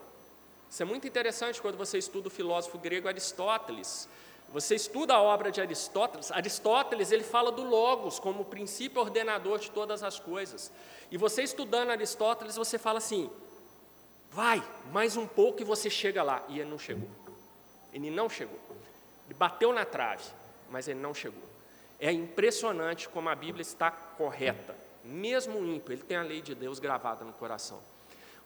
Isso 0.69 0.81
é 0.81 0.85
muito 0.85 1.05
interessante 1.05 1.61
quando 1.61 1.77
você 1.77 1.97
estuda 1.97 2.29
o 2.29 2.31
filósofo 2.31 2.77
grego 2.77 3.09
Aristóteles. 3.09 4.07
Você 4.51 4.75
estuda 4.75 5.13
a 5.13 5.21
obra 5.21 5.49
de 5.49 5.61
Aristóteles, 5.61 6.31
Aristóteles 6.31 7.11
ele 7.11 7.23
fala 7.23 7.51
do 7.51 7.63
logos 7.63 8.19
como 8.19 8.43
princípio 8.43 9.01
ordenador 9.01 9.59
de 9.59 9.71
todas 9.71 10.03
as 10.03 10.19
coisas. 10.19 10.71
E 11.09 11.17
você 11.17 11.41
estudando 11.41 11.91
Aristóteles, 11.91 12.57
você 12.57 12.77
fala 12.77 12.97
assim: 12.97 13.29
vai, 14.29 14.61
mais 14.91 15.15
um 15.15 15.25
pouco 15.25 15.61
e 15.61 15.65
você 15.65 15.89
chega 15.89 16.21
lá. 16.21 16.43
E 16.49 16.59
ele 16.59 16.69
não 16.69 16.77
chegou. 16.77 17.09
Ele 17.93 18.11
não 18.11 18.29
chegou. 18.29 18.59
Ele 19.25 19.37
bateu 19.37 19.71
na 19.71 19.85
trave, 19.85 20.25
mas 20.69 20.87
ele 20.87 20.99
não 20.99 21.13
chegou. 21.13 21.43
É 21.97 22.11
impressionante 22.11 23.07
como 23.07 23.29
a 23.29 23.35
Bíblia 23.35 23.61
está 23.61 23.89
correta. 23.89 24.75
Mesmo 25.03 25.65
ímpio, 25.65 25.93
ele 25.93 26.03
tem 26.03 26.17
a 26.17 26.23
lei 26.23 26.41
de 26.41 26.53
Deus 26.53 26.77
gravada 26.77 27.23
no 27.23 27.33
coração. 27.33 27.79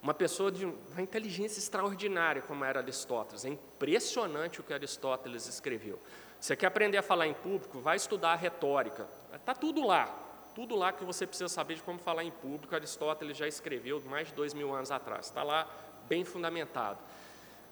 Uma 0.05 0.13
pessoa 0.13 0.51
de 0.51 0.65
uma 0.65 1.01
inteligência 1.01 1.57
extraordinária, 1.57 2.39
como 2.39 2.63
era 2.63 2.79
Aristóteles. 2.79 3.43
É 3.43 3.49
impressionante 3.49 4.61
o 4.61 4.63
que 4.63 4.71
Aristóteles 4.71 5.47
escreveu. 5.47 5.99
Você 6.39 6.55
quer 6.55 6.67
aprender 6.67 6.99
a 6.99 7.01
falar 7.01 7.25
em 7.25 7.33
público? 7.33 7.79
Vai 7.79 7.95
estudar 7.95 8.33
a 8.33 8.35
retórica. 8.35 9.07
Está 9.33 9.55
tudo 9.55 9.83
lá. 9.83 10.05
Tudo 10.53 10.75
lá 10.75 10.93
que 10.93 11.03
você 11.03 11.25
precisa 11.25 11.49
saber 11.49 11.73
de 11.73 11.81
como 11.81 11.97
falar 11.97 12.23
em 12.23 12.29
público. 12.29 12.75
Aristóteles 12.75 13.35
já 13.35 13.47
escreveu 13.47 13.99
mais 14.05 14.27
de 14.27 14.35
dois 14.35 14.53
mil 14.53 14.75
anos 14.75 14.91
atrás. 14.91 15.25
Está 15.25 15.41
lá 15.41 15.67
bem 16.07 16.23
fundamentado. 16.23 16.99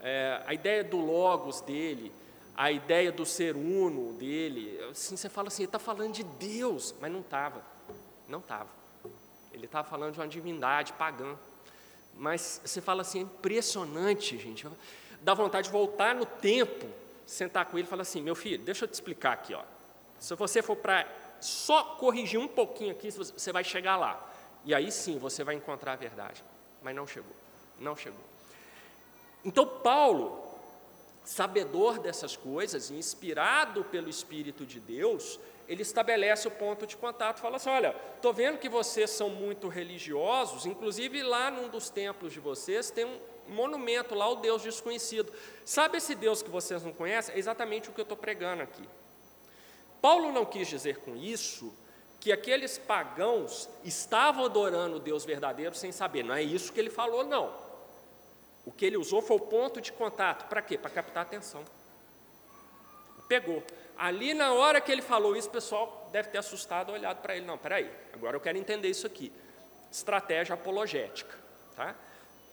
É, 0.02 0.42
a 0.48 0.56
ideia 0.56 0.84
do 0.84 0.98
logos 0.98 1.62
dele, 1.62 2.12
a 2.58 2.72
ideia 2.72 3.12
do 3.12 3.28
ser 3.28 3.56
uno 3.56 4.14
dele, 4.14 4.84
assim, 4.90 5.16
você 5.16 5.30
fala 5.30 5.50
assim, 5.50 5.62
ele 5.62 5.68
está 5.68 5.78
falando 5.78 6.14
de 6.14 6.24
Deus, 6.24 6.96
mas 7.00 7.12
não 7.12 7.20
estava. 7.20 7.64
Não 8.28 8.40
estava. 8.40 8.70
Ele 9.52 9.66
estava 9.66 9.88
falando 9.88 10.14
de 10.14 10.20
uma 10.20 10.28
divindade 10.28 10.94
pagã. 10.94 11.38
Mas 12.16 12.61
você 12.64 12.82
fala 12.82 13.01
assim, 13.01 13.20
é 13.20 13.22
impressionante, 13.24 14.38
gente. 14.38 14.68
Dá 15.22 15.34
vontade 15.34 15.68
de 15.68 15.72
voltar 15.72 16.14
no 16.14 16.26
tempo, 16.26 16.86
sentar 17.26 17.66
com 17.66 17.78
ele 17.78 17.88
e 17.88 17.89
falar 17.89 18.01
assim: 18.03 18.22
meu 18.22 18.36
filho, 18.36 18.64
deixa 18.64 18.86
eu 18.86 18.88
te 18.88 18.93
explicar 18.93 19.34
aqui. 19.34 19.53
Ó. 19.53 19.64
Se 20.20 20.36
você 20.36 20.61
for 20.61 20.76
para 20.76 21.07
só 21.39 21.84
corrigir 21.95 22.39
um 22.39 22.47
pouquinho 22.47 22.91
aqui, 22.91 23.09
você 23.11 23.51
vai 23.51 23.64
chegar 23.64 23.97
lá. 23.97 24.30
E 24.66 24.74
aí 24.74 24.91
sim 24.91 25.18
você 25.18 25.43
vai 25.43 25.55
encontrar 25.55 25.93
a 25.93 25.95
verdade. 25.95 26.43
Mas 26.82 26.95
não 26.95 27.07
chegou. 27.07 27.36
Não 27.80 27.95
chegou. 27.95 28.20
Então, 29.43 29.66
Paulo, 29.66 30.41
sabedor 31.24 31.99
dessas 31.99 32.36
coisas, 32.38 32.91
inspirado 32.91 33.84
pelo 33.86 34.09
Espírito 34.09 34.66
de 34.66 34.80
Deus, 34.80 35.39
ele 35.68 35.82
estabelece 35.82 36.47
o 36.47 36.51
ponto 36.51 36.86
de 36.86 36.97
contato, 36.97 37.39
fala 37.39 37.57
assim: 37.57 37.70
olha, 37.70 37.95
estou 38.16 38.34
vendo 38.34 38.57
que 38.57 38.70
vocês 38.70 39.09
são 39.09 39.30
muito 39.30 39.68
religiosos, 39.68 40.66
inclusive 40.66 41.22
lá 41.24 41.49
num 41.49 41.70
dos 41.70 41.89
templos 41.89 42.34
de 42.34 42.39
vocês 42.39 42.91
tem 42.91 43.05
um 43.05 43.20
monumento 43.47 44.16
lá, 44.16 44.28
o 44.28 44.36
Deus 44.36 44.61
desconhecido. 44.61 45.32
Sabe 45.66 45.97
esse 45.97 46.16
Deus 46.16 46.41
que 46.41 46.49
vocês 46.49 46.84
não 46.84 46.93
conhecem? 46.93 47.36
É 47.36 47.38
exatamente 47.38 47.89
o 47.89 47.93
que 47.93 48.01
eu 48.01 48.03
estou 48.03 48.18
pregando 48.18 48.64
aqui. 48.64 48.88
Paulo 50.01 50.32
não 50.32 50.45
quis 50.45 50.68
dizer 50.68 50.97
com 50.97 51.16
isso 51.16 51.74
que 52.20 52.32
aqueles 52.32 52.78
pagãos 52.78 53.70
estavam 53.84 54.45
adorando 54.45 54.97
o 54.97 54.99
Deus 54.99 55.26
verdadeiro 55.26 55.76
sem 55.76 55.91
saber, 55.91 56.24
não 56.24 56.36
é 56.36 56.41
isso 56.41 56.72
que 56.72 56.80
ele 56.80 56.89
falou, 56.89 57.24
não. 57.24 57.53
O 58.66 58.72
que 58.72 58.86
ele 58.86 58.97
usou 58.97 59.22
foi 59.22 59.36
o 59.36 59.41
ponto 59.41 59.82
de 59.82 59.91
contato, 59.91 60.47
para 60.47 60.61
quê? 60.61 60.78
Para 60.78 60.89
captar 60.89 61.24
atenção. 61.24 61.64
Pegou. 63.28 63.64
Ali 63.98 64.34
na 64.34 64.54
hora 64.54 64.82
que 64.82 64.91
ele 64.91 65.02
falou 65.02 65.36
isso, 65.36 65.48
o 65.48 65.52
pessoal 65.52 66.10
deve 66.12 66.30
ter 66.30 66.38
assustado, 66.38 66.91
olhado 66.91 67.22
para 67.22 67.36
ele. 67.36 67.46
Não, 67.46 67.58
peraí, 67.58 67.89
agora 68.14 68.36
eu 68.36 68.41
quero 68.41 68.58
entender 68.58 68.89
isso 68.89 69.06
aqui. 69.06 69.32
Estratégia 69.91 70.56
apologética. 70.56 71.36
Tá? 71.76 71.96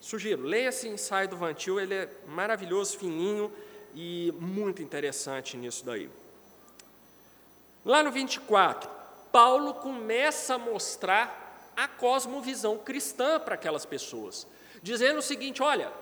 Sugiro, 0.01 0.43
leia 0.43 0.69
esse 0.69 0.89
ensaio 0.89 1.29
do 1.29 1.37
Vantil, 1.37 1.79
ele 1.79 1.95
é 1.95 2.09
maravilhoso, 2.27 2.99
fininho 2.99 3.53
e 3.95 4.33
muito 4.39 4.83
interessante 4.83 5.57
nisso 5.57 5.85
daí. 5.85 6.11
Lá 7.85 8.03
no 8.03 8.11
24, 8.11 8.91
Paulo 9.33 9.75
começa 9.75 10.55
a 10.55 10.59
mostrar 10.59 11.73
a 11.77 11.89
cosmovisão 11.89 12.77
cristã 12.79 13.39
para 13.41 13.55
aquelas 13.55 13.87
pessoas, 13.87 14.47
dizendo 14.83 15.19
o 15.19 15.23
seguinte: 15.23 15.63
olha, 15.63 15.93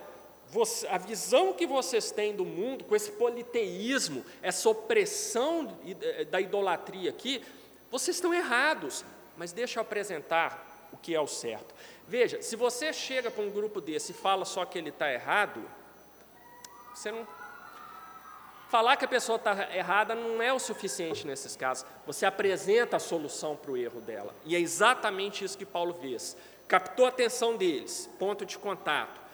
você, 0.51 0.87
a 0.87 0.97
visão 0.97 1.53
que 1.53 1.67
vocês 1.67 2.11
têm 2.11 2.35
do 2.35 2.45
mundo, 2.45 2.85
com 2.85 2.97
esse 2.97 3.13
politeísmo, 3.13 4.25
essa 4.43 4.69
opressão 4.71 5.79
eh, 5.87 6.25
da 6.25 6.41
idolatria 6.41 7.11
aqui, 7.11 7.45
vocês 7.91 8.17
estão 8.17 8.33
errados, 8.33 9.05
mas 9.37 9.53
deixa 9.53 9.79
eu 9.79 9.83
apresentar 9.83 10.89
o 10.91 10.97
que 10.97 11.15
é 11.15 11.21
o 11.21 11.27
certo. 11.27 11.75
Veja, 12.07 12.41
se 12.41 12.57
você 12.57 12.93
chega 12.93 13.31
para 13.31 13.45
um 13.45 13.51
grupo 13.51 13.81
desse 13.81 14.13
e 14.13 14.15
fala 14.15 14.47
só 14.47 14.65
que 14.65 14.79
ele 14.79 14.89
está 14.89 15.13
errado, 15.13 15.63
você 16.95 17.13
não. 17.13 17.27
Falar 18.71 18.97
que 18.97 19.05
a 19.05 19.09
pessoa 19.09 19.37
está 19.37 19.75
errada 19.75 20.15
não 20.15 20.43
é 20.43 20.53
o 20.53 20.59
suficiente 20.59 21.27
nesses 21.27 21.57
casos. 21.57 21.87
Você 22.07 22.27
apresenta 22.27 22.97
a 22.97 23.01
solução 23.01 23.57
para 23.57 23.71
o 23.71 23.77
erro 23.77 24.01
dela. 24.01 24.35
E 24.45 24.55
é 24.55 24.61
exatamente 24.61 25.43
isso 25.43 25.57
que 25.57 25.65
Paulo 25.65 25.95
fez. 25.95 26.37
Captou 26.67 27.07
a 27.07 27.09
atenção 27.09 27.57
deles, 27.57 28.11
ponto 28.19 28.45
de 28.45 28.59
contato 28.59 29.28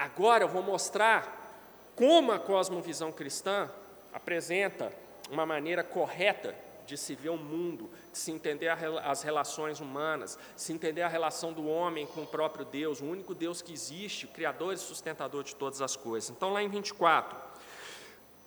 Agora 0.00 0.44
eu 0.44 0.48
vou 0.48 0.62
mostrar 0.62 1.92
como 1.94 2.32
a 2.32 2.38
cosmovisão 2.38 3.12
cristã 3.12 3.70
apresenta 4.14 4.90
uma 5.30 5.44
maneira 5.44 5.84
correta 5.84 6.56
de 6.86 6.96
se 6.96 7.14
ver 7.14 7.28
o 7.28 7.36
mundo, 7.36 7.90
de 8.10 8.16
se 8.16 8.32
entender 8.32 8.68
as 9.04 9.22
relações 9.22 9.78
humanas, 9.78 10.38
se 10.56 10.72
entender 10.72 11.02
a 11.02 11.08
relação 11.08 11.52
do 11.52 11.68
homem 11.68 12.06
com 12.06 12.22
o 12.22 12.26
próprio 12.26 12.64
Deus, 12.64 13.02
o 13.02 13.04
único 13.04 13.34
Deus 13.34 13.60
que 13.60 13.74
existe, 13.74 14.24
o 14.24 14.28
Criador 14.28 14.72
e 14.72 14.78
sustentador 14.78 15.44
de 15.44 15.54
todas 15.54 15.82
as 15.82 15.96
coisas. 15.96 16.30
Então, 16.30 16.50
lá 16.50 16.62
em 16.62 16.68
24, 16.70 17.38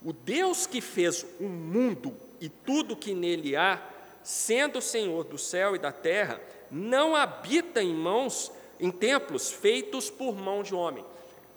o 0.03 0.11
Deus 0.11 0.65
que 0.65 0.81
fez 0.81 1.23
o 1.39 1.47
mundo 1.47 2.17
e 2.41 2.49
tudo 2.49 2.95
que 2.95 3.13
nele 3.13 3.55
há, 3.55 3.79
sendo 4.23 4.79
o 4.79 4.81
Senhor 4.81 5.23
do 5.23 5.37
céu 5.37 5.75
e 5.75 5.79
da 5.79 5.91
terra, 5.91 6.41
não 6.71 7.15
habita 7.15 7.79
em 7.79 7.93
mãos, 7.93 8.51
em 8.79 8.89
templos 8.89 9.51
feitos 9.51 10.09
por 10.09 10.33
mão 10.35 10.63
de 10.63 10.73
homem 10.73 11.12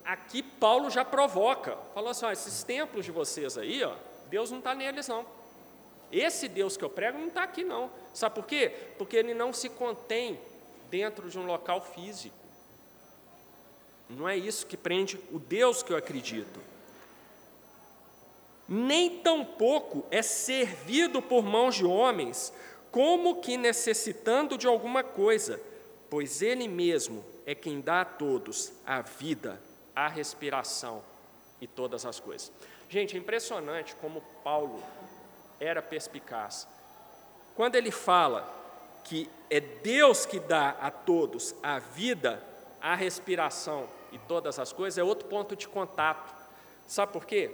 aqui 0.06 0.42
Paulo 0.42 0.88
já 0.88 1.04
provoca, 1.04 1.76
falou 1.92 2.10
assim: 2.10 2.24
ó, 2.24 2.30
esses 2.30 2.62
templos 2.62 3.04
de 3.04 3.10
vocês 3.10 3.58
aí, 3.58 3.82
ó, 3.82 3.94
Deus 4.30 4.50
não 4.50 4.58
está 4.58 4.74
neles 4.74 5.08
não. 5.08 5.26
Esse 6.10 6.48
Deus 6.48 6.76
que 6.76 6.84
eu 6.84 6.88
prego 6.88 7.18
não 7.18 7.26
está 7.26 7.42
aqui 7.42 7.64
não. 7.64 7.90
Sabe 8.14 8.36
por 8.36 8.46
quê? 8.46 8.72
Porque 8.96 9.16
ele 9.16 9.34
não 9.34 9.52
se 9.52 9.68
contém 9.68 10.38
dentro 10.88 11.28
de 11.28 11.36
um 11.36 11.44
local 11.44 11.80
físico. 11.80 12.36
Não 14.08 14.28
é 14.28 14.36
isso 14.36 14.66
que 14.66 14.76
prende 14.76 15.18
o 15.32 15.38
Deus 15.40 15.82
que 15.82 15.92
eu 15.92 15.96
acredito. 15.96 16.60
Nem 18.68 19.18
tampouco 19.18 20.04
é 20.12 20.22
servido 20.22 21.20
por 21.20 21.42
mãos 21.42 21.74
de 21.74 21.84
homens, 21.84 22.52
como 22.92 23.40
que 23.40 23.56
necessitando 23.56 24.56
de 24.56 24.66
alguma 24.68 25.02
coisa, 25.02 25.60
pois 26.08 26.40
Ele 26.40 26.68
mesmo 26.68 27.24
é 27.44 27.54
quem 27.54 27.80
dá 27.80 28.02
a 28.02 28.04
todos 28.04 28.72
a 28.84 29.00
vida 29.00 29.60
a 29.96 30.08
respiração 30.08 31.02
e 31.58 31.66
todas 31.66 32.04
as 32.04 32.20
coisas. 32.20 32.52
Gente, 32.88 33.16
é 33.16 33.18
impressionante 33.18 33.96
como 33.96 34.20
Paulo 34.44 34.82
era 35.58 35.80
perspicaz. 35.80 36.68
Quando 37.54 37.74
ele 37.76 37.90
fala 37.90 38.46
que 39.02 39.30
é 39.48 39.58
Deus 39.58 40.26
que 40.26 40.38
dá 40.38 40.70
a 40.80 40.90
todos 40.90 41.54
a 41.62 41.78
vida, 41.78 42.42
a 42.80 42.94
respiração 42.94 43.88
e 44.12 44.18
todas 44.18 44.58
as 44.58 44.72
coisas, 44.72 44.98
é 44.98 45.02
outro 45.02 45.28
ponto 45.28 45.56
de 45.56 45.66
contato. 45.66 46.34
Sabe 46.86 47.12
por 47.12 47.24
quê? 47.24 47.50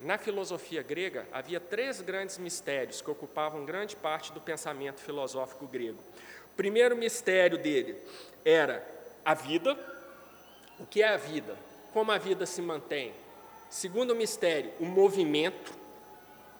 Na 0.00 0.18
filosofia 0.18 0.82
grega 0.82 1.26
havia 1.32 1.60
três 1.60 2.00
grandes 2.00 2.36
mistérios 2.36 3.00
que 3.00 3.10
ocupavam 3.10 3.64
grande 3.64 3.94
parte 3.94 4.32
do 4.32 4.40
pensamento 4.40 5.00
filosófico 5.00 5.66
grego. 5.66 6.02
O 6.52 6.56
primeiro 6.56 6.96
mistério 6.96 7.56
dele 7.56 8.02
era 8.44 8.86
a 9.24 9.32
vida. 9.32 9.78
O 10.78 10.84
que 10.84 11.02
é 11.02 11.08
a 11.08 11.16
vida? 11.16 11.56
Como 11.94 12.10
a 12.10 12.18
vida 12.18 12.44
se 12.44 12.60
mantém. 12.60 13.14
Segundo 13.70 14.14
mistério, 14.16 14.72
o 14.80 14.84
movimento. 14.84 15.72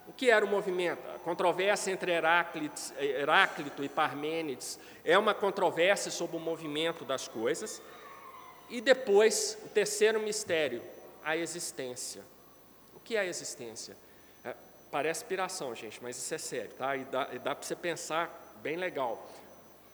O 0.07 0.13
que 0.13 0.29
era 0.31 0.45
o 0.45 0.47
movimento? 0.47 1.01
A 1.13 1.19
controvérsia 1.19 1.91
entre 1.91 2.11
Heráclito 2.13 3.83
e 3.83 3.89
Parmênides 3.89 4.79
é 5.03 5.17
uma 5.17 5.33
controvérsia 5.33 6.09
sobre 6.09 6.37
o 6.37 6.39
movimento 6.39 7.03
das 7.03 7.27
coisas. 7.27 7.81
E 8.69 8.79
depois, 8.79 9.57
o 9.65 9.69
terceiro 9.69 10.21
mistério, 10.21 10.81
a 11.23 11.35
existência. 11.35 12.23
O 12.95 12.99
que 12.99 13.17
é 13.17 13.19
a 13.19 13.25
existência? 13.25 13.97
É, 14.43 14.55
parece 14.89 15.25
piração, 15.25 15.75
gente, 15.75 16.01
mas 16.01 16.17
isso 16.17 16.33
é 16.33 16.37
sério, 16.37 16.71
tá? 16.77 16.95
E 16.95 17.03
dá, 17.05 17.25
dá 17.25 17.55
para 17.55 17.67
você 17.67 17.75
pensar 17.75 18.55
bem 18.61 18.77
legal. 18.77 19.27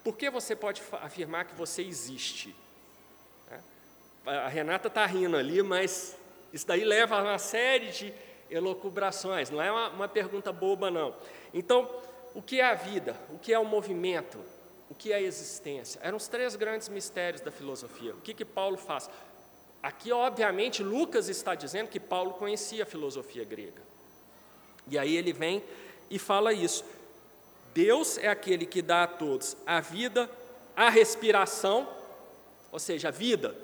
Por 0.04 0.16
que 0.16 0.30
você 0.30 0.56
pode 0.56 0.84
afirmar 1.02 1.46
que 1.46 1.56
você 1.56 1.82
existe? 1.82 2.56
A 4.26 4.48
Renata 4.48 4.88
está 4.88 5.06
rindo 5.06 5.36
ali, 5.36 5.64
mas 5.64 6.18
isso 6.54 6.68
daí 6.68 6.84
leva 6.84 7.18
a 7.18 7.24
uma 7.24 7.40
série 7.40 7.92
de 7.92 8.14
elocubrações, 8.50 9.50
não 9.50 9.62
é 9.62 9.72
uma, 9.72 9.90
uma 9.90 10.08
pergunta 10.08 10.52
boba, 10.52 10.92
não. 10.92 11.16
Então, 11.54 11.90
o 12.36 12.42
que 12.42 12.60
é 12.60 12.66
a 12.66 12.76
vida? 12.76 13.16
O 13.30 13.40
que 13.40 13.54
é 13.54 13.58
o 13.58 13.66
movimento? 13.66 14.38
O 14.90 14.94
que 14.94 15.12
é 15.14 15.16
a 15.16 15.22
existência? 15.22 16.00
Eram 16.04 16.18
os 16.18 16.28
três 16.28 16.56
grandes 16.56 16.90
mistérios 16.90 17.42
da 17.42 17.50
filosofia. 17.50 18.14
O 18.14 18.22
que, 18.22 18.34
que 18.34 18.44
Paulo 18.44 18.78
faz? 18.78 19.10
Aqui, 19.82 20.12
obviamente, 20.12 20.84
Lucas 20.84 21.30
está 21.30 21.56
dizendo 21.56 21.88
que 21.88 22.00
Paulo 22.00 22.34
conhecia 22.34 22.84
a 22.84 22.86
filosofia 22.86 23.44
grega. 23.46 23.82
E 24.88 24.98
aí 24.98 25.16
ele 25.16 25.34
vem 25.34 25.64
e 26.10 26.20
fala 26.20 26.54
isso. 26.54 26.84
Deus 27.74 28.18
é 28.18 28.28
aquele 28.28 28.66
que 28.66 28.82
dá 28.82 29.04
a 29.04 29.08
todos 29.08 29.56
a 29.66 29.80
vida, 29.80 30.30
a 30.76 30.90
respiração, 30.90 31.88
ou 32.72 32.80
seja, 32.80 33.08
a 33.08 33.12
vida, 33.12 33.56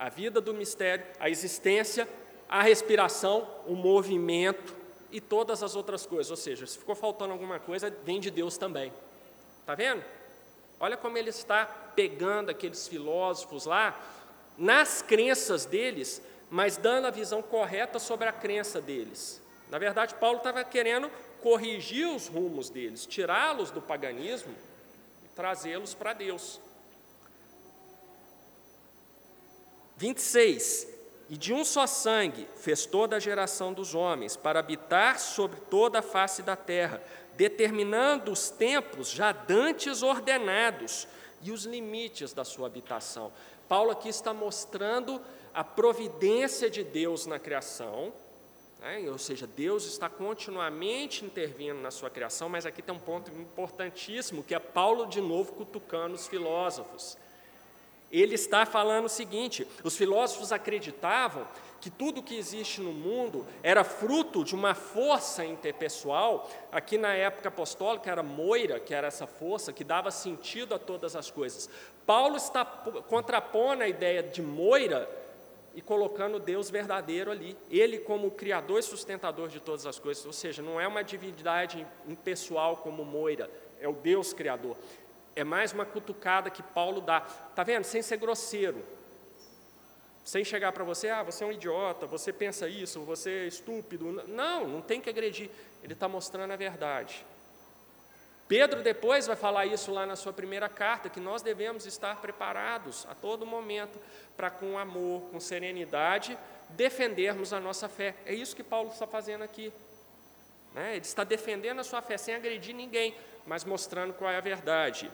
a 0.00 0.08
vida 0.08 0.40
do 0.40 0.54
mistério, 0.54 1.04
a 1.20 1.28
existência, 1.28 2.08
a 2.48 2.62
respiração, 2.62 3.46
o 3.66 3.74
movimento 3.74 4.74
e 5.12 5.20
todas 5.20 5.62
as 5.62 5.76
outras 5.76 6.06
coisas. 6.06 6.30
Ou 6.30 6.38
seja, 6.38 6.66
se 6.66 6.78
ficou 6.78 6.94
faltando 6.94 7.34
alguma 7.34 7.60
coisa, 7.60 7.94
vem 8.02 8.18
de 8.18 8.30
Deus 8.30 8.56
também. 8.56 8.90
Está 9.60 9.74
vendo? 9.74 10.02
Olha 10.80 10.96
como 10.96 11.18
ele 11.18 11.28
está 11.28 11.66
pegando 11.94 12.48
aqueles 12.48 12.88
filósofos 12.88 13.66
lá, 13.66 14.00
nas 14.56 15.02
crenças 15.02 15.66
deles, 15.66 16.22
mas 16.48 16.78
dando 16.78 17.06
a 17.06 17.10
visão 17.10 17.42
correta 17.42 17.98
sobre 17.98 18.26
a 18.26 18.32
crença 18.32 18.80
deles. 18.80 19.42
Na 19.68 19.78
verdade, 19.78 20.14
Paulo 20.14 20.38
estava 20.38 20.64
querendo 20.64 21.10
corrigir 21.42 22.08
os 22.08 22.26
rumos 22.26 22.70
deles, 22.70 23.04
tirá-los 23.04 23.70
do 23.70 23.82
paganismo 23.82 24.54
e 25.22 25.28
trazê-los 25.36 25.92
para 25.92 26.14
Deus. 26.14 26.58
26. 30.00 30.88
E 31.28 31.36
de 31.36 31.52
um 31.52 31.62
só 31.62 31.86
sangue 31.86 32.48
fez 32.56 32.86
toda 32.86 33.16
a 33.16 33.20
geração 33.20 33.72
dos 33.72 33.94
homens, 33.94 34.34
para 34.34 34.58
habitar 34.58 35.20
sobre 35.20 35.60
toda 35.60 35.98
a 35.98 36.02
face 36.02 36.42
da 36.42 36.56
terra, 36.56 37.02
determinando 37.36 38.32
os 38.32 38.48
tempos 38.50 39.10
já 39.10 39.30
dantes 39.30 40.02
ordenados 40.02 41.06
e 41.42 41.52
os 41.52 41.66
limites 41.66 42.32
da 42.32 42.44
sua 42.44 42.66
habitação. 42.66 43.30
Paulo 43.68 43.90
aqui 43.90 44.08
está 44.08 44.32
mostrando 44.32 45.20
a 45.52 45.62
providência 45.62 46.70
de 46.70 46.82
Deus 46.82 47.26
na 47.26 47.38
criação, 47.38 48.12
né? 48.80 49.04
ou 49.08 49.18
seja, 49.18 49.46
Deus 49.46 49.84
está 49.84 50.08
continuamente 50.08 51.26
intervindo 51.26 51.80
na 51.80 51.90
sua 51.90 52.08
criação, 52.08 52.48
mas 52.48 52.64
aqui 52.64 52.80
tem 52.80 52.94
um 52.94 52.98
ponto 52.98 53.30
importantíssimo, 53.30 54.42
que 54.42 54.54
é 54.54 54.58
Paulo 54.58 55.06
de 55.06 55.20
novo 55.20 55.52
cutucando 55.52 56.14
os 56.14 56.26
filósofos. 56.26 57.18
Ele 58.10 58.34
está 58.34 58.66
falando 58.66 59.04
o 59.06 59.08
seguinte: 59.08 59.66
os 59.84 59.96
filósofos 59.96 60.52
acreditavam 60.52 61.46
que 61.80 61.88
tudo 61.88 62.22
que 62.22 62.36
existe 62.36 62.80
no 62.80 62.92
mundo 62.92 63.46
era 63.62 63.82
fruto 63.82 64.44
de 64.44 64.54
uma 64.54 64.74
força 64.74 65.44
interpessoal. 65.44 66.48
Aqui 66.70 66.98
na 66.98 67.14
época 67.14 67.48
apostólica 67.48 68.10
era 68.10 68.22
Moira, 68.22 68.78
que 68.78 68.92
era 68.92 69.06
essa 69.06 69.26
força 69.26 69.72
que 69.72 69.82
dava 69.82 70.10
sentido 70.10 70.74
a 70.74 70.78
todas 70.78 71.16
as 71.16 71.30
coisas. 71.30 71.70
Paulo 72.04 72.36
está 72.36 72.64
contrapondo 72.64 73.82
a 73.82 73.88
ideia 73.88 74.22
de 74.22 74.42
Moira 74.42 75.08
e 75.74 75.80
colocando 75.80 76.38
Deus 76.38 76.68
verdadeiro 76.68 77.30
ali, 77.30 77.56
ele 77.70 77.98
como 77.98 78.30
criador 78.32 78.80
e 78.80 78.82
sustentador 78.82 79.48
de 79.48 79.60
todas 79.60 79.86
as 79.86 79.98
coisas, 79.98 80.26
ou 80.26 80.32
seja, 80.32 80.60
não 80.60 80.80
é 80.80 80.86
uma 80.86 81.04
divindade 81.04 81.86
impessoal 82.08 82.78
como 82.78 83.04
Moira, 83.04 83.48
é 83.78 83.88
o 83.88 83.92
Deus 83.92 84.32
criador. 84.32 84.76
É 85.34 85.44
mais 85.44 85.72
uma 85.72 85.84
cutucada 85.84 86.50
que 86.50 86.62
Paulo 86.62 87.00
dá. 87.00 87.24
Está 87.50 87.62
vendo? 87.62 87.84
Sem 87.84 88.02
ser 88.02 88.16
grosseiro. 88.16 88.84
Sem 90.24 90.44
chegar 90.44 90.72
para 90.72 90.84
você, 90.84 91.08
ah, 91.08 91.22
você 91.22 91.42
é 91.42 91.46
um 91.46 91.52
idiota, 91.52 92.06
você 92.06 92.32
pensa 92.32 92.68
isso, 92.68 93.00
você 93.00 93.30
é 93.30 93.46
estúpido. 93.46 94.12
Não, 94.28 94.68
não 94.68 94.82
tem 94.82 95.00
que 95.00 95.08
agredir. 95.08 95.50
Ele 95.82 95.94
está 95.94 96.08
mostrando 96.08 96.52
a 96.52 96.56
verdade. 96.56 97.24
Pedro 98.50 98.82
depois 98.82 99.28
vai 99.28 99.36
falar 99.36 99.66
isso 99.66 99.92
lá 99.92 100.04
na 100.04 100.16
sua 100.16 100.32
primeira 100.32 100.68
carta, 100.68 101.08
que 101.08 101.20
nós 101.20 101.40
devemos 101.40 101.86
estar 101.86 102.20
preparados 102.20 103.06
a 103.08 103.14
todo 103.14 103.46
momento 103.46 103.96
para, 104.36 104.50
com 104.50 104.76
amor, 104.76 105.22
com 105.30 105.38
serenidade, 105.38 106.36
defendermos 106.70 107.52
a 107.52 107.60
nossa 107.60 107.88
fé. 107.88 108.16
É 108.26 108.34
isso 108.34 108.56
que 108.56 108.64
Paulo 108.64 108.90
está 108.90 109.06
fazendo 109.06 109.42
aqui. 109.42 109.72
Né? 110.74 110.96
Ele 110.96 111.04
está 111.04 111.22
defendendo 111.22 111.78
a 111.78 111.84
sua 111.84 112.02
fé 112.02 112.18
sem 112.18 112.34
agredir 112.34 112.74
ninguém, 112.74 113.14
mas 113.46 113.64
mostrando 113.64 114.12
qual 114.14 114.30
é 114.30 114.36
a 114.36 114.40
verdade. 114.40 115.10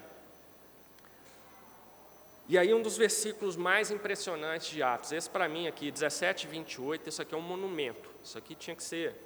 E 2.49 2.57
aí, 2.57 2.72
um 2.72 2.81
dos 2.81 2.97
versículos 2.97 3.57
mais 3.57 3.91
impressionantes 3.91 4.68
de 4.68 4.81
Atos, 4.81 5.11
esse 5.11 5.29
para 5.29 5.49
mim 5.49 5.66
aqui, 5.66 5.91
17, 5.91 6.47
28, 6.47 7.09
isso 7.09 7.20
aqui 7.20 7.35
é 7.35 7.39
um 7.39 7.43
monumento. 7.43 8.09
Isso 8.22 8.39
aqui 8.39 8.55
tinha 8.55 8.77
que 8.77 8.85
ser 8.85 9.16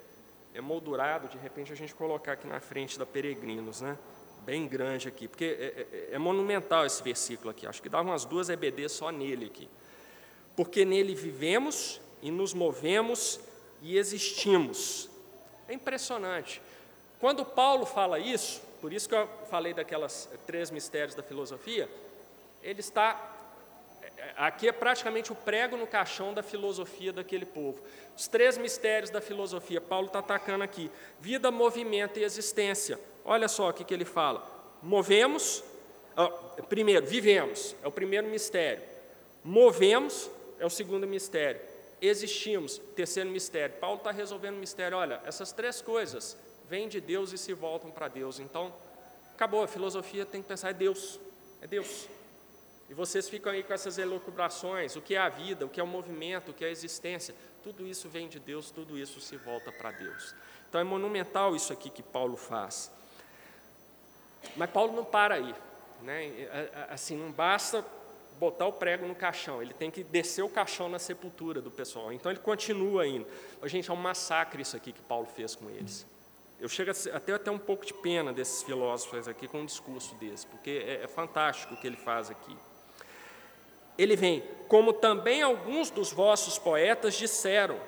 emoldurado, 0.55 1.29
de 1.29 1.37
repente 1.37 1.71
a 1.71 1.77
gente 1.77 1.95
colocar 1.95 2.33
aqui 2.33 2.47
na 2.47 2.61
frente 2.61 2.99
da 2.99 3.05
Peregrinos, 3.05 3.83
né? 3.83 3.99
Bem 4.45 4.67
grande 4.67 5.07
aqui, 5.07 5.29
porque 5.29 5.45
é, 5.45 6.09
é, 6.13 6.15
é 6.15 6.19
monumental 6.19 6.87
esse 6.87 7.03
versículo 7.03 7.51
aqui. 7.51 7.67
Acho 7.67 7.83
que 7.83 7.91
dá 7.91 8.01
umas 8.01 8.25
duas 8.25 8.49
EBD 8.49 8.89
só 8.89 9.11
nele 9.11 9.47
aqui. 9.47 9.69
Porque 10.57 10.85
nele 10.85 11.15
vivemos 11.15 12.01
e 12.23 12.31
nos 12.31 12.55
movemos 12.55 13.39
e 13.83 13.99
existimos. 13.99 15.11
É 15.69 15.75
impressionante. 15.75 16.63
Quando 17.21 17.45
Paulo 17.45 17.85
fala 17.85 18.19
isso, 18.19 18.63
por 18.81 18.93
isso 18.93 19.09
que 19.09 19.15
eu 19.15 19.29
falei 19.51 19.75
daquelas 19.75 20.29
três 20.47 20.71
mistérios 20.71 21.15
da 21.15 21.23
filosofia, 21.23 21.89
ele 22.63 22.81
está. 22.81 23.37
Aqui 24.37 24.69
é 24.69 24.73
praticamente 24.73 25.33
o 25.33 25.35
prego 25.35 25.77
no 25.77 25.87
caixão 25.87 26.33
da 26.33 26.43
filosofia 26.43 27.13
daquele 27.13 27.45
povo. 27.47 27.83
Os 28.17 28.29
três 28.29 28.57
mistérios 28.57 29.11
da 29.11 29.21
filosofia, 29.21 29.81
Paulo 29.81 30.07
está 30.07 30.21
atacando 30.21 30.65
aqui: 30.65 30.91
vida, 31.21 31.51
movimento 31.51 32.19
e 32.19 32.25
existência. 32.25 32.99
Olha 33.25 33.49
só 33.49 33.69
o 33.69 33.73
que, 33.73 33.85
que 33.85 33.93
ele 33.93 34.05
fala: 34.05 34.47
movemos, 34.83 35.63
primeiro, 36.69 37.07
vivemos, 37.07 37.77
é 37.83 37.89
o 37.89 37.93
primeiro 37.93 38.29
mistério. 38.29 38.83
Movemos, 39.45 40.31
é 40.59 40.67
o 40.67 40.71
segundo 40.71 41.07
mistério. 41.07 41.61
Existimos, 42.01 42.79
terceiro 42.97 43.29
mistério. 43.29 43.77
Paulo 43.77 43.99
está 43.99 44.11
resolvendo 44.11 44.57
o 44.57 44.59
mistério. 44.59 44.97
Olha, 44.97 45.21
essas 45.27 45.53
três 45.53 45.83
coisas 45.83 46.37
vêm 46.71 46.89
de 46.89 47.01
Deus 47.01 47.33
e 47.33 47.39
se 47.39 47.53
voltam 47.53 47.91
para 47.91 48.07
Deus. 48.07 48.39
Então, 48.39 48.73
acabou, 49.35 49.65
a 49.65 49.67
filosofia 49.67 50.25
tem 50.25 50.41
que 50.41 50.47
pensar, 50.47 50.71
é 50.71 50.73
Deus, 50.73 51.19
é 51.61 51.67
Deus. 51.67 52.09
E 52.89 52.95
vocês 52.95 53.29
ficam 53.29 53.53
aí 53.53 53.65
com 53.65 53.73
essas 53.73 53.99
elucubrações, 53.99 54.95
o 54.95 55.03
que 55.03 55.17
é 55.17 55.19
a 55.19 55.29
vida, 55.29 55.67
o 55.67 55.69
que 55.69 55.81
é 55.81 55.83
o 55.83 55.87
movimento, 55.87 56.53
o 56.53 56.55
que 56.55 56.65
é 56.65 56.69
a 56.69 56.71
existência, 56.71 57.35
tudo 57.63 57.87
isso 57.87 58.09
vem 58.09 58.29
de 58.29 58.39
Deus, 58.39 58.71
tudo 58.71 58.97
isso 58.97 59.21
se 59.21 59.37
volta 59.37 59.73
para 59.73 59.91
Deus. 59.91 60.35
Então 60.69 60.81
é 60.81 60.85
monumental 60.85 61.57
isso 61.57 61.73
aqui 61.73 61.91
que 61.91 62.03
Paulo 62.03 62.37
faz. 62.37 62.91
Mas 64.57 64.71
Paulo 64.71 64.93
não 64.93 65.05
para 65.05 65.35
aí, 65.35 65.55
né? 66.03 66.69
Assim, 66.89 67.17
não 67.17 67.33
basta 67.33 67.85
botar 68.39 68.67
o 68.67 68.73
prego 68.73 69.07
no 69.07 69.15
caixão, 69.15 69.61
ele 69.61 69.75
tem 69.75 69.91
que 69.91 70.03
descer 70.03 70.43
o 70.43 70.49
caixão 70.49 70.89
na 70.89 70.99
sepultura 70.99 71.61
do 71.61 71.71
pessoal. 71.71 72.13
Então 72.13 72.31
ele 72.31 72.41
continua 72.41 73.07
indo. 73.07 73.27
Gente, 73.65 73.91
é 73.91 73.93
um 73.93 73.97
massacre 73.97 74.63
isso 74.63 74.77
aqui 74.77 74.93
que 74.93 75.03
Paulo 75.03 75.27
fez 75.27 75.55
com 75.55 75.69
eles. 75.69 76.07
Eu 76.61 76.69
chego 76.69 76.91
a 76.91 77.19
ter 77.19 77.33
até 77.33 77.51
um 77.51 77.59
pouco 77.59 77.87
de 77.87 77.95
pena 77.95 78.35
desses 78.35 78.63
filósofos 78.63 79.27
aqui 79.27 79.49
com 79.49 79.61
um 79.61 79.65
discurso 79.65 80.15
desse, 80.17 80.47
porque 80.47 80.85
é, 80.87 81.05
é 81.05 81.07
fantástico 81.09 81.73
o 81.73 81.77
que 81.79 81.87
ele 81.87 81.97
faz 81.97 82.31
aqui. 82.31 82.55
Ele 83.97 84.15
vem, 84.15 84.45
como 84.69 84.93
também 84.93 85.41
alguns 85.41 85.89
dos 85.89 86.13
vossos 86.13 86.59
poetas 86.59 87.15
disseram, 87.15 87.81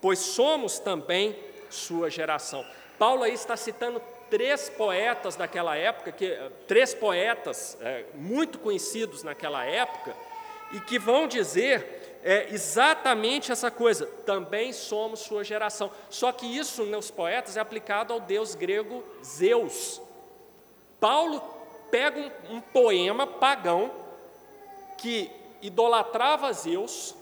pois 0.00 0.20
somos 0.20 0.78
também 0.78 1.36
sua 1.68 2.08
geração. 2.08 2.64
Paulo 3.00 3.24
aí 3.24 3.34
está 3.34 3.56
citando 3.56 4.00
três 4.30 4.68
poetas 4.68 5.34
daquela 5.34 5.76
época, 5.76 6.12
que, 6.12 6.38
três 6.68 6.94
poetas 6.94 7.76
é, 7.80 8.04
muito 8.14 8.60
conhecidos 8.60 9.24
naquela 9.24 9.64
época, 9.64 10.14
e 10.72 10.80
que 10.80 11.00
vão 11.00 11.26
dizer 11.26 11.99
é 12.22 12.52
exatamente 12.52 13.50
essa 13.50 13.70
coisa, 13.70 14.06
também 14.26 14.72
somos 14.72 15.20
sua 15.20 15.42
geração. 15.42 15.90
Só 16.08 16.32
que 16.32 16.46
isso 16.46 16.84
nos 16.84 17.10
poetas 17.10 17.56
é 17.56 17.60
aplicado 17.60 18.12
ao 18.12 18.20
deus 18.20 18.54
grego 18.54 19.02
Zeus. 19.24 20.00
Paulo 20.98 21.40
pega 21.90 22.20
um, 22.20 22.56
um 22.56 22.60
poema 22.60 23.26
pagão 23.26 23.90
que 24.98 25.30
idolatrava 25.62 26.52
Zeus 26.52 27.14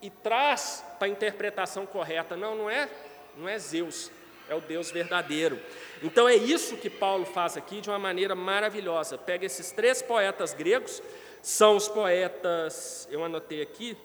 e 0.00 0.10
traz 0.10 0.84
para 0.98 1.08
a 1.08 1.10
interpretação 1.10 1.84
correta. 1.84 2.36
Não, 2.36 2.54
não 2.54 2.70
é, 2.70 2.88
não 3.36 3.48
é 3.48 3.58
Zeus, 3.58 4.10
é 4.48 4.54
o 4.54 4.60
Deus 4.60 4.90
verdadeiro. 4.90 5.60
Então 6.02 6.28
é 6.28 6.36
isso 6.36 6.76
que 6.76 6.88
Paulo 6.88 7.24
faz 7.24 7.56
aqui 7.56 7.80
de 7.80 7.90
uma 7.90 7.98
maneira 7.98 8.34
maravilhosa. 8.34 9.18
Pega 9.18 9.44
esses 9.44 9.72
três 9.72 10.02
poetas 10.02 10.54
gregos, 10.54 11.02
são 11.42 11.76
os 11.76 11.88
poetas, 11.88 13.08
eu 13.10 13.24
anotei 13.24 13.62
aqui, 13.62 13.96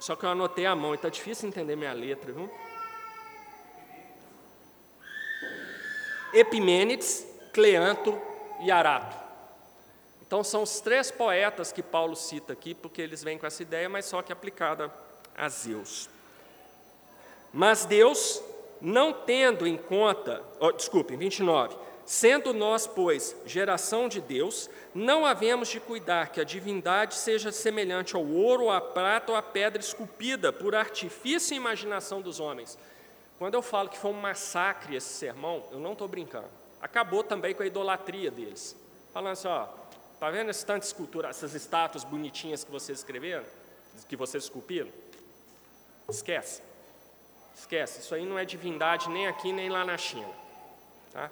só 0.00 0.16
que 0.16 0.24
eu 0.24 0.30
anotei 0.30 0.64
a 0.66 0.74
mão, 0.74 0.92
e 0.92 0.96
está 0.96 1.08
difícil 1.08 1.48
entender 1.48 1.76
minha 1.76 1.92
letra, 1.92 2.32
viu? 2.32 2.50
Epimênides, 6.32 7.26
Cleanto 7.52 8.18
e 8.60 8.70
Arato. 8.70 9.16
Então 10.22 10.42
são 10.42 10.62
os 10.62 10.80
três 10.80 11.10
poetas 11.10 11.72
que 11.72 11.82
Paulo 11.82 12.16
cita 12.16 12.52
aqui, 12.52 12.74
porque 12.74 13.02
eles 13.02 13.22
vêm 13.22 13.36
com 13.36 13.46
essa 13.46 13.62
ideia, 13.62 13.88
mas 13.88 14.06
só 14.06 14.22
que 14.22 14.32
aplicada 14.32 14.90
a 15.36 15.48
Zeus. 15.48 16.08
Mas 17.52 17.84
Deus, 17.84 18.42
não 18.80 19.12
tendo 19.12 19.66
em 19.66 19.76
conta, 19.76 20.42
oh, 20.60 20.72
desculpem, 20.72 21.18
29, 21.18 21.76
Sendo 22.10 22.52
nós, 22.52 22.88
pois, 22.88 23.36
geração 23.46 24.08
de 24.08 24.20
Deus, 24.20 24.68
não 24.92 25.24
havemos 25.24 25.68
de 25.68 25.78
cuidar 25.78 26.32
que 26.32 26.40
a 26.40 26.44
divindade 26.44 27.14
seja 27.14 27.52
semelhante 27.52 28.16
ao 28.16 28.26
ouro, 28.26 28.68
à 28.68 28.80
prata 28.80 29.30
ou 29.30 29.38
à 29.38 29.40
pedra 29.42 29.80
esculpida 29.80 30.52
por 30.52 30.74
artifício 30.74 31.54
e 31.54 31.56
imaginação 31.56 32.20
dos 32.20 32.40
homens. 32.40 32.76
Quando 33.38 33.54
eu 33.54 33.62
falo 33.62 33.88
que 33.88 33.96
foi 33.96 34.10
um 34.10 34.20
massacre 34.20 34.96
esse 34.96 35.06
sermão, 35.06 35.62
eu 35.70 35.78
não 35.78 35.92
estou 35.92 36.08
brincando. 36.08 36.48
Acabou 36.82 37.22
também 37.22 37.54
com 37.54 37.62
a 37.62 37.66
idolatria 37.66 38.28
deles. 38.28 38.74
Falando 39.14 39.34
assim, 39.34 39.46
ó, 39.46 39.68
tá 40.18 40.28
vendo 40.32 40.50
esse 40.50 40.66
tanto 40.66 40.82
escultura, 40.82 41.28
essas 41.28 41.54
estátuas 41.54 42.02
bonitinhas 42.02 42.64
que 42.64 42.72
vocês 42.72 42.98
escreveram, 42.98 43.44
que 44.08 44.16
vocês 44.16 44.42
esculpiram? 44.42 44.90
Esquece. 46.08 46.60
Esquece, 47.54 48.00
isso 48.00 48.12
aí 48.16 48.26
não 48.26 48.36
é 48.36 48.44
divindade 48.44 49.08
nem 49.08 49.28
aqui 49.28 49.52
nem 49.52 49.68
lá 49.68 49.84
na 49.84 49.96
China. 49.96 50.34
Tá? 51.12 51.30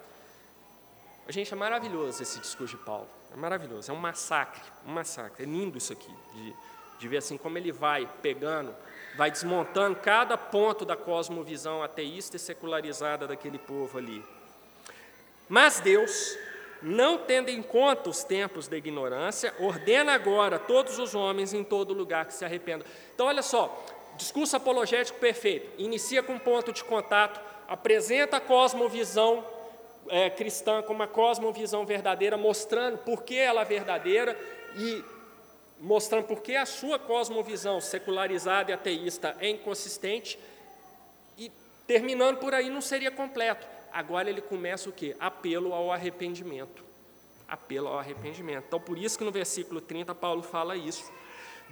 Gente, 1.29 1.53
é 1.53 1.55
maravilhoso 1.55 2.23
esse 2.23 2.39
discurso 2.39 2.75
de 2.75 2.83
Paulo. 2.83 3.07
É 3.31 3.37
maravilhoso, 3.37 3.91
é 3.91 3.93
um 3.93 3.97
massacre, 3.97 4.63
um 4.83 4.91
massacre. 4.91 5.43
É 5.43 5.45
lindo 5.45 5.77
isso 5.77 5.93
aqui, 5.93 6.11
de, 6.33 6.55
de 6.97 7.07
ver 7.07 7.17
assim 7.17 7.37
como 7.37 7.55
ele 7.55 7.71
vai 7.71 8.09
pegando, 8.19 8.75
vai 9.15 9.29
desmontando 9.29 9.95
cada 9.97 10.35
ponto 10.35 10.83
da 10.83 10.95
cosmovisão 10.95 11.83
ateísta 11.83 12.35
e 12.35 12.39
secularizada 12.39 13.27
daquele 13.27 13.59
povo 13.59 13.99
ali. 13.99 14.25
Mas 15.47 15.79
Deus, 15.79 16.35
não 16.81 17.19
tendo 17.19 17.49
em 17.49 17.61
conta 17.61 18.09
os 18.09 18.23
tempos 18.23 18.67
da 18.67 18.77
ignorância, 18.77 19.53
ordena 19.59 20.13
agora 20.13 20.57
todos 20.57 20.97
os 20.97 21.13
homens 21.13 21.53
em 21.53 21.63
todo 21.63 21.93
lugar 21.93 22.25
que 22.25 22.33
se 22.33 22.43
arrependam. 22.43 22.87
Então, 23.13 23.27
olha 23.27 23.43
só, 23.43 23.85
discurso 24.17 24.55
apologético 24.55 25.19
perfeito. 25.19 25.79
Inicia 25.79 26.23
com 26.23 26.33
um 26.33 26.39
ponto 26.39 26.73
de 26.73 26.83
contato, 26.83 27.39
apresenta 27.67 28.37
a 28.37 28.41
cosmovisão 28.41 29.45
é, 30.09 30.29
cristã 30.29 30.81
com 30.81 30.93
uma 30.93 31.07
cosmovisão 31.07 31.85
verdadeira, 31.85 32.37
mostrando 32.37 32.97
por 32.99 33.23
que 33.23 33.37
ela 33.37 33.61
é 33.61 33.65
verdadeira 33.65 34.37
e 34.75 35.03
mostrando 35.79 36.25
por 36.25 36.41
que 36.41 36.55
a 36.55 36.65
sua 36.65 36.99
cosmovisão 36.99 37.79
secularizada 37.79 38.71
e 38.71 38.73
ateísta 38.73 39.35
é 39.39 39.49
inconsistente, 39.49 40.37
e 41.37 41.49
terminando 41.87 42.37
por 42.37 42.53
aí 42.53 42.69
não 42.69 42.81
seria 42.81 43.09
completo. 43.09 43.65
Agora 43.91 44.29
ele 44.29 44.41
começa 44.41 44.89
o 44.89 44.91
quê? 44.91 45.15
Apelo 45.19 45.73
ao 45.73 45.91
arrependimento. 45.91 46.83
Apelo 47.47 47.87
ao 47.87 47.97
arrependimento. 47.97 48.65
Então, 48.67 48.79
por 48.79 48.97
isso 48.97 49.17
que 49.17 49.23
no 49.23 49.31
versículo 49.31 49.81
30 49.81 50.13
Paulo 50.13 50.43
fala 50.43 50.75
isso. 50.75 51.09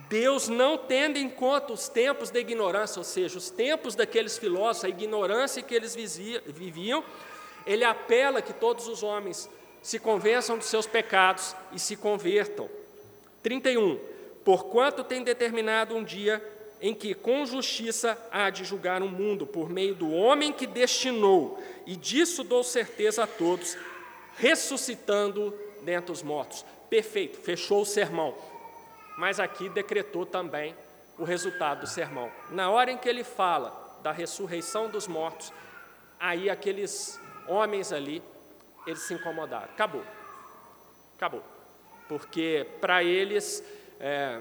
Deus, 0.10 0.48
não 0.48 0.78
tendo 0.78 1.18
em 1.18 1.30
conta 1.30 1.74
os 1.74 1.90
tempos 1.90 2.30
da 2.30 2.40
ignorância, 2.40 3.00
ou 3.00 3.04
seja, 3.04 3.38
os 3.38 3.50
tempos 3.50 3.96
daqueles 3.96 4.38
filósofos, 4.38 4.86
a 4.86 4.90
ignorância 4.90 5.62
que 5.62 5.74
eles 5.74 5.96
viviam, 5.96 7.04
ele 7.68 7.84
apela 7.84 8.42
que 8.42 8.54
todos 8.54 8.88
os 8.88 9.04
homens 9.04 9.50
se 9.82 10.00
convençam 10.00 10.58
dos 10.58 10.68
seus 10.68 10.88
pecados 10.88 11.56
e 11.72 11.80
se 11.80 11.96
convertam. 11.96 12.70
31. 13.44 14.00
Porquanto 14.44 15.04
tem 15.04 15.24
determinado 15.24 15.96
um 15.96 16.04
dia 16.04 16.44
em 16.82 16.94
que 16.94 17.14
com 17.14 17.46
justiça 17.46 18.18
há 18.32 18.50
de 18.50 18.64
julgar 18.64 19.02
o 19.02 19.08
mundo 19.08 19.46
por 19.46 19.70
meio 19.70 19.94
do 19.94 20.12
homem 20.12 20.54
que 20.54 20.68
destinou, 20.68 21.62
e 21.86 21.96
disso 21.96 22.44
dou 22.44 22.64
certeza 22.64 23.24
a 23.24 23.28
todos, 23.28 23.78
ressuscitando 24.38 25.54
dentre 25.82 26.12
os 26.12 26.24
mortos. 26.24 26.66
Perfeito, 26.90 27.38
fechou 27.38 27.82
o 27.82 27.86
sermão 27.86 28.36
mas 29.18 29.40
aqui 29.40 29.68
decretou 29.68 30.26
também 30.26 30.76
o 31.18 31.24
resultado 31.24 31.82
do 31.82 31.88
sermão. 31.88 32.32
Na 32.52 32.70
hora 32.70 32.92
em 32.92 32.98
que 32.98 33.10
ele 33.10 33.24
fala 33.24 33.98
da 34.04 34.12
ressurreição 34.12 34.88
dos 34.88 35.08
mortos, 35.08 35.52
aí 36.20 36.50
aqueles 36.50 37.20
homens 37.48 37.92
ali, 37.92 38.24
eles 38.86 39.02
se 39.02 39.14
incomodaram. 39.14 39.66
Acabou. 39.66 40.04
Acabou. 41.16 41.44
Porque 42.08 42.68
para 42.80 43.04
eles, 43.04 43.64
é, 44.00 44.40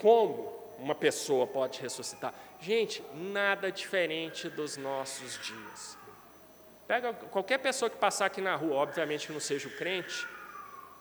como 0.00 0.56
uma 0.78 0.94
pessoa 0.94 1.46
pode 1.46 1.80
ressuscitar? 1.80 2.32
Gente, 2.60 3.02
nada 3.14 3.70
diferente 3.70 4.48
dos 4.48 4.76
nossos 4.76 5.38
dias. 5.44 5.98
Pega 6.86 7.12
qualquer 7.12 7.58
pessoa 7.58 7.90
que 7.90 7.96
passar 7.96 8.26
aqui 8.26 8.40
na 8.40 8.54
rua, 8.56 8.76
obviamente 8.76 9.26
que 9.26 9.32
não 9.32 9.40
seja 9.40 9.68
o 9.68 9.76
crente, 9.76 10.26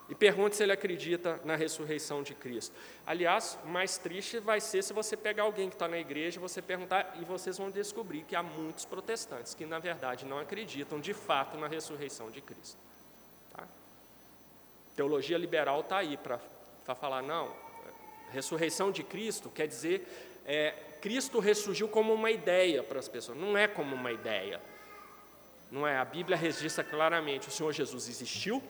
e 0.10 0.16
pergunte 0.16 0.56
se 0.56 0.64
ele 0.64 0.72
acredita 0.72 1.40
na 1.44 1.56
ressurreição 1.56 2.24
de 2.24 2.34
Cristo. 2.34 2.74
Aliás, 3.06 3.58
mais 3.66 3.98
triste 3.98 4.40
vai 4.40 4.62
ser 4.62 4.82
se 4.84 4.94
você 4.94 5.18
pegar 5.18 5.44
alguém 5.44 5.70
que 5.70 5.76
está 5.76 5.88
na 5.88 5.98
igreja, 5.98 6.40
você 6.40 6.62
perguntar, 6.62 7.18
e 7.20 7.26
vocês 7.26 7.58
vão 7.58 7.70
descobrir 7.70 8.24
que 8.24 8.36
há 8.36 8.42
muitos 8.42 8.86
protestantes 8.86 9.54
que, 9.54 9.66
na 9.66 9.80
verdade, 9.80 10.26
não 10.26 10.40
acreditam 10.40 11.00
de 11.00 11.14
fato 11.14 11.58
na 11.58 11.68
ressurreição 11.68 12.32
de 12.32 12.40
Cristo. 12.42 12.78
Tá? 13.56 13.68
Teologia 14.96 15.38
liberal 15.38 15.82
está 15.82 15.98
aí 15.98 16.16
para 16.16 16.40
falar, 16.96 17.22
não, 17.22 17.54
ressurreição 18.32 18.92
de 18.92 19.04
Cristo 19.04 19.50
quer 19.50 19.68
dizer, 19.68 20.08
é, 20.46 20.72
Cristo 21.02 21.40
ressurgiu 21.40 21.90
como 21.90 22.14
uma 22.14 22.32
ideia 22.32 22.82
para 22.82 23.00
as 23.00 23.10
pessoas, 23.10 23.38
não 23.38 23.58
é 23.58 23.68
como 23.68 23.94
uma 23.94 24.12
ideia. 24.12 24.62
Não 25.70 25.86
é, 25.86 25.98
a 25.98 26.06
Bíblia 26.06 26.38
registra 26.38 26.82
claramente, 26.82 27.50
o 27.50 27.52
Senhor 27.52 27.74
Jesus 27.74 28.08
existiu, 28.08 28.64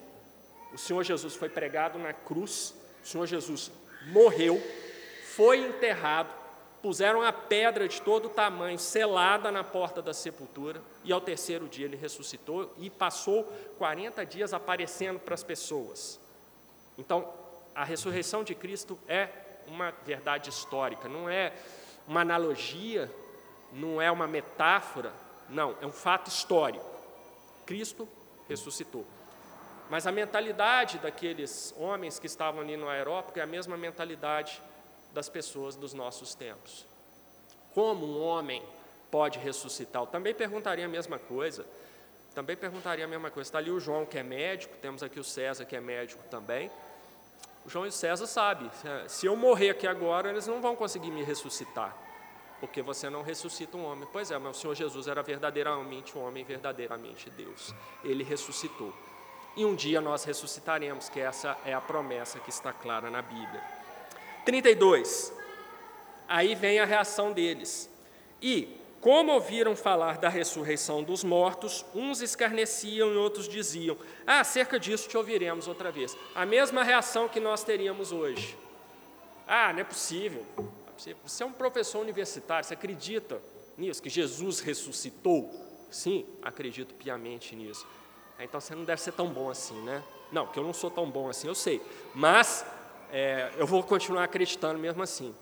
o 0.74 0.78
Senhor 0.78 1.04
Jesus 1.04 1.36
foi 1.36 1.50
pregado 1.50 1.98
na 1.98 2.14
cruz, 2.14 2.74
o 3.04 3.08
Senhor 3.08 3.26
Jesus 3.26 3.72
morreu, 4.08 4.62
foi 5.36 5.60
enterrado, 5.60 6.30
puseram 6.82 7.22
a 7.22 7.32
pedra 7.32 7.88
de 7.88 8.02
todo 8.02 8.30
tamanho, 8.30 8.78
selada 8.78 9.52
na 9.52 9.64
porta 9.64 10.02
da 10.02 10.14
sepultura, 10.14 10.82
e 11.04 11.12
ao 11.12 11.22
terceiro 11.22 11.68
dia 11.68 11.86
ele 11.86 11.98
ressuscitou 11.98 12.74
e 12.78 12.90
passou 12.90 13.44
40 13.78 14.26
dias 14.26 14.54
aparecendo 14.54 15.20
para 15.20 15.34
as 15.34 15.44
pessoas. 15.44 16.20
Então, 16.98 17.32
a 17.76 17.84
ressurreição 17.84 18.44
de 18.44 18.56
Cristo 18.56 18.98
é 19.08 19.30
uma 19.68 19.92
verdade 20.06 20.50
histórica, 20.50 21.08
não 21.08 21.30
é 21.30 21.54
uma 22.08 22.22
analogia, 22.22 23.12
não 23.72 24.02
é 24.02 24.10
uma 24.10 24.28
metáfora, 24.28 25.12
não, 25.50 25.76
é 25.82 25.86
um 25.86 25.92
fato 25.92 26.28
histórico. 26.28 26.86
Cristo 27.66 28.08
ressuscitou. 28.48 29.06
Mas 29.90 30.06
a 30.06 30.12
mentalidade 30.12 31.00
daqueles 31.00 31.74
homens 31.78 32.20
que 32.20 32.28
estavam 32.28 32.62
ali 32.62 32.76
no 32.76 32.90
aerópago 32.90 33.40
é 33.40 33.42
a 33.42 33.48
mesma 33.48 33.78
mentalidade 33.78 34.62
das 35.14 35.30
pessoas 35.30 35.76
dos 35.76 35.94
nossos 35.94 36.36
tempos. 36.36 36.86
Como 37.74 38.06
um 38.06 38.22
homem 38.22 38.64
pode 39.10 39.40
ressuscitar? 39.40 40.02
Eu 40.02 40.08
também 40.08 40.34
perguntaria 40.34 40.86
a 40.86 40.90
mesma 40.90 41.18
coisa. 41.18 41.66
Também 42.36 42.56
perguntaria 42.56 43.06
a 43.06 43.08
mesma 43.08 43.32
coisa. 43.32 43.48
Está 43.48 43.58
ali 43.60 43.72
o 43.72 43.80
João, 43.80 44.06
que 44.06 44.18
é 44.18 44.24
médico, 44.24 44.76
temos 44.82 45.02
aqui 45.02 45.20
o 45.20 45.24
César, 45.24 45.66
que 45.66 45.76
é 45.76 45.82
médico 45.82 46.24
também. 46.30 46.70
O 47.66 47.70
João 47.70 47.86
e 47.86 47.90
o 47.90 47.92
César 47.92 48.28
sabem, 48.28 48.70
se 49.08 49.26
eu 49.26 49.36
morrer 49.36 49.72
aqui 49.72 49.88
agora, 49.88 50.30
eles 50.30 50.48
não 50.48 50.62
vão 50.62 50.76
conseguir 50.76 51.12
me 51.12 51.22
ressuscitar, 51.24 51.96
porque 52.60 52.82
você 52.82 53.10
não 53.10 53.24
ressuscita 53.24 53.76
um 53.76 53.86
homem. 53.86 54.08
Pois 54.12 54.32
é, 54.32 54.38
mas 54.38 54.58
o 54.58 54.60
Senhor 54.62 54.76
Jesus 54.76 55.08
era 55.08 55.22
verdadeiramente 55.22 56.18
um 56.18 56.26
homem, 56.26 56.46
verdadeiramente 56.46 57.30
Deus. 57.32 57.74
Ele 58.04 58.24
ressuscitou 58.24 58.94
e 59.58 59.66
um 59.66 59.74
dia 59.74 60.00
nós 60.00 60.24
ressuscitaremos, 60.24 61.10
que 61.10 61.20
essa 61.20 61.58
é 61.66 61.74
a 61.74 61.82
promessa 61.82 62.40
que 62.40 62.52
está 62.52 62.72
clara 62.72 63.10
na 63.10 63.24
Bíblia. 63.24 63.62
32. 64.46 65.34
Aí 66.30 66.54
vem 66.54 66.80
a 66.80 66.86
reação 66.86 67.34
deles. 67.34 67.90
E, 68.40 68.78
como 69.02 69.32
ouviram 69.32 69.76
falar 69.76 70.20
da 70.20 70.30
ressurreição 70.30 71.02
dos 71.02 71.24
mortos, 71.24 71.84
uns 71.96 72.22
escarneciam 72.22 73.12
e 73.12 73.16
outros 73.18 73.50
diziam: 73.50 73.98
Ah, 74.28 74.42
acerca 74.42 74.80
disso 74.80 75.10
te 75.10 75.18
ouviremos 75.18 75.68
outra 75.68 75.92
vez. 75.92 76.16
A 76.36 76.46
mesma 76.46 76.84
reação 76.84 77.28
que 77.28 77.40
nós 77.40 77.64
teríamos 77.64 78.12
hoje. 78.12 78.56
Ah, 79.48 79.74
não 79.74 79.80
é 79.80 79.84
possível. 79.84 80.46
Você 81.24 81.42
é 81.42 81.46
um 81.46 81.52
professor 81.52 82.00
universitário, 82.00 82.64
você 82.64 82.76
acredita 82.76 83.42
nisso, 83.76 84.02
que 84.02 84.10
Jesus 84.10 84.60
ressuscitou? 84.60 85.52
Sim, 85.90 86.26
acredito 86.42 86.94
piamente 86.94 87.56
nisso. 87.56 87.88
É, 88.40 88.44
então 88.44 88.60
você 88.60 88.76
não 88.76 88.84
deve 88.84 89.02
ser 89.02 89.14
tão 89.14 89.28
bom 89.28 89.50
assim, 89.50 89.80
né? 89.82 90.04
Não, 90.32 90.48
que 90.48 90.60
eu 90.60 90.64
não 90.64 90.74
sou 90.74 90.92
tão 90.92 91.10
bom 91.10 91.30
assim, 91.30 91.48
eu 91.48 91.56
sei. 91.56 91.82
Mas 92.14 92.66
é, 93.12 93.52
eu 93.58 93.66
vou 93.66 93.82
continuar 93.84 94.24
acreditando 94.24 94.78
mesmo 94.78 95.02
assim. 95.02 95.34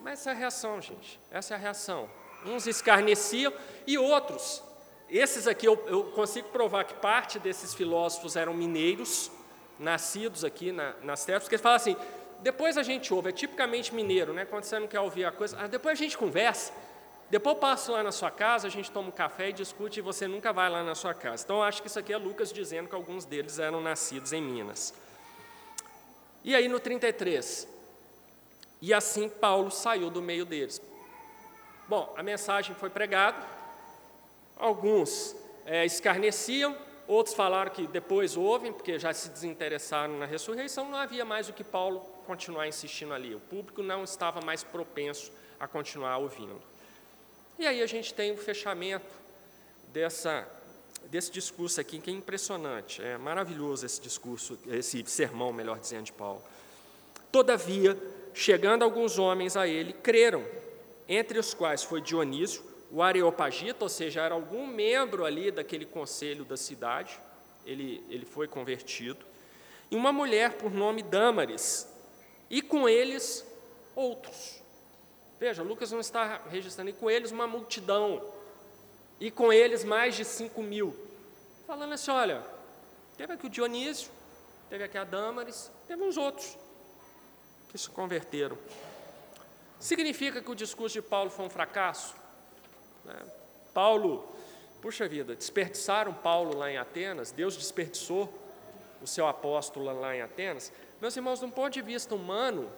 Mas 0.00 0.20
essa 0.20 0.30
é 0.30 0.32
a 0.32 0.36
reação, 0.36 0.80
gente. 0.80 1.20
Essa 1.30 1.54
é 1.54 1.56
a 1.56 1.60
reação. 1.60 2.08
Uns 2.44 2.66
escarneciam 2.66 3.52
e 3.86 3.96
outros. 3.98 4.62
Esses 5.08 5.46
aqui 5.46 5.66
eu, 5.66 5.82
eu 5.86 6.04
consigo 6.12 6.48
provar 6.48 6.84
que 6.84 6.94
parte 6.94 7.38
desses 7.38 7.74
filósofos 7.74 8.34
eram 8.34 8.52
mineiros, 8.54 9.30
nascidos 9.78 10.44
aqui 10.44 10.72
na, 10.72 10.94
nas 11.02 11.24
terras, 11.24 11.44
porque 11.44 11.54
eles 11.54 11.62
falam 11.62 11.76
assim: 11.76 11.96
depois 12.40 12.76
a 12.76 12.82
gente 12.82 13.12
ouve, 13.14 13.28
é 13.28 13.32
tipicamente 13.32 13.94
mineiro, 13.94 14.32
né? 14.32 14.44
Quando 14.44 14.64
você 14.64 14.78
não 14.78 14.88
quer 14.88 15.00
ouvir 15.00 15.24
a 15.24 15.32
coisa, 15.32 15.56
ah, 15.60 15.66
depois 15.66 15.98
a 15.98 16.02
gente 16.02 16.18
conversa. 16.18 16.72
Depois 17.28 17.56
eu 17.56 17.60
passo 17.60 17.92
lá 17.92 18.02
na 18.04 18.12
sua 18.12 18.30
casa, 18.30 18.68
a 18.68 18.70
gente 18.70 18.90
toma 18.90 19.08
um 19.08 19.12
café 19.12 19.48
e 19.48 19.52
discute 19.52 19.98
e 19.98 20.02
você 20.02 20.28
nunca 20.28 20.52
vai 20.52 20.70
lá 20.70 20.84
na 20.84 20.94
sua 20.94 21.12
casa. 21.12 21.42
Então 21.44 21.62
acho 21.62 21.82
que 21.82 21.88
isso 21.88 21.98
aqui 21.98 22.12
é 22.12 22.16
Lucas 22.16 22.52
dizendo 22.52 22.88
que 22.88 22.94
alguns 22.94 23.24
deles 23.24 23.58
eram 23.58 23.80
nascidos 23.80 24.32
em 24.32 24.40
Minas. 24.40 24.94
E 26.44 26.54
aí 26.54 26.68
no 26.68 26.78
33, 26.78 27.66
e 28.80 28.94
assim 28.94 29.28
Paulo 29.28 29.70
saiu 29.72 30.08
do 30.08 30.22
meio 30.22 30.44
deles. 30.44 30.80
Bom, 31.88 32.14
a 32.16 32.22
mensagem 32.22 32.74
foi 32.76 32.90
pregada, 32.90 33.44
alguns 34.56 35.34
é, 35.64 35.84
escarneciam, 35.84 36.76
outros 37.08 37.34
falaram 37.34 37.72
que 37.72 37.88
depois 37.88 38.36
ouvem, 38.36 38.72
porque 38.72 39.00
já 39.00 39.12
se 39.12 39.28
desinteressaram 39.30 40.16
na 40.18 40.26
ressurreição, 40.26 40.88
não 40.88 40.98
havia 40.98 41.24
mais 41.24 41.48
o 41.48 41.52
que 41.52 41.64
Paulo 41.64 42.00
continuar 42.24 42.68
insistindo 42.68 43.12
ali. 43.12 43.34
O 43.34 43.40
público 43.40 43.82
não 43.82 44.04
estava 44.04 44.40
mais 44.40 44.62
propenso 44.62 45.32
a 45.58 45.66
continuar 45.66 46.18
ouvindo. 46.18 46.75
E 47.58 47.66
aí 47.66 47.82
a 47.82 47.86
gente 47.86 48.12
tem 48.12 48.32
o 48.32 48.36
fechamento 48.36 49.06
dessa, 49.88 50.46
desse 51.06 51.30
discurso 51.30 51.80
aqui, 51.80 51.98
que 51.98 52.10
é 52.10 52.12
impressionante, 52.12 53.02
é 53.02 53.16
maravilhoso 53.16 53.86
esse 53.86 53.98
discurso, 53.98 54.58
esse 54.66 55.02
sermão, 55.06 55.54
melhor 55.54 55.78
dizendo, 55.78 56.04
de 56.04 56.12
Paulo. 56.12 56.42
Todavia, 57.32 57.96
chegando 58.34 58.82
alguns 58.82 59.18
homens 59.18 59.56
a 59.56 59.66
ele, 59.66 59.94
creram, 59.94 60.44
entre 61.08 61.38
os 61.38 61.54
quais 61.54 61.82
foi 61.82 62.02
Dionísio, 62.02 62.62
o 62.90 63.02
Areopagita, 63.02 63.84
ou 63.84 63.88
seja, 63.88 64.20
era 64.20 64.34
algum 64.34 64.66
membro 64.66 65.24
ali 65.24 65.50
daquele 65.50 65.86
conselho 65.86 66.44
da 66.44 66.58
cidade, 66.58 67.18
ele, 67.64 68.04
ele 68.10 68.26
foi 68.26 68.46
convertido, 68.46 69.24
e 69.90 69.96
uma 69.96 70.12
mulher 70.12 70.58
por 70.58 70.70
nome 70.70 71.02
Dâmaris, 71.02 71.88
e 72.50 72.60
com 72.60 72.86
eles 72.86 73.46
outros. 73.94 74.65
Veja, 75.38 75.62
Lucas 75.62 75.92
não 75.92 76.00
está 76.00 76.40
registrando, 76.48 76.90
e 76.90 76.92
com 76.92 77.10
eles 77.10 77.30
uma 77.30 77.46
multidão, 77.46 78.22
e 79.20 79.30
com 79.30 79.52
eles 79.52 79.84
mais 79.84 80.14
de 80.14 80.24
5 80.24 80.62
mil. 80.62 80.96
Falando 81.66 81.92
assim: 81.92 82.10
olha, 82.10 82.42
teve 83.16 83.32
aqui 83.32 83.46
o 83.46 83.50
Dionísio, 83.50 84.10
teve 84.70 84.84
aqui 84.84 84.96
a 84.96 85.04
Dâmaris, 85.04 85.70
teve 85.86 86.02
uns 86.02 86.16
outros 86.16 86.56
que 87.70 87.76
se 87.76 87.90
converteram. 87.90 88.56
Significa 89.78 90.40
que 90.40 90.50
o 90.50 90.54
discurso 90.54 90.94
de 90.94 91.02
Paulo 91.02 91.30
foi 91.30 91.44
um 91.44 91.50
fracasso? 91.50 92.14
Né? 93.04 93.16
Paulo, 93.74 94.26
puxa 94.80 95.06
vida, 95.06 95.36
desperdiçaram 95.36 96.14
Paulo 96.14 96.56
lá 96.56 96.70
em 96.70 96.78
Atenas, 96.78 97.30
Deus 97.30 97.56
desperdiçou 97.56 98.32
o 99.02 99.06
seu 99.06 99.26
apóstolo 99.26 100.00
lá 100.00 100.16
em 100.16 100.22
Atenas. 100.22 100.72
Meus 101.00 101.14
irmãos, 101.14 101.42
um 101.42 101.50
ponto 101.50 101.74
de 101.74 101.82
vista 101.82 102.14
humano, 102.14 102.70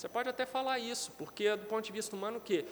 você 0.00 0.08
pode 0.08 0.28
até 0.28 0.46
falar 0.46 0.78
isso, 0.78 1.12
porque 1.18 1.56
do 1.56 1.66
ponto 1.66 1.84
de 1.84 1.92
vista 1.92 2.14
humano, 2.14 2.38
o 2.38 2.40
quê? 2.40 2.64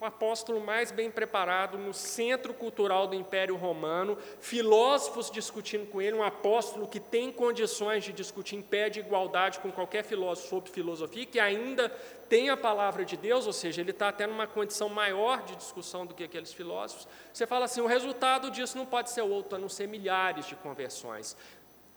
o 0.00 0.04
apóstolo 0.06 0.60
mais 0.62 0.90
bem 0.90 1.10
preparado 1.10 1.76
no 1.76 1.92
centro 1.92 2.54
cultural 2.54 3.06
do 3.06 3.14
Império 3.14 3.54
Romano, 3.54 4.16
filósofos 4.40 5.30
discutindo 5.30 5.86
com 5.90 6.00
ele, 6.00 6.16
um 6.16 6.22
apóstolo 6.22 6.88
que 6.88 6.98
tem 6.98 7.30
condições 7.30 8.02
de 8.02 8.10
discutir 8.10 8.56
em 8.56 8.62
pé 8.62 8.88
de 8.88 8.98
igualdade 8.98 9.60
com 9.60 9.70
qualquer 9.70 10.02
filósofo 10.02 10.48
sobre 10.48 10.70
filosofia, 10.70 11.26
que 11.26 11.38
ainda 11.38 11.90
tem 12.30 12.48
a 12.48 12.56
palavra 12.56 13.04
de 13.04 13.14
Deus, 13.14 13.46
ou 13.46 13.52
seja, 13.52 13.82
ele 13.82 13.90
está 13.90 14.08
até 14.08 14.26
numa 14.26 14.46
condição 14.46 14.88
maior 14.88 15.42
de 15.42 15.54
discussão 15.56 16.06
do 16.06 16.14
que 16.14 16.24
aqueles 16.24 16.52
filósofos. 16.52 17.06
Você 17.30 17.46
fala 17.46 17.66
assim: 17.66 17.82
o 17.82 17.86
resultado 17.86 18.50
disso 18.50 18.78
não 18.78 18.86
pode 18.86 19.10
ser 19.10 19.20
outro, 19.20 19.56
a 19.56 19.58
não 19.58 19.68
ser 19.68 19.86
milhares 19.86 20.46
de 20.46 20.56
conversões. 20.56 21.36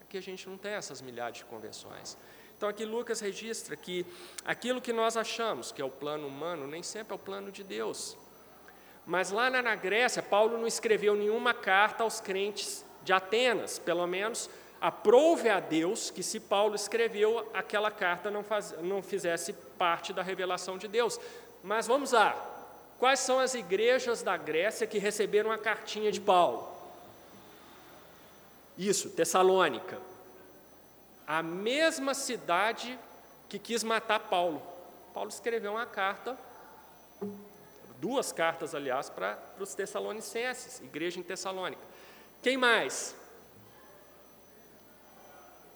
Aqui 0.02 0.18
a 0.18 0.22
gente 0.22 0.46
não 0.46 0.58
tem 0.58 0.72
essas 0.72 1.00
milhares 1.00 1.38
de 1.38 1.44
conversões. 1.46 2.18
Então 2.56 2.68
aqui 2.68 2.84
Lucas 2.84 3.20
registra 3.20 3.76
que 3.76 4.06
aquilo 4.44 4.80
que 4.80 4.92
nós 4.92 5.16
achamos 5.16 5.72
que 5.72 5.82
é 5.82 5.84
o 5.84 5.90
plano 5.90 6.26
humano 6.26 6.66
nem 6.66 6.82
sempre 6.82 7.12
é 7.12 7.16
o 7.16 7.18
plano 7.18 7.50
de 7.50 7.62
Deus. 7.62 8.16
Mas 9.06 9.30
lá 9.30 9.50
na 9.50 9.74
Grécia, 9.74 10.22
Paulo 10.22 10.56
não 10.56 10.66
escreveu 10.66 11.14
nenhuma 11.14 11.52
carta 11.52 12.04
aos 12.04 12.20
crentes 12.20 12.84
de 13.02 13.12
Atenas, 13.12 13.78
pelo 13.78 14.06
menos 14.06 14.48
aprove 14.80 15.48
a 15.48 15.60
Deus 15.60 16.10
que 16.10 16.22
se 16.22 16.38
Paulo 16.38 16.74
escreveu 16.74 17.50
aquela 17.54 17.90
carta 17.90 18.30
não, 18.30 18.42
faz, 18.42 18.74
não 18.82 19.02
fizesse 19.02 19.52
parte 19.78 20.12
da 20.12 20.22
revelação 20.22 20.76
de 20.76 20.86
Deus. 20.86 21.18
Mas 21.62 21.86
vamos 21.86 22.12
lá, 22.12 22.34
quais 22.98 23.20
são 23.20 23.38
as 23.38 23.54
igrejas 23.54 24.22
da 24.22 24.36
Grécia 24.36 24.86
que 24.86 24.98
receberam 24.98 25.50
a 25.50 25.56
cartinha 25.56 26.12
de 26.12 26.20
Paulo? 26.20 26.70
Isso, 28.76 29.10
Tessalônica, 29.10 29.98
a 31.26 31.42
mesma 31.42 32.14
cidade 32.14 32.98
que 33.48 33.58
quis 33.58 33.82
matar 33.82 34.20
Paulo. 34.20 34.62
Paulo 35.12 35.30
escreveu 35.30 35.72
uma 35.72 35.86
carta, 35.86 36.36
duas 37.98 38.32
cartas, 38.32 38.74
aliás, 38.74 39.08
para, 39.08 39.38
os 39.58 39.74
Tessalonicenses, 39.74 40.80
igreja 40.80 41.20
em 41.20 41.22
Tessalônica. 41.22 41.82
Quem 42.42 42.56
mais? 42.56 43.14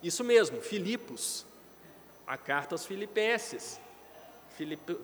Isso 0.03 0.23
mesmo, 0.23 0.61
Filipos, 0.61 1.47
a 2.27 2.37
carta 2.37 2.75
aos 2.75 2.85
Filipenses. 2.85 3.81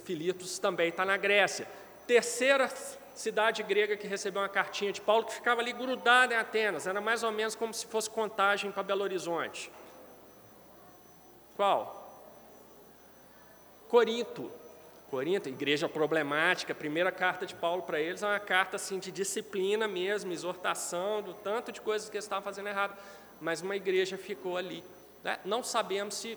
Filipos 0.05 0.59
também 0.59 0.89
está 0.89 1.05
na 1.05 1.17
Grécia. 1.17 1.67
Terceira 2.07 2.69
cidade 3.15 3.63
grega 3.63 3.97
que 3.97 4.07
recebeu 4.07 4.43
uma 4.43 4.49
cartinha 4.49 4.93
de 4.93 5.01
Paulo, 5.01 5.25
que 5.25 5.35
ficava 5.35 5.61
ali 5.61 5.73
grudada 5.73 6.35
em 6.35 6.37
Atenas, 6.37 6.87
era 6.87 7.01
mais 7.01 7.23
ou 7.23 7.31
menos 7.31 7.55
como 7.55 7.73
se 7.73 7.87
fosse 7.87 8.11
contagem 8.11 8.73
para 8.73 8.83
Belo 8.83 9.03
Horizonte. 9.03 9.71
Qual? 11.57 12.05
Corinto. 13.89 14.51
Corinto, 15.11 15.49
igreja 15.49 15.89
problemática, 15.89 16.75
primeira 16.75 17.13
carta 17.13 17.47
de 17.47 17.55
Paulo 17.55 17.83
para 17.83 18.01
eles 18.01 18.23
é 18.23 18.27
uma 18.27 18.41
carta 18.41 18.77
assim 18.77 18.99
de 18.99 19.13
disciplina 19.13 19.87
mesmo, 19.87 20.33
exortação, 20.33 21.23
do 21.23 21.33
tanto 21.33 21.71
de 21.71 21.81
coisas 21.81 22.09
que 22.09 22.17
eles 22.17 22.25
estavam 22.25 22.43
fazendo 22.43 22.69
errado. 22.69 22.99
Mas 23.41 23.61
uma 23.61 23.77
igreja 23.77 24.19
ficou 24.19 24.57
ali. 24.57 24.83
Né? 25.23 25.39
Não 25.45 25.63
sabemos 25.63 26.17
se 26.17 26.37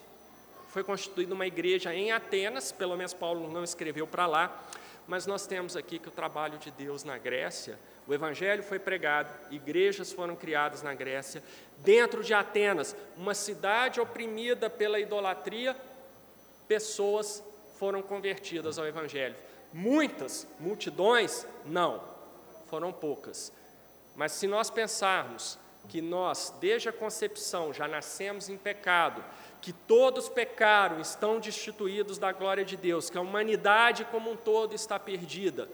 foi 0.68 0.84
constituída 0.84 1.34
uma 1.34 1.48
igreja 1.48 1.94
em 1.96 2.12
Atenas, 2.12 2.72
pelo 2.72 2.96
menos 2.96 3.14
Paulo 3.14 3.52
não 3.52 3.64
escreveu 3.64 4.06
para 4.06 4.28
lá, 4.28 4.64
mas 5.08 5.26
nós 5.26 5.48
temos 5.48 5.76
aqui 5.76 5.98
que 5.98 6.10
o 6.10 6.12
trabalho 6.12 6.60
de 6.60 6.70
Deus 6.70 7.04
na 7.04 7.18
Grécia, 7.18 7.80
o 8.08 8.14
Evangelho 8.14 8.64
foi 8.64 8.80
pregado, 8.80 9.30
igrejas 9.52 10.14
foram 10.14 10.36
criadas 10.36 10.82
na 10.82 10.94
Grécia, 10.94 11.44
dentro 11.80 12.24
de 12.24 12.34
Atenas, 12.34 12.96
uma 13.18 13.34
cidade 13.34 14.00
oprimida 14.00 14.70
pela 14.70 14.98
idolatria, 14.98 15.76
pessoas 16.68 17.44
foram 17.78 18.02
convertidas 18.02 18.80
ao 18.80 18.88
Evangelho. 18.88 19.36
Muitas, 19.74 20.48
multidões, 20.58 21.46
não, 21.66 22.02
foram 22.70 22.94
poucas. 22.94 23.52
Mas 24.16 24.32
se 24.32 24.48
nós 24.48 24.70
pensarmos 24.70 25.60
que 25.90 26.02
nós, 26.02 26.54
desde 26.62 26.88
a 26.90 26.94
concepção, 26.94 27.74
já 27.74 27.88
nascemos 27.88 28.48
em 28.48 28.58
pecado, 28.58 29.24
que 29.62 29.74
todos 29.74 30.30
pecaram, 30.30 31.00
estão 31.00 31.40
destituídos 31.40 32.18
da 32.18 32.32
glória 32.32 32.64
de 32.64 32.78
Deus, 32.78 33.10
que 33.10 33.18
a 33.18 33.22
humanidade 33.22 34.06
como 34.06 34.32
um 34.32 34.36
todo 34.36 34.74
está 34.74 34.98
perdida, 34.98 35.68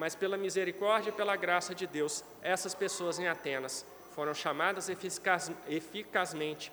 mas 0.00 0.14
pela 0.14 0.38
misericórdia 0.38 1.10
e 1.10 1.12
pela 1.12 1.36
graça 1.36 1.74
de 1.74 1.86
Deus, 1.86 2.24
essas 2.40 2.74
pessoas 2.74 3.18
em 3.18 3.28
Atenas 3.28 3.84
foram 4.14 4.32
chamadas 4.32 4.88
eficaz, 4.88 5.52
eficazmente, 5.68 6.72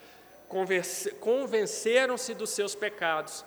convenceram-se 1.19 2.33
dos 2.33 2.51
seus 2.51 2.73
pecados 2.73 3.43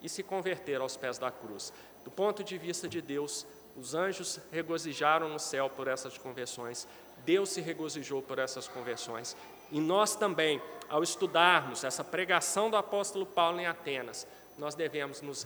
e 0.00 0.08
se 0.08 0.22
converteram 0.22 0.84
aos 0.84 0.96
pés 0.96 1.18
da 1.18 1.32
cruz. 1.32 1.72
Do 2.04 2.12
ponto 2.12 2.44
de 2.44 2.56
vista 2.56 2.88
de 2.88 3.02
Deus, 3.02 3.44
os 3.76 3.92
anjos 3.92 4.38
regozijaram 4.52 5.28
no 5.28 5.40
céu 5.40 5.68
por 5.68 5.88
essas 5.88 6.16
conversões, 6.16 6.86
Deus 7.24 7.48
se 7.48 7.60
regozijou 7.60 8.22
por 8.22 8.38
essas 8.38 8.68
conversões, 8.68 9.36
e 9.72 9.80
nós 9.80 10.14
também, 10.14 10.62
ao 10.88 11.02
estudarmos 11.02 11.82
essa 11.82 12.04
pregação 12.04 12.70
do 12.70 12.76
apóstolo 12.76 13.26
Paulo 13.26 13.58
em 13.58 13.66
Atenas, 13.66 14.28
nós 14.56 14.76
devemos 14.76 15.20
nos 15.20 15.44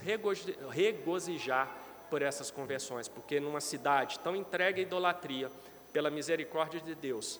regozijar 0.69 1.88
por 2.09 2.21
essas 2.21 2.49
conversões, 2.51 3.07
porque 3.07 3.39
numa 3.39 3.61
cidade 3.61 4.19
tão 4.19 4.35
entregue 4.35 4.81
à 4.81 4.83
idolatria, 4.83 5.51
pela 5.93 6.09
misericórdia 6.09 6.79
de 6.79 6.93
Deus, 6.95 7.39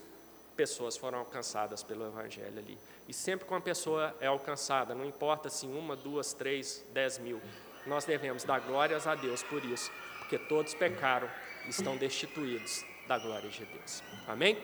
pessoas 0.55 0.97
foram 0.97 1.19
alcançadas 1.19 1.83
pelo 1.83 2.05
Evangelho 2.07 2.57
ali. 2.57 2.77
E 3.07 3.13
sempre 3.13 3.45
que 3.45 3.53
uma 3.53 3.61
pessoa 3.61 4.15
é 4.19 4.27
alcançada, 4.27 4.95
não 4.95 5.05
importa 5.05 5.49
se 5.49 5.65
uma, 5.65 5.95
duas, 5.95 6.33
três, 6.33 6.83
dez 6.93 7.17
mil, 7.17 7.41
nós 7.85 8.05
devemos 8.05 8.43
dar 8.43 8.59
glórias 8.59 9.07
a 9.07 9.15
Deus 9.15 9.43
por 9.43 9.63
isso, 9.63 9.91
porque 10.19 10.37
todos 10.37 10.73
pecaram 10.73 11.29
e 11.65 11.69
estão 11.69 11.95
destituídos 11.97 12.83
da 13.07 13.17
glória 13.17 13.49
de 13.49 13.65
Deus. 13.65 14.03
Amém? 14.27 14.57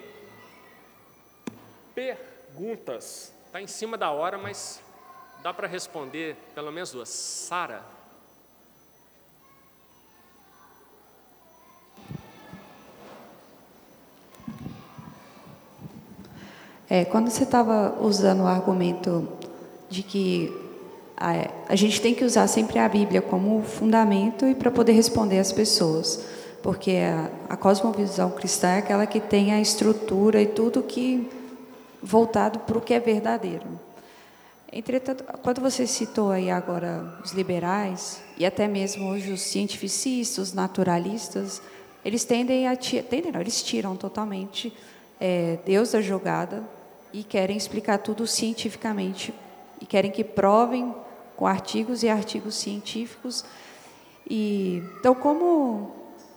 perguntas. 1.95 3.33
Está 3.45 3.61
em 3.61 3.67
cima 3.67 3.97
da 3.97 4.11
hora, 4.11 4.37
mas 4.37 4.83
dá 5.41 5.53
para 5.53 5.65
responder 5.65 6.35
pelo 6.53 6.71
menos 6.71 6.91
duas. 6.91 7.07
Sara. 7.07 7.81
É, 16.89 17.03
quando 17.03 17.29
você 17.29 17.43
estava 17.43 17.97
usando 17.99 18.41
o 18.41 18.47
argumento 18.47 19.27
de 19.89 20.03
que 20.03 20.53
a, 21.17 21.49
a, 21.69 21.75
gente 21.75 21.99
tem 21.99 22.13
que 22.13 22.23
usar 22.23 22.47
sempre 22.47 22.77
a 22.77 22.87
Bíblia 22.87 23.21
como 23.21 23.63
fundamento 23.63 24.45
e 24.45 24.53
para 24.53 24.69
poder 24.69 24.91
responder 24.91 25.39
às 25.39 25.51
pessoas, 25.51 26.23
porque 26.61 26.91
a, 26.91 27.29
a 27.53 27.57
cosmovisão 27.57 28.29
cristã 28.31 28.67
é 28.67 28.77
aquela 28.79 29.07
que 29.07 29.19
tem 29.19 29.53
a 29.53 29.59
estrutura 29.59 30.41
e 30.41 30.45
tudo 30.45 30.83
que 30.83 31.27
voltado 32.03 32.59
para 32.59 32.77
o 32.77 32.81
que 32.81 32.93
é 32.93 32.99
verdadeiro. 32.99 33.65
Entretanto, 34.71 35.23
quando 35.41 35.61
você 35.61 35.87
citou 35.87 36.31
aí 36.31 36.51
agora 36.51 37.17
os 37.23 37.31
liberais 37.31 38.21
e 38.37 38.45
até 38.45 38.67
mesmo 38.67 39.09
hoje 39.09 39.31
os 39.31 39.41
cientificistas, 39.41 40.49
os 40.49 40.53
naturalistas, 40.53 41.61
eles 42.03 42.25
tendem 42.25 42.67
a 42.67 42.75
tendem, 42.75 43.31
não, 43.31 43.39
eles 43.39 43.63
tiram 43.63 43.95
totalmente 43.95 44.71
é, 45.19 45.57
Deus 45.65 45.93
da 45.93 46.01
jogada 46.01 46.74
e 47.15 47.23
querem 47.23 47.55
explicar 47.55 47.99
tudo 47.99 48.27
cientificamente 48.27 49.33
e 49.79 49.85
querem 49.85 50.11
que 50.11 50.23
provem 50.23 50.93
com 51.37 51.47
artigos 51.47 52.03
e 52.03 52.09
artigos 52.09 52.55
científicos. 52.55 53.45
E 54.29 54.83
então 54.99 55.15
como 55.15 55.95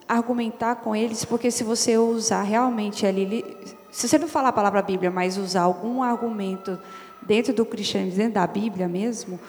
argumentar 0.09 0.77
com 0.77 0.95
eles? 0.95 1.25
Porque 1.25 1.51
se 1.51 1.65
você 1.65 1.99
usar 1.99 2.43
realmente 2.43 3.05
ali 3.05 3.45
se 3.91 4.07
você 4.07 4.19
não 4.19 4.29
falar 4.29 4.51
a 4.51 4.53
palavra 4.53 4.81
Bíblia, 4.81 5.11
mas 5.11 5.37
usar 5.37 5.63
algum 5.63 6.01
argumento 6.01 6.79
dentro 7.23 7.53
do 7.53 7.67
cristianismo, 7.67 8.19
dentro 8.19 8.35
da 8.35 8.47
Bíblia 8.47 8.87
mesmo, 8.87 9.41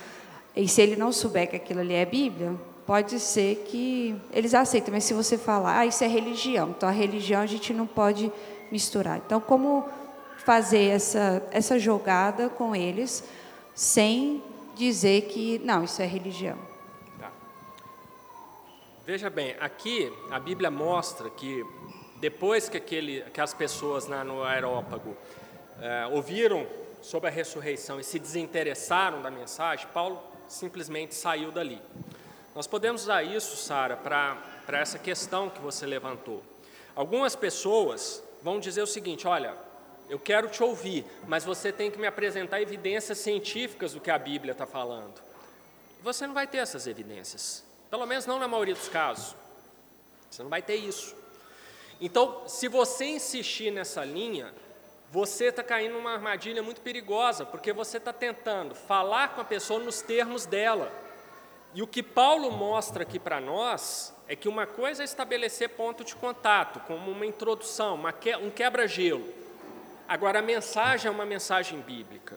e 0.56 0.68
se 0.68 0.82
ele 0.82 0.96
não 0.96 1.12
souber 1.12 1.48
que 1.48 1.58
aquilo 1.58 1.82
ali 1.82 1.94
é 1.94 2.06
Bíblia, 2.06 2.56
pode 2.88 3.20
ser 3.20 3.66
que 3.68 4.16
eles 4.34 4.56
aceitem, 4.56 4.92
mas 4.92 5.04
se 5.04 5.14
você 5.14 5.38
falar, 5.38 5.80
ah, 5.80 5.86
isso 5.86 6.04
é 6.04 6.08
religião, 6.08 6.74
então 6.76 6.90
a 6.90 6.92
religião 6.92 7.42
a 7.42 7.46
gente 7.46 7.72
não 7.72 7.86
pode 7.86 8.32
misturar. 8.72 9.22
Então, 9.24 9.40
como 9.40 9.86
fazer 10.44 10.90
essa, 10.90 11.48
essa 11.52 11.78
jogada 11.78 12.50
com 12.50 12.76
eles 12.76 13.24
sem 13.76 14.44
dizer 14.76 15.24
que, 15.24 15.60
não, 15.60 15.84
isso 15.84 16.02
é 16.02 16.06
religião? 16.06 16.58
Tá. 17.20 17.32
Veja 19.06 19.30
bem, 19.30 19.56
aqui 19.60 20.12
a 20.32 20.40
Bíblia 20.40 20.72
mostra 20.72 21.30
que 21.30 21.66
depois 22.20 22.68
que, 22.68 22.78
aquele, 22.78 23.22
que 23.34 23.40
as 23.40 23.54
pessoas 23.54 24.08
né, 24.08 24.24
no 24.24 24.44
aerópago 24.44 25.16
é, 25.82 26.08
ouviram 26.08 26.68
sobre 27.02 27.30
a 27.30 27.32
ressurreição 27.32 28.00
e 28.00 28.04
se 28.04 28.20
desinteressaram 28.20 29.22
da 29.22 29.32
mensagem, 29.32 29.88
Paulo 29.94 30.22
simplesmente 30.48 31.16
saiu 31.16 31.52
dali. 31.52 31.82
Nós 32.56 32.68
podemos 32.68 33.04
usar 33.04 33.24
isso, 33.24 33.56
Sara, 33.56 33.96
para 33.96 34.38
essa 34.68 34.98
questão 35.00 35.50
que 35.50 35.62
você 35.62 35.86
levantou. 35.86 36.44
Algumas 36.96 37.36
pessoas 37.36 38.22
vão 38.42 38.60
dizer 38.60 38.82
o 38.82 38.88
seguinte: 38.88 39.28
olha, 39.28 39.54
eu 40.10 40.18
quero 40.18 40.50
te 40.50 40.64
ouvir, 40.64 41.06
mas 41.28 41.46
você 41.46 41.72
tem 41.72 41.92
que 41.92 42.00
me 42.00 42.08
apresentar 42.08 42.60
evidências 42.60 43.20
científicas 43.20 43.94
do 43.94 44.02
que 44.02 44.10
a 44.10 44.18
Bíblia 44.18 44.54
está 44.54 44.66
falando. 44.66 45.22
Você 46.02 46.26
não 46.26 46.34
vai 46.34 46.48
ter 46.48 46.58
essas 46.58 46.88
evidências, 46.88 47.64
pelo 47.92 48.06
menos 48.08 48.26
não 48.26 48.40
na 48.40 48.48
maioria 48.48 48.74
dos 48.74 48.90
casos. 48.90 49.36
Você 50.30 50.42
não 50.42 50.50
vai 50.50 50.64
ter 50.64 50.76
isso. 50.76 51.16
Então, 52.02 52.44
se 52.48 52.68
você 52.68 53.06
insistir 53.06 53.72
nessa 53.72 54.04
linha, 54.04 54.54
você 55.12 55.46
está 55.46 55.64
caindo 55.64 55.94
numa 55.94 56.14
armadilha 56.14 56.64
muito 56.64 56.82
perigosa, 56.82 57.46
porque 57.46 57.72
você 57.72 57.98
está 57.98 58.14
tentando 58.14 58.74
falar 58.74 59.36
com 59.36 59.42
a 59.42 59.46
pessoa 59.46 59.80
nos 59.80 60.02
termos 60.02 60.46
dela. 60.46 60.92
E 61.74 61.84
o 61.84 61.88
que 61.88 62.02
Paulo 62.02 62.52
mostra 62.52 63.04
aqui 63.04 63.20
para 63.20 63.40
nós 63.40 64.14
é 64.28 64.36
que 64.36 64.48
uma 64.48 64.66
coisa 64.66 65.04
é 65.04 65.06
estabelecer 65.06 65.70
ponto 65.70 66.04
de 66.04 66.16
contato, 66.16 66.80
como 66.82 67.12
uma 67.12 67.26
introdução, 67.26 67.96
uma 67.96 68.14
que, 68.14 68.36
um 68.38 68.50
quebra-gelo. 68.50 69.39
Agora, 70.10 70.40
a 70.40 70.42
mensagem 70.42 71.08
é 71.08 71.12
uma 71.12 71.24
mensagem 71.24 71.80
bíblica. 71.82 72.36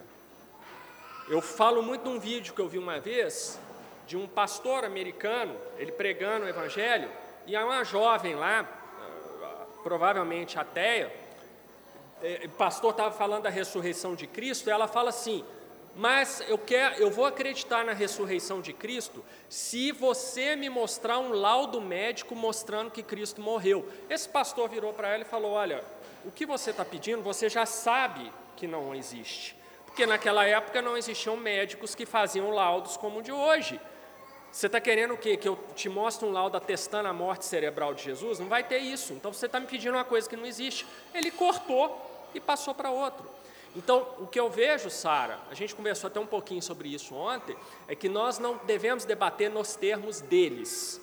Eu 1.27 1.41
falo 1.41 1.83
muito 1.83 2.05
num 2.05 2.21
vídeo 2.21 2.53
que 2.53 2.61
eu 2.61 2.69
vi 2.69 2.77
uma 2.77 3.01
vez, 3.01 3.59
de 4.07 4.15
um 4.15 4.29
pastor 4.29 4.85
americano, 4.85 5.57
ele 5.79 5.91
pregando 5.91 6.45
o 6.45 6.49
evangelho, 6.51 7.11
e 7.47 7.57
há 7.57 7.65
uma 7.65 7.83
jovem 7.83 8.35
lá, 8.35 8.65
provavelmente 9.83 10.59
ateia, 10.59 11.11
é, 12.23 12.43
o 12.45 12.51
pastor 12.51 12.91
estava 12.91 13.11
falando 13.11 13.45
da 13.45 13.49
ressurreição 13.49 14.15
de 14.15 14.27
Cristo, 14.27 14.69
e 14.69 14.71
ela 14.71 14.87
fala 14.87 15.09
assim: 15.09 15.43
mas 15.97 16.43
eu, 16.49 16.59
quero, 16.59 16.97
eu 16.97 17.11
vou 17.11 17.25
acreditar 17.25 17.87
na 17.87 17.93
ressurreição 17.93 18.61
de 18.61 18.75
Cristo 18.75 19.25
se 19.49 19.93
você 19.93 20.57
me 20.57 20.69
mostrar 20.69 21.19
um 21.19 21.33
laudo 21.33 21.81
médico 21.81 22.35
mostrando 22.35 22.91
que 22.91 23.03
Cristo 23.03 23.41
morreu. 23.41 23.87
Esse 24.11 24.29
pastor 24.29 24.69
virou 24.69 24.93
para 24.93 25.09
ela 25.09 25.23
e 25.23 25.27
falou: 25.27 25.53
Olha, 25.53 25.85
o 26.25 26.31
que 26.31 26.47
você 26.47 26.71
está 26.71 26.85
pedindo, 26.85 27.23
você 27.23 27.49
já 27.49 27.67
sabe 27.67 28.33
que 28.57 28.67
não 28.67 28.95
existe. 28.95 29.57
Porque 29.85 30.07
naquela 30.07 30.45
época 30.47 30.81
não 30.81 30.97
existiam 30.97 31.37
médicos 31.37 31.95
que 31.95 32.07
faziam 32.07 32.51
laudos 32.51 32.97
como 32.97 33.19
o 33.19 33.23
de 33.23 33.31
hoje. 33.31 33.79
Você 34.51 34.67
está 34.67 34.81
querendo 34.81 35.15
o 35.15 35.19
quê? 35.19 35.37
Que 35.37 35.49
eu 35.49 35.59
te 35.75 35.89
mostre 35.89 36.27
um 36.27 36.33
laudo 36.33 36.57
atestando 36.57 37.09
a 37.09 37.13
morte 37.13 37.45
cerebral 37.45 37.93
de 37.93 38.03
Jesus? 38.03 38.39
Não 38.39 38.49
vai 38.49 38.65
ter 38.65 38.79
isso. 38.79 39.13
Então 39.13 39.33
você 39.33 39.47
está 39.47 39.61
me 39.61 39.67
pedindo 39.67 39.95
uma 39.95 40.05
coisa 40.05 40.29
que 40.29 40.37
não 40.37 40.47
existe. 40.47 40.87
Ele 41.13 41.31
cortou 41.31 42.31
e 42.35 42.41
passou 42.41 42.75
para 42.75 42.91
outro. 42.91 43.29
Então, 43.75 44.07
o 44.19 44.27
que 44.27 44.39
eu 44.39 44.49
vejo, 44.49 44.89
Sara, 44.89 45.39
a 45.51 45.55
gente 45.55 45.75
conversou 45.75 46.09
até 46.09 46.21
um 46.21 46.27
pouquinho 46.27 46.63
sobre 46.63 46.89
isso 46.89 47.15
ontem, 47.15 47.57
é 47.89 47.95
que 47.95 48.09
nós 48.09 48.39
não 48.39 48.59
devemos 48.65 49.05
debater 49.05 49.51
nos 49.51 49.75
termos 49.75 50.21
deles. 50.21 51.02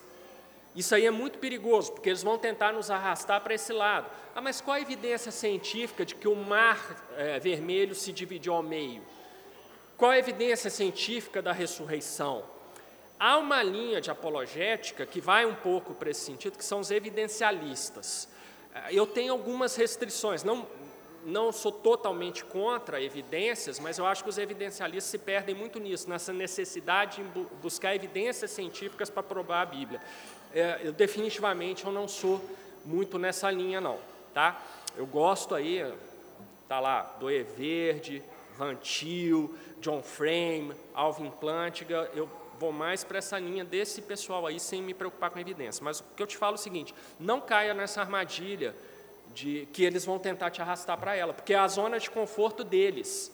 Isso 0.75 0.93
aí 0.93 1.05
é 1.05 1.11
muito 1.11 1.39
perigoso, 1.39 1.91
porque 1.91 2.09
eles 2.09 2.23
vão 2.23 2.37
tentar 2.37 2.71
nos 2.71 2.91
arrastar 2.91 3.41
para 3.41 3.53
esse 3.53 3.73
lado. 3.73 4.09
Ah, 4.35 4.41
mas 4.41 4.61
qual 4.61 4.75
a 4.75 4.81
evidência 4.81 5.31
científica 5.31 6.05
de 6.05 6.15
que 6.15 6.27
o 6.27 6.35
mar 6.35 7.07
é, 7.17 7.39
vermelho 7.39 7.95
se 7.95 8.11
dividiu 8.11 8.53
ao 8.53 8.63
meio? 8.63 9.01
Qual 9.97 10.11
a 10.11 10.17
evidência 10.17 10.69
científica 10.69 11.41
da 11.41 11.51
ressurreição? 11.51 12.43
Há 13.19 13.37
uma 13.37 13.61
linha 13.61 13.99
de 13.99 14.09
apologética 14.09 15.05
que 15.05 15.19
vai 15.19 15.45
um 15.45 15.55
pouco 15.55 15.93
para 15.93 16.09
esse 16.09 16.21
sentido, 16.21 16.57
que 16.57 16.63
são 16.63 16.79
os 16.79 16.91
evidencialistas. 16.91 18.29
É, 18.73 18.93
eu 18.93 19.05
tenho 19.05 19.33
algumas 19.33 19.75
restrições, 19.75 20.43
não, 20.43 20.65
não 21.25 21.51
sou 21.51 21.71
totalmente 21.71 22.45
contra 22.45 23.01
evidências, 23.01 23.79
mas 23.79 23.97
eu 23.97 24.05
acho 24.05 24.23
que 24.23 24.29
os 24.29 24.37
evidencialistas 24.37 25.11
se 25.11 25.17
perdem 25.17 25.53
muito 25.53 25.79
nisso, 25.79 26.09
nessa 26.09 26.31
necessidade 26.31 27.21
de 27.21 27.39
buscar 27.61 27.93
evidências 27.93 28.51
científicas 28.51 29.09
para 29.09 29.23
provar 29.23 29.63
a 29.63 29.65
Bíblia. 29.65 29.99
É, 30.53 30.81
eu 30.83 30.91
definitivamente 30.91 31.85
eu 31.85 31.91
não 31.91 32.07
sou 32.07 32.41
muito 32.83 33.19
nessa 33.19 33.51
linha 33.51 33.79
não, 33.79 33.99
tá? 34.33 34.61
Eu 34.97 35.05
gosto 35.05 35.53
aí, 35.53 35.85
tá 36.67 36.79
lá, 36.79 37.15
Doe 37.19 37.43
Verde, 37.43 38.23
Van 38.57 38.75
Til, 38.75 39.53
John 39.79 40.01
Frame, 40.01 40.73
Alvin 40.93 41.29
Plantinga, 41.29 42.09
eu 42.13 42.27
vou 42.59 42.71
mais 42.71 43.03
para 43.03 43.19
essa 43.19 43.39
linha 43.39 43.63
desse 43.63 44.01
pessoal 44.01 44.45
aí 44.45 44.59
sem 44.59 44.81
me 44.81 44.93
preocupar 44.93 45.29
com 45.29 45.39
evidência. 45.39 45.83
Mas 45.83 46.01
o 46.01 46.03
que 46.15 46.21
eu 46.21 46.27
te 46.27 46.35
falo 46.35 46.55
é 46.55 46.59
o 46.59 46.61
seguinte: 46.61 46.93
não 47.19 47.39
caia 47.39 47.73
nessa 47.73 48.01
armadilha 48.01 48.75
de 49.33 49.67
que 49.71 49.83
eles 49.83 50.03
vão 50.03 50.19
tentar 50.19 50.51
te 50.51 50.61
arrastar 50.61 50.97
para 50.97 51.15
ela, 51.15 51.33
porque 51.33 51.53
é 51.53 51.57
a 51.57 51.67
zona 51.67 51.99
de 51.99 52.09
conforto 52.09 52.63
deles. 52.63 53.31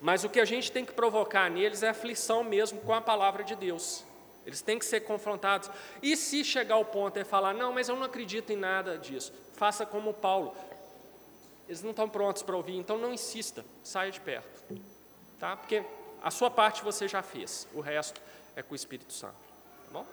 Mas 0.00 0.24
o 0.24 0.28
que 0.28 0.40
a 0.40 0.44
gente 0.44 0.70
tem 0.70 0.84
que 0.84 0.92
provocar 0.92 1.48
neles 1.50 1.82
é 1.82 1.88
aflição 1.88 2.42
mesmo 2.42 2.80
com 2.80 2.92
a 2.92 3.00
palavra 3.00 3.44
de 3.44 3.54
Deus. 3.54 4.04
Eles 4.44 4.60
têm 4.60 4.78
que 4.78 4.84
ser 4.84 5.00
confrontados. 5.00 5.70
E 6.02 6.16
se 6.16 6.44
chegar 6.44 6.74
ao 6.74 6.84
ponto 6.84 7.18
de 7.18 7.24
falar, 7.24 7.54
não, 7.54 7.72
mas 7.72 7.88
eu 7.88 7.96
não 7.96 8.04
acredito 8.04 8.50
em 8.50 8.56
nada 8.56 8.98
disso, 8.98 9.32
faça 9.54 9.86
como 9.86 10.12
Paulo. 10.12 10.54
Eles 11.68 11.82
não 11.82 11.90
estão 11.90 12.08
prontos 12.08 12.42
para 12.42 12.56
ouvir, 12.56 12.76
então 12.76 12.98
não 12.98 13.12
insista, 13.12 13.64
saia 13.82 14.10
de 14.10 14.20
perto. 14.20 14.80
Tá? 15.38 15.56
Porque 15.56 15.82
a 16.22 16.30
sua 16.30 16.50
parte 16.50 16.82
você 16.82 17.06
já 17.06 17.22
fez, 17.22 17.66
o 17.72 17.80
resto 17.80 18.20
é 18.56 18.62
com 18.62 18.72
o 18.72 18.76
Espírito 18.76 19.12
Santo. 19.12 19.34
Tá 19.86 19.92
bom? 19.92 20.06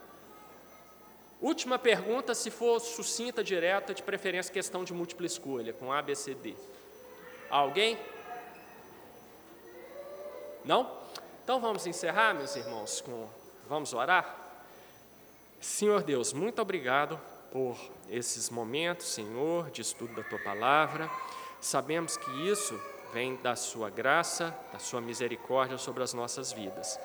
Última 1.41 1.80
pergunta, 1.80 2.36
se 2.36 2.51
for 2.51 2.80
sucinta, 2.80 3.43
direta, 3.43 3.93
de 3.93 4.03
preferência 4.03 4.53
questão 4.53 4.84
de 4.84 4.93
múltipla 4.93 5.25
escolha, 5.25 5.73
com 5.73 5.91
A, 5.91 6.01
B, 6.01 6.15
C, 6.15 6.36
D. 6.36 6.55
Alguém? 7.49 7.97
Não? 10.63 10.99
Então 11.43 11.59
vamos 11.59 11.88
encerrar, 11.88 12.36
meus 12.36 12.55
irmãos, 12.55 13.01
com 13.01 13.27
vamos 13.70 13.93
orar? 13.93 14.36
Senhor 15.61 16.01
Deus, 16.01 16.34
muito 16.34 16.59
obrigado 16.59 17.20
por 17.51 17.78
esses 18.09 18.49
momentos, 18.49 19.07
Senhor, 19.07 19.70
de 19.70 19.82
estudo 19.82 20.15
da 20.15 20.24
tua 20.24 20.39
palavra. 20.39 21.09
Sabemos 21.61 22.17
que 22.17 22.32
isso 22.49 22.80
vem 23.13 23.36
da 23.36 23.55
sua 23.55 23.91
graça, 23.91 24.57
da 24.74 24.80
sua 24.80 24.99
misericórdia 24.99 25.78
sobre 25.78 26.01
as 26.01 26.15
nossas 26.15 26.51
vidas. 26.51 26.99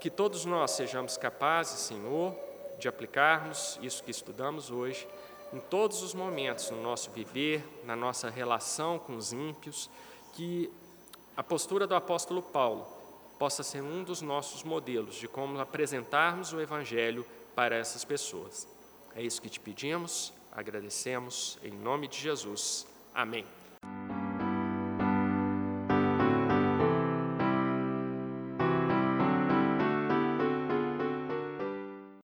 Que 0.00 0.10
todos 0.10 0.44
nós 0.44 0.72
sejamos 0.72 1.16
capazes, 1.16 1.78
Senhor, 1.78 2.34
de 2.80 2.88
aplicarmos 2.88 3.78
isso 3.80 4.02
que 4.02 4.10
estudamos 4.10 4.72
hoje 4.72 5.06
em 5.52 5.60
todos 5.60 6.02
os 6.02 6.14
momentos 6.14 6.70
no 6.70 6.82
nosso 6.82 7.10
viver, 7.10 7.62
na 7.84 7.94
nossa 7.94 8.28
relação 8.28 8.98
com 8.98 9.14
os 9.14 9.32
ímpios, 9.32 9.88
que 10.32 10.72
a 11.36 11.44
postura 11.44 11.86
do 11.86 11.94
apóstolo 11.94 12.42
Paulo 12.42 13.01
possa 13.42 13.64
ser 13.64 13.82
um 13.82 14.04
dos 14.04 14.22
nossos 14.22 14.62
modelos 14.62 15.16
de 15.16 15.26
como 15.26 15.58
apresentarmos 15.58 16.52
o 16.52 16.60
Evangelho 16.60 17.26
para 17.56 17.74
essas 17.74 18.04
pessoas. 18.04 18.68
É 19.16 19.20
isso 19.20 19.42
que 19.42 19.48
te 19.48 19.58
pedimos, 19.58 20.32
agradecemos, 20.52 21.58
em 21.60 21.72
nome 21.72 22.06
de 22.06 22.18
Jesus. 22.18 22.86
Amém. 23.12 23.44